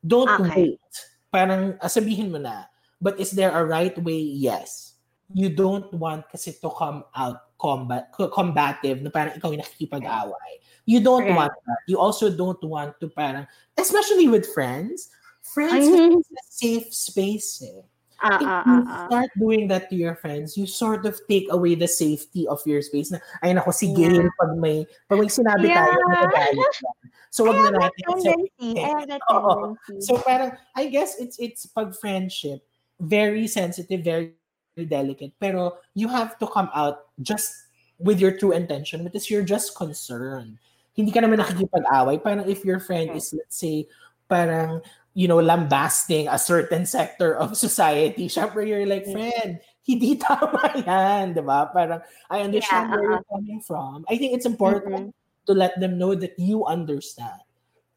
Don't 0.05 0.29
Okay. 0.29 0.77
wait. 0.77 0.93
Parang 1.33 1.73
ah, 1.81 1.89
sabihin 1.89 2.29
mo 2.29 2.37
na. 2.37 2.69
But 3.01 3.17
is 3.17 3.33
there 3.33 3.49
a 3.49 3.65
right 3.65 3.97
way? 3.97 4.21
Yes. 4.21 4.93
You 5.33 5.49
don't 5.49 5.89
want 5.97 6.29
kasi 6.29 6.53
to 6.61 6.69
come 6.69 7.01
out 7.17 7.57
combat 7.57 8.13
co- 8.13 8.29
combative 8.29 9.01
na 9.01 9.09
parang 9.09 9.33
ikaw 9.33 9.49
yung 9.49 9.65
nakikipag-away. 9.65 10.61
You 10.85 11.01
don't 11.01 11.25
Right. 11.25 11.49
want 11.49 11.55
that. 11.65 11.81
You 11.89 11.97
also 11.97 12.29
don't 12.29 12.61
want 12.61 12.99
to 13.01 13.09
parang, 13.09 13.49
especially 13.73 14.29
with 14.29 14.45
friends, 14.53 15.09
friends 15.41 15.89
Mhm. 15.89 16.21
is 16.21 16.27
a 16.29 16.43
safe 16.53 16.87
space 16.93 17.65
eh 17.65 17.81
Ah, 18.23 18.39
if 18.39 18.47
ah, 18.47 18.63
you 18.63 18.79
ah, 18.87 19.05
start 19.11 19.29
doing 19.35 19.67
that 19.67 19.91
to 19.91 19.99
your 19.99 20.15
friends, 20.15 20.55
you 20.55 20.63
sort 20.63 21.03
of 21.03 21.19
take 21.27 21.51
away 21.51 21.75
the 21.75 21.91
safety 21.91 22.47
of 22.47 22.63
your 22.63 22.79
space. 22.79 23.11
Na, 23.11 23.19
ay 23.43 23.51
nako, 23.51 23.75
si 23.75 23.91
Yeah. 23.91 24.15
Gail, 24.15 24.31
pag 24.39 24.55
may, 24.55 24.87
pag 25.11 25.19
may 25.19 25.27
sinabi 25.27 25.67
Yeah. 25.67 25.83
tayo, 25.83 25.99
magagalit. 26.07 26.63
So, 27.33 27.49
I 27.49 27.49
wag 27.49 27.57
have 27.57 27.73
na 27.73 27.79
that 27.81 27.93
natin. 27.97 28.05
tendency. 28.23 28.69
I 28.77 28.87
have 28.93 29.07
that 29.09 29.21
tendency. 29.25 30.05
So, 30.05 30.21
parang, 30.21 30.53
I 30.77 30.85
guess 30.87 31.17
it's 31.17 31.35
it's 31.41 31.65
pag 31.65 31.97
friendship, 31.97 32.61
very 33.01 33.49
sensitive, 33.49 34.05
very 34.05 34.37
delicate. 34.77 35.33
Pero 35.41 35.81
you 35.97 36.07
have 36.07 36.37
to 36.39 36.45
come 36.47 36.69
out 36.77 37.09
just 37.25 37.51
with 37.97 38.21
your 38.21 38.37
true 38.37 38.53
intention 38.53 39.01
because 39.03 39.33
you're 39.33 39.43
just 39.43 39.73
concerned. 39.73 40.61
Hindi 40.93 41.09
ka 41.09 41.25
naman 41.25 41.41
nakikipag-away. 41.41 42.21
Parang 42.21 42.45
if 42.45 42.61
your 42.61 42.77
friend 42.77 43.17
is, 43.17 43.33
let's 43.33 43.57
say, 43.57 43.89
parang, 44.29 44.85
you 45.13 45.27
know, 45.27 45.37
lambasting 45.37 46.27
a 46.27 46.37
certain 46.37 46.85
sector 46.85 47.35
of 47.35 47.57
society, 47.65 48.27
syempre 48.27 48.67
you're 48.67 48.85
like, 48.85 49.05
mm. 49.05 49.13
friend, 49.13 49.59
hindi 49.85 50.15
tama 50.23 50.83
yan, 50.85 51.33
di 51.33 51.41
ba? 51.41 51.69
Parang, 51.69 52.01
I 52.29 52.41
understand 52.41 52.89
Yeah, 52.89 52.95
where 52.95 53.03
you're 53.03 53.13
uh-huh. 53.21 53.35
coming 53.35 53.61
from. 53.61 54.05
I 54.09 54.17
think 54.17 54.33
it's 54.33 54.47
important 54.47 55.13
mm-hmm. 55.13 55.45
to 55.47 55.53
let 55.53 55.79
them 55.79 55.97
know 55.97 56.15
that 56.15 56.33
you 56.39 56.65
understand. 56.65 57.43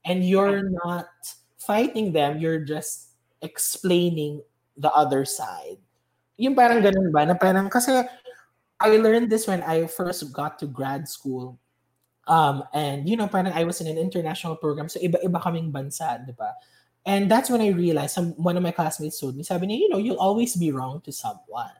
And 0.07 0.23
you're 0.23 0.71
not 0.87 1.11
fighting 1.59 2.13
them, 2.13 2.39
you're 2.39 2.63
just 2.63 3.11
explaining 3.43 4.43
the 4.77 4.93
other 4.93 5.25
side. 5.25 5.83
Yung 6.39 6.55
parang 6.55 6.79
ganun 6.79 7.11
ba? 7.11 7.27
Na 7.27 7.35
parang, 7.35 7.67
kasi 7.67 8.07
I 8.79 8.89
learned 9.01 9.33
this 9.33 9.49
when 9.49 9.65
I 9.65 9.89
first 9.89 10.31
got 10.31 10.61
to 10.61 10.67
grad 10.69 11.09
school. 11.09 11.59
Um, 12.27 12.63
and, 12.75 13.09
you 13.09 13.17
know, 13.17 13.27
parang 13.27 13.55
I 13.55 13.65
was 13.65 13.81
in 13.81 13.87
an 13.87 13.99
international 13.99 14.59
program. 14.59 14.91
So, 14.91 14.99
iba-iba 15.01 15.43
kaming 15.43 15.73
bansa, 15.73 16.23
di 16.27 16.35
ba? 16.35 16.55
And 17.07 17.31
that's 17.31 17.49
when 17.49 17.61
I 17.63 17.69
realized, 17.69 18.15
some, 18.15 18.33
one 18.35 18.57
of 18.57 18.63
my 18.63 18.73
classmates 18.73 19.21
told 19.21 19.37
me, 19.37 19.45
sabi 19.45 19.69
niya, 19.69 19.79
you 19.79 19.89
know, 19.89 19.99
you'll 19.99 20.19
always 20.19 20.57
be 20.57 20.73
wrong 20.73 21.01
to 21.07 21.13
someone. 21.13 21.71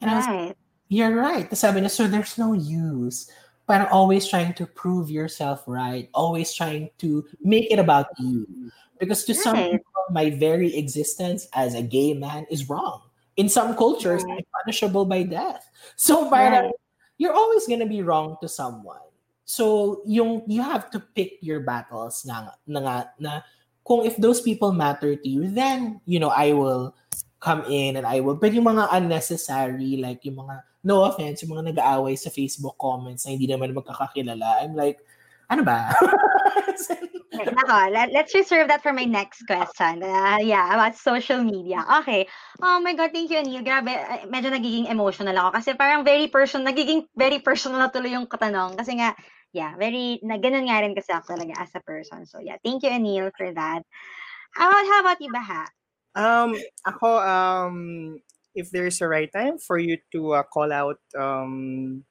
And 0.00 0.10
I 0.10 0.14
was 0.14 0.26
Right. 0.26 0.54
you're 0.88 1.14
right. 1.14 1.50
Sabi 1.56 1.80
niya, 1.82 1.90
so 1.90 2.06
there's 2.06 2.38
no 2.38 2.52
use. 2.54 3.28
Parang 3.66 3.90
always 3.90 4.28
trying 4.30 4.54
to 4.54 4.66
prove 4.66 5.10
yourself 5.10 5.66
right. 5.66 6.08
Always 6.14 6.54
trying 6.54 6.90
to 7.02 7.26
make 7.42 7.66
it 7.74 7.82
about 7.82 8.06
you. 8.22 8.46
Because 9.02 9.24
to 9.26 9.34
some 9.34 9.58
people, 9.58 10.06
my 10.14 10.30
very 10.30 10.70
existence 10.78 11.48
as 11.52 11.74
a 11.74 11.82
gay 11.82 12.14
man 12.14 12.46
is 12.48 12.70
wrong. 12.70 13.02
In 13.36 13.50
some 13.50 13.74
cultures, 13.74 14.22
Right. 14.22 14.38
I'm 14.38 14.46
punishable 14.62 15.04
by 15.04 15.24
death. 15.26 15.66
So 15.98 16.30
parang, 16.30 16.70
Right. 16.70 16.78
you're 17.18 17.34
always 17.34 17.66
gonna 17.66 17.90
be 17.90 18.06
wrong 18.06 18.38
to 18.40 18.46
someone. 18.46 19.02
So 19.44 20.00
yung 20.06 20.46
you 20.46 20.62
have 20.62 20.90
to 20.94 21.02
pick 21.02 21.42
your 21.42 21.60
battles 21.66 22.22
na, 22.22 22.54
na, 22.70 23.10
na 23.18 23.42
kung 23.86 24.02
if 24.02 24.18
those 24.18 24.42
people 24.42 24.74
matter 24.74 25.14
to 25.14 25.28
you, 25.30 25.46
then, 25.46 26.02
you 26.10 26.18
know, 26.18 26.34
I 26.34 26.52
will 26.52 26.98
come 27.38 27.62
in 27.70 27.94
and 27.94 28.02
I 28.02 28.18
will. 28.18 28.34
But 28.34 28.50
yung 28.50 28.66
mga 28.66 28.90
unnecessary, 28.90 30.02
like 30.02 30.26
yung 30.26 30.42
mga, 30.42 30.66
no 30.82 31.06
offense, 31.06 31.46
yung 31.46 31.54
mga 31.54 31.70
nag-aaway 31.70 32.18
sa 32.18 32.34
Facebook 32.34 32.74
comments 32.82 33.22
na 33.24 33.38
hindi 33.38 33.46
naman 33.46 33.70
magkakakilala, 33.78 34.66
I'm 34.66 34.74
like, 34.74 34.98
ano 35.46 35.62
ba? 35.62 35.94
Nako, 37.46 37.92
let, 37.94 38.10
let's 38.10 38.34
reserve 38.34 38.66
that 38.66 38.82
for 38.82 38.90
my 38.90 39.06
next 39.06 39.46
question. 39.46 40.02
Uh, 40.02 40.42
yeah, 40.42 40.66
about 40.74 40.98
social 40.98 41.38
media. 41.46 41.84
Okay. 42.02 42.26
Oh 42.58 42.80
my 42.82 42.96
God, 42.98 43.14
thank 43.14 43.30
you, 43.30 43.38
Neil. 43.44 43.62
Grabe, 43.62 43.94
uh, 43.94 44.26
medyo 44.26 44.50
nagiging 44.50 44.90
emotional 44.90 45.36
ako 45.38 45.62
kasi 45.62 45.78
parang 45.78 46.02
very 46.02 46.26
personal, 46.26 46.66
nagiging 46.66 47.06
very 47.14 47.38
personal 47.38 47.78
na 47.78 47.92
tuloy 47.92 48.10
yung 48.16 48.26
katanong. 48.26 48.74
Kasi 48.74 48.98
nga, 48.98 49.14
yeah, 49.52 49.76
very, 49.76 50.18
na, 50.22 50.38
ganun 50.38 50.66
nga 50.66 50.82
rin 50.82 50.94
kasi 50.94 51.12
ako 51.12 51.36
talaga 51.36 51.54
as 51.60 51.72
a 51.74 51.82
person. 51.82 52.26
So 52.26 52.38
yeah, 52.40 52.56
thank 52.64 52.82
you, 52.82 52.92
Neil, 52.98 53.30
for 53.36 53.52
that. 53.54 53.82
How, 54.56 54.72
how 54.72 55.00
about 55.00 55.20
you, 55.20 55.30
Baha? 55.32 55.68
Um, 56.16 56.56
ako, 56.86 57.20
um, 57.20 57.76
if 58.56 58.72
there's 58.72 59.00
a 59.04 59.08
right 59.08 59.28
time 59.28 59.60
for 59.60 59.76
you 59.76 60.00
to 60.16 60.32
uh, 60.32 60.42
call 60.48 60.72
out 60.72 60.96
um, 61.12 62.04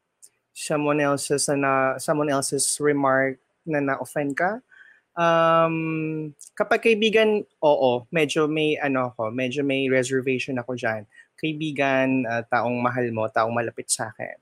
someone 0.53 1.01
else's 1.01 1.49
na 1.49 1.97
someone 1.97 2.29
else's 2.29 2.77
remark 2.79 3.41
na 3.65 3.81
na-offend 3.81 4.37
ka, 4.37 4.61
um, 5.17 6.31
kapag 6.53 6.85
kaibigan, 6.85 7.41
oo, 7.65 8.05
medyo 8.13 8.45
may 8.45 8.77
ano 8.77 9.09
ako, 9.09 9.33
medyo 9.33 9.65
may 9.65 9.89
reservation 9.89 10.61
ako 10.61 10.77
diyan. 10.77 11.09
Kaibigan, 11.35 12.29
uh, 12.29 12.45
taong 12.45 12.77
mahal 12.77 13.09
mo, 13.09 13.25
taong 13.27 13.51
malapit 13.51 13.89
sa 13.89 14.13
akin. 14.13 14.37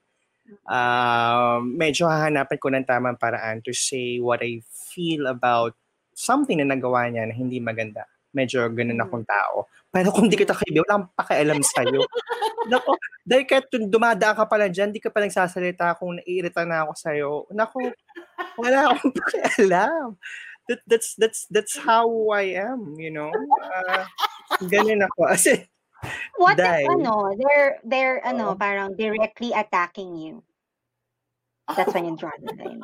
Um, 0.63 1.75
medyo 1.79 2.07
hahanapan 2.07 2.57
ko 2.59 2.67
ng 2.71 2.87
tamang 2.87 3.19
paraan 3.19 3.63
to 3.63 3.71
say 3.71 4.19
what 4.19 4.43
I 4.43 4.59
feel 4.67 5.27
about 5.27 5.75
something 6.13 6.59
na 6.61 6.67
nagawa 6.67 7.09
niya 7.09 7.27
na 7.27 7.35
hindi 7.35 7.59
maganda. 7.63 8.07
Medyo 8.33 8.65
ganun 8.73 9.01
akong 9.01 9.25
tao. 9.27 9.69
Pero 9.93 10.09
kung 10.09 10.25
di 10.25 10.33
kita 10.33 10.57
kaibigan, 10.57 10.81
wala 10.89 10.93
akong 11.05 11.09
pakialam 11.13 11.61
sa'yo. 11.61 12.01
Nako, 12.71 12.97
dahil 13.21 13.45
kahit 13.45 13.69
kung 13.69 13.93
dumadaan 13.93 14.33
ka 14.33 14.45
pala 14.49 14.65
dyan, 14.65 14.89
di 14.89 14.97
ka 14.97 15.13
pa 15.13 15.21
nagsasalita 15.21 16.01
kung 16.01 16.17
naiirita 16.17 16.65
na 16.65 16.87
ako 16.87 16.93
sa'yo. 16.97 17.31
Nako, 17.53 17.93
wala 18.57 18.89
akong 18.89 19.13
pakialam. 19.21 20.17
That, 20.65 20.79
that's, 20.87 21.13
that's, 21.19 21.45
that's 21.51 21.75
how 21.77 22.07
I 22.31 22.57
am, 22.57 22.95
you 22.97 23.11
know? 23.11 23.29
Uh, 23.61 24.07
ganun 24.65 25.05
ako. 25.05 25.29
As 25.29 25.45
in, 25.45 25.67
What 26.37 26.57
Dahil- 26.57 26.85
if, 26.85 26.91
ano, 26.91 27.15
they're, 27.37 27.79
they're, 27.83 28.17
ano, 28.25 28.53
Oo. 28.53 28.59
parang 28.59 28.95
directly 28.95 29.53
attacking 29.55 30.15
you? 30.17 30.43
That's 31.71 31.93
when 31.95 32.05
you 32.11 32.15
draw 32.19 32.33
the 32.43 32.51
line. 32.59 32.83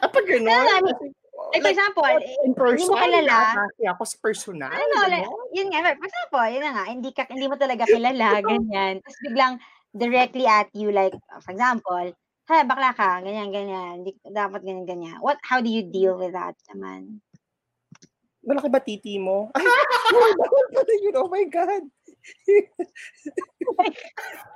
kapag 0.00 0.24
ganun, 0.24 0.48
Ano, 0.48 0.70
I 0.72 0.80
mean, 0.80 1.12
Like, 1.38 1.62
for 1.62 1.70
example, 1.70 2.02
in 2.44 2.52
person, 2.52 2.90
mo 2.90 2.98
kilala. 2.98 3.30
nakakaki 3.30 3.84
ako 3.86 4.02
sa 4.04 4.16
personal. 4.18 4.74
ano, 4.74 4.96
like, 5.06 5.28
yun 5.54 5.70
nga, 5.70 5.94
for 5.94 6.06
example, 6.10 6.44
yun 6.50 6.62
na 6.66 6.72
nga, 6.74 6.84
hindi, 6.90 7.10
ka, 7.14 7.22
hindi 7.30 7.46
mo 7.46 7.54
talaga 7.54 7.86
kilala, 7.94 8.42
ganyan. 8.42 8.98
Tapos 8.98 9.18
biglang 9.22 9.54
directly 9.94 10.44
at 10.50 10.66
you, 10.74 10.90
like, 10.90 11.14
for 11.40 11.52
example, 11.54 12.10
ha, 12.50 12.66
bakla 12.66 12.90
ka, 12.90 13.22
ganyan, 13.22 13.54
ganyan, 13.54 14.02
hindi, 14.02 14.18
dapat 14.26 14.66
ganyan, 14.66 14.82
ganyan. 14.88 15.16
What, 15.22 15.38
how 15.46 15.62
do 15.62 15.70
you 15.70 15.86
deal 15.86 16.18
with 16.18 16.34
that 16.34 16.58
naman? 16.74 17.22
Malaki 18.42 18.68
ba 18.72 18.82
titi 18.82 19.20
mo? 19.22 19.54
Ay, 19.54 19.62
pala 20.74 20.94
yun. 21.04 21.14
Oh 21.20 21.30
my 21.30 21.44
God. 21.46 21.84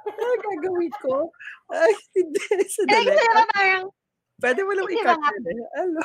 Ano 0.09 0.33
gagawin 0.43 0.95
ko? 1.03 1.31
Ay, 1.73 1.93
hindi. 2.17 2.41
Eh, 2.59 2.69
Sandali. 2.69 3.07
kasi 3.09 3.21
diba 3.21 3.45
parang, 3.53 3.85
Pwede 4.43 4.67
mo 4.67 4.75
lang 4.75 4.91
mga- 4.91 4.99
yun 4.99 5.47
eh. 5.55 5.79
Ano? 5.79 6.01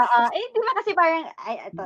Oo. 0.00 0.20
Eh, 0.32 0.44
di 0.48 0.60
ba 0.64 0.72
kasi 0.80 0.90
parang, 0.96 1.28
ay, 1.44 1.56
ito, 1.68 1.82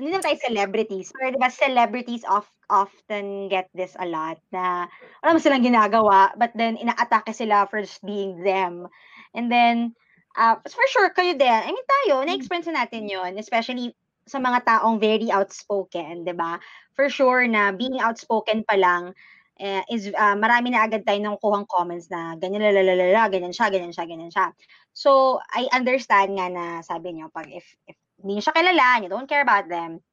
hindi 0.00 0.08
naman 0.08 0.24
tayo 0.24 0.40
celebrities. 0.40 1.12
Pero 1.12 1.36
di 1.36 1.40
ba 1.40 1.52
celebrities 1.52 2.24
of, 2.24 2.48
often 2.72 3.50
get 3.52 3.68
this 3.76 3.92
a 4.00 4.06
lot 4.08 4.40
na 4.54 4.88
wala 5.20 5.36
mo 5.36 5.42
silang 5.42 5.60
ginagawa, 5.60 6.32
but 6.40 6.48
then 6.56 6.80
inaatake 6.80 7.34
sila 7.36 7.68
for 7.68 7.84
just 7.84 8.00
being 8.00 8.40
them. 8.40 8.88
And 9.36 9.52
then, 9.52 9.92
uh, 10.38 10.56
for 10.64 10.86
sure, 10.88 11.12
kayo 11.12 11.36
din. 11.36 11.50
I 11.52 11.68
mean, 11.68 11.84
tayo, 11.84 12.24
na-experience 12.24 12.70
na 12.72 12.86
natin 12.88 13.04
yon 13.10 13.36
especially 13.36 13.92
sa 14.24 14.38
mga 14.40 14.62
taong 14.64 14.96
very 15.02 15.28
outspoken, 15.28 16.24
di 16.24 16.32
ba? 16.32 16.56
For 17.00 17.08
sure 17.08 17.48
na 17.48 17.72
being 17.72 17.96
outspoken 17.96 18.60
pa 18.68 18.76
lang, 18.76 19.16
eh, 19.56 19.80
is 19.88 20.12
uh, 20.12 20.36
marami 20.36 20.68
na 20.68 20.84
agad 20.84 21.00
tayo 21.08 21.16
nakukuhang 21.16 21.64
comments 21.64 22.12
na 22.12 22.36
ganyan 22.36 22.60
lalalala, 22.60 23.24
ganyan 23.32 23.56
siya, 23.56 23.72
ganyan 23.72 23.88
siya, 23.88 24.04
ganyan 24.04 24.28
siya. 24.28 24.52
So, 24.92 25.40
I 25.48 25.64
understand 25.72 26.36
nga 26.36 26.52
na 26.52 26.84
sabi 26.84 27.16
niyo, 27.16 27.32
pag 27.32 27.48
if, 27.48 27.64
if 27.88 27.96
hindi 28.20 28.36
niyo 28.36 28.44
siya 28.44 28.52
kilala, 28.52 29.00
you 29.00 29.08
don't 29.08 29.24
care 29.24 29.40
about 29.40 29.72
them, 29.72 30.04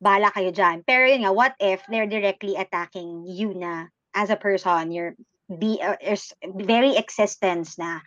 bahala 0.00 0.32
kayo 0.32 0.48
dyan. 0.48 0.80
Pero 0.88 1.04
yun 1.04 1.28
nga, 1.28 1.36
what 1.36 1.60
if 1.60 1.84
they're 1.92 2.08
directly 2.08 2.56
attacking 2.56 3.28
you 3.28 3.52
na 3.52 3.92
as 4.16 4.32
a 4.32 4.40
person, 4.40 4.96
your 4.96 5.12
be, 5.52 5.76
uh, 5.84 6.00
very 6.56 6.96
existence 6.96 7.76
na, 7.76 8.00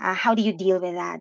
uh, 0.00 0.16
how 0.16 0.32
do 0.32 0.40
you 0.40 0.56
deal 0.56 0.80
with 0.80 0.96
that? 0.96 1.20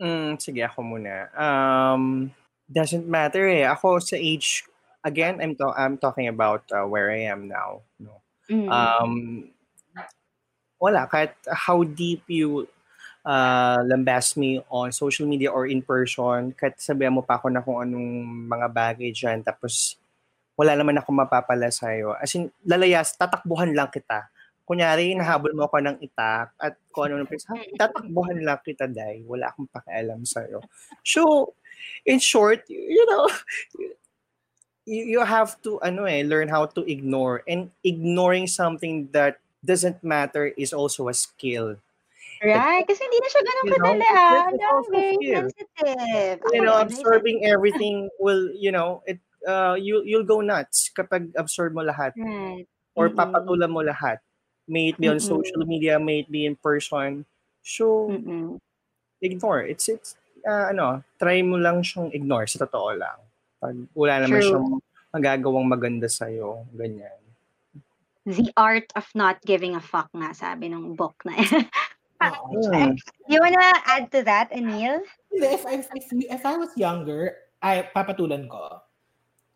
Mm, 0.00 0.40
sige, 0.40 0.64
ako 0.64 0.80
muna. 0.80 1.28
Um, 1.36 2.32
doesn't 2.72 3.04
matter 3.04 3.44
eh. 3.52 3.68
Ako 3.68 4.00
sa 4.00 4.16
age, 4.16 4.64
again, 5.04 5.38
I'm, 5.42 5.54
to- 5.56 5.76
I'm 5.76 5.98
talking 5.98 6.28
about 6.28 6.64
uh, 6.72 6.86
where 6.86 7.10
I 7.10 7.28
am 7.30 7.48
now. 7.48 7.82
No? 7.98 8.22
Mm. 8.50 8.68
Um, 8.70 9.12
wala, 10.80 11.06
kahit 11.06 11.34
how 11.46 11.84
deep 11.84 12.26
you 12.26 12.66
uh, 13.22 13.78
lambast 13.86 14.36
me 14.36 14.62
on 14.70 14.90
social 14.90 15.26
media 15.26 15.50
or 15.50 15.66
in 15.66 15.82
person, 15.82 16.54
kahit 16.58 16.78
sabihan 16.82 17.14
mo 17.14 17.22
pa 17.22 17.38
ako 17.38 17.46
na 17.50 17.62
kung 17.62 17.78
anong 17.78 18.10
mga 18.50 18.68
bagay 18.70 19.10
dyan, 19.14 19.46
tapos 19.46 19.98
wala 20.58 20.74
naman 20.76 20.98
ako 20.98 21.08
mapapala 21.14 21.70
sa'yo. 21.70 22.14
As 22.18 22.34
in, 22.34 22.50
lalayas, 22.66 23.14
tatakbuhan 23.16 23.72
lang 23.72 23.88
kita. 23.88 24.28
Kunyari, 24.62 25.14
nahabol 25.18 25.54
mo 25.58 25.66
ako 25.66 25.82
ng 25.82 25.96
itak 26.02 26.54
at 26.54 26.78
kung 26.94 27.10
ano 27.10 27.22
nung 27.22 27.30
tatakbuhan 27.78 28.38
lang 28.42 28.60
kita, 28.62 28.86
Day. 28.86 29.26
Wala 29.26 29.50
akong 29.50 29.66
pakialam 29.70 30.22
sa'yo. 30.22 30.62
So, 31.02 31.54
in 32.06 32.22
short, 32.22 32.62
you 32.70 33.02
know, 33.10 33.26
you, 34.86 35.04
you 35.18 35.20
have 35.24 35.60
to, 35.62 35.80
ano 35.82 36.04
eh, 36.04 36.22
learn 36.22 36.48
how 36.48 36.66
to 36.66 36.82
ignore. 36.90 37.42
And 37.48 37.70
ignoring 37.84 38.46
something 38.46 39.08
that 39.12 39.38
doesn't 39.64 40.02
matter 40.02 40.46
is 40.56 40.72
also 40.72 41.08
a 41.08 41.14
skill. 41.14 41.76
Right? 42.42 42.82
Kasi 42.82 42.98
hindi 43.06 43.18
na 43.22 43.28
siya 43.30 43.42
ganun 43.46 43.62
You 43.62 43.70
know, 43.70 43.76
kadali, 43.78 44.02
it's- 44.02 44.18
ah. 44.18 44.42
Ang 44.50 44.58
very 44.58 44.84
sensitive. 45.22 45.46
you 46.52 46.62
know, 46.62 46.76
absorbing 46.78 47.46
everything 47.46 48.10
will, 48.18 48.50
you 48.58 48.72
know, 48.74 49.02
it 49.06 49.18
uh, 49.46 49.74
you 49.78 50.02
you'll 50.02 50.26
go 50.26 50.40
nuts 50.42 50.90
kapag 50.90 51.30
absorb 51.38 51.74
mo 51.74 51.82
lahat 51.86 52.14
Right. 52.18 52.66
or 52.98 53.10
Mm-mm. 53.10 53.18
papatulan 53.18 53.70
mo 53.70 53.82
lahat. 53.86 54.18
May 54.66 54.90
it 54.94 54.98
be 54.98 55.06
on 55.06 55.18
Mm-mm. 55.22 55.26
social 55.38 55.62
media, 55.66 55.98
may 55.98 56.26
it 56.26 56.30
be 56.30 56.46
in 56.46 56.54
person. 56.58 57.26
So, 57.62 58.10
Mm-mm. 58.10 58.58
ignore. 59.22 59.62
It's 59.62 59.86
it's 59.86 60.18
uh, 60.42 60.70
ano, 60.74 61.02
try 61.18 61.42
mo 61.46 61.58
lang 61.58 61.82
siyang 61.86 62.10
ignore 62.14 62.46
sa 62.50 62.66
totoo 62.66 62.98
lang. 62.98 63.18
Pag 63.62 63.76
wala 63.94 64.26
naman 64.26 64.42
True. 64.42 64.48
siyang 64.50 64.68
magagawang 65.14 65.68
maganda 65.70 66.10
sa 66.10 66.26
iyo, 66.26 66.66
ganyan. 66.74 67.14
The 68.26 68.50
art 68.58 68.90
of 68.98 69.06
not 69.14 69.38
giving 69.46 69.78
a 69.78 69.82
fuck 69.82 70.10
nga, 70.10 70.34
sabi 70.34 70.66
ng 70.66 70.98
book 70.98 71.14
na. 71.22 71.38
Oo. 72.26 72.70
Hmm. 72.70 72.94
you 73.30 73.38
wanna 73.38 73.62
add 73.86 74.10
to 74.14 74.22
that, 74.26 74.50
Anil? 74.50 75.02
If, 75.30 75.62
if, 75.66 75.86
if, 75.94 76.06
if 76.10 76.42
I 76.42 76.54
was 76.58 76.70
younger, 76.74 77.34
ay, 77.62 77.86
papatulan 77.94 78.50
ko. 78.50 78.82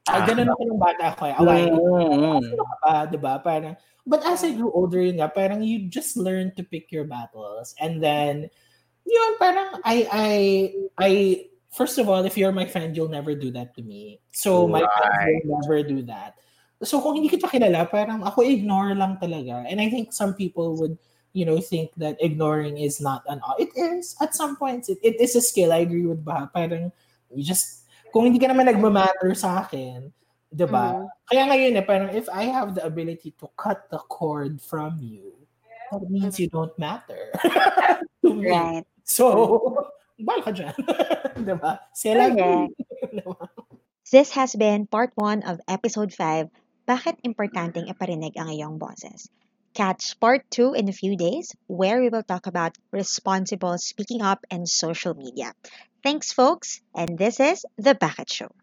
Ay, 0.07 0.23
Ah. 0.23 0.27
ganun 0.27 0.51
ako 0.55 0.61
nung 0.63 0.83
bata 0.83 1.15
ako. 1.15 1.23
Eh. 1.27 1.35
Away. 1.35 1.63
Mm. 1.67 2.43
Sino 2.47 2.63
ka 2.63 2.77
ba, 2.83 2.95
di 3.11 3.19
ba? 3.19 3.33
Parang, 3.43 3.75
but 4.07 4.23
as 4.23 4.47
I 4.47 4.55
grew 4.55 4.71
older 4.71 5.03
yun 5.03 5.19
nga, 5.19 5.31
parang 5.31 5.67
you 5.67 5.91
just 5.91 6.15
learn 6.15 6.55
to 6.55 6.63
pick 6.63 6.95
your 6.95 7.07
battles. 7.07 7.75
And 7.83 7.99
then, 7.99 8.47
yun, 9.03 9.31
parang 9.43 9.83
I, 9.83 9.97
I, 10.11 10.31
I, 10.95 11.11
first 11.77 12.01
of 12.01 12.09
all, 12.09 12.25
if 12.25 12.41
you're 12.41 12.57
my 12.57 12.65
friend, 12.65 12.97
you'll 12.97 13.13
never 13.13 13.37
do 13.37 13.53
that 13.53 13.77
to 13.77 13.85
me. 13.85 14.25
So, 14.33 14.65
my 14.65 14.81
friends 14.81 15.45
will 15.45 15.61
never 15.61 15.85
do 15.85 16.01
that. 16.09 16.41
So, 16.81 17.05
kung 17.05 17.21
hindi 17.21 17.29
kita 17.29 17.53
kilala, 17.53 17.85
parang 17.85 18.25
ako 18.25 18.41
ignore 18.41 18.97
lang 18.97 19.21
talaga. 19.21 19.69
And 19.69 19.77
I 19.77 19.93
think 19.93 20.17
some 20.17 20.33
people 20.33 20.81
would, 20.81 20.97
you 21.37 21.45
know, 21.45 21.61
think 21.61 21.93
that 22.01 22.17
ignoring 22.25 22.81
is 22.81 22.97
not 22.97 23.21
an, 23.29 23.45
it 23.61 23.69
is, 23.77 24.17
at 24.25 24.33
some 24.33 24.57
points, 24.57 24.89
it, 24.89 24.97
it 25.05 25.21
is 25.21 25.37
a 25.37 25.45
skill. 25.45 25.73
I 25.77 25.85
agree 25.85 26.09
with 26.09 26.25
Baha. 26.25 26.49
Parang, 26.49 26.89
you 27.29 27.45
just, 27.45 27.85
kung 28.09 28.25
hindi 28.25 28.41
ka 28.41 28.49
naman 28.49 28.73
nagmamatter 28.73 29.37
sa 29.37 29.61
akin, 29.69 30.09
di 30.49 30.65
ba? 30.65 30.97
Mhm. 30.97 31.07
Kaya 31.29 31.43
ngayon 31.53 31.77
eh, 31.77 31.85
parang 31.85 32.11
if 32.17 32.25
I 32.33 32.49
have 32.49 32.73
the 32.73 32.85
ability 32.89 33.37
to 33.37 33.53
cut 33.61 33.93
the 33.93 34.01
cord 34.09 34.65
from 34.65 34.97
you, 35.05 35.37
that 35.93 36.09
means 36.09 36.41
you 36.41 36.49
don't 36.49 36.73
matter 36.81 37.29
to 38.25 38.33
me. 38.33 38.49
Right. 38.49 38.85
So, 39.05 39.86
bal 40.19 40.41
ka 40.43 40.51
dyan. 40.53 40.75
diba? 41.47 41.79
Sila 41.93 42.33
Correct. 42.33 42.73
This 44.13 44.31
has 44.39 44.55
been 44.55 44.87
part 44.87 45.11
1 45.19 45.43
of 45.43 45.59
episode 45.67 46.15
5, 46.15 46.47
Bakit 46.87 47.27
Importanteng 47.27 47.91
Iparinig 47.91 48.39
ang 48.39 48.47
Iyong 48.47 48.79
Boses. 48.79 49.27
Catch 49.75 50.15
part 50.23 50.47
2 50.55 50.79
in 50.79 50.87
a 50.87 50.95
few 50.95 51.19
days 51.19 51.51
where 51.67 51.99
we 51.99 52.09
will 52.09 52.23
talk 52.23 52.47
about 52.47 52.79
responsible 52.95 53.75
speaking 53.83 54.23
up 54.23 54.47
and 54.47 54.71
social 54.71 55.19
media. 55.19 55.53
Thanks 56.07 56.31
folks, 56.31 56.81
and 56.95 57.19
this 57.19 57.43
is 57.43 57.67
The 57.83 57.99
Bakit 57.99 58.31
Show. 58.31 58.55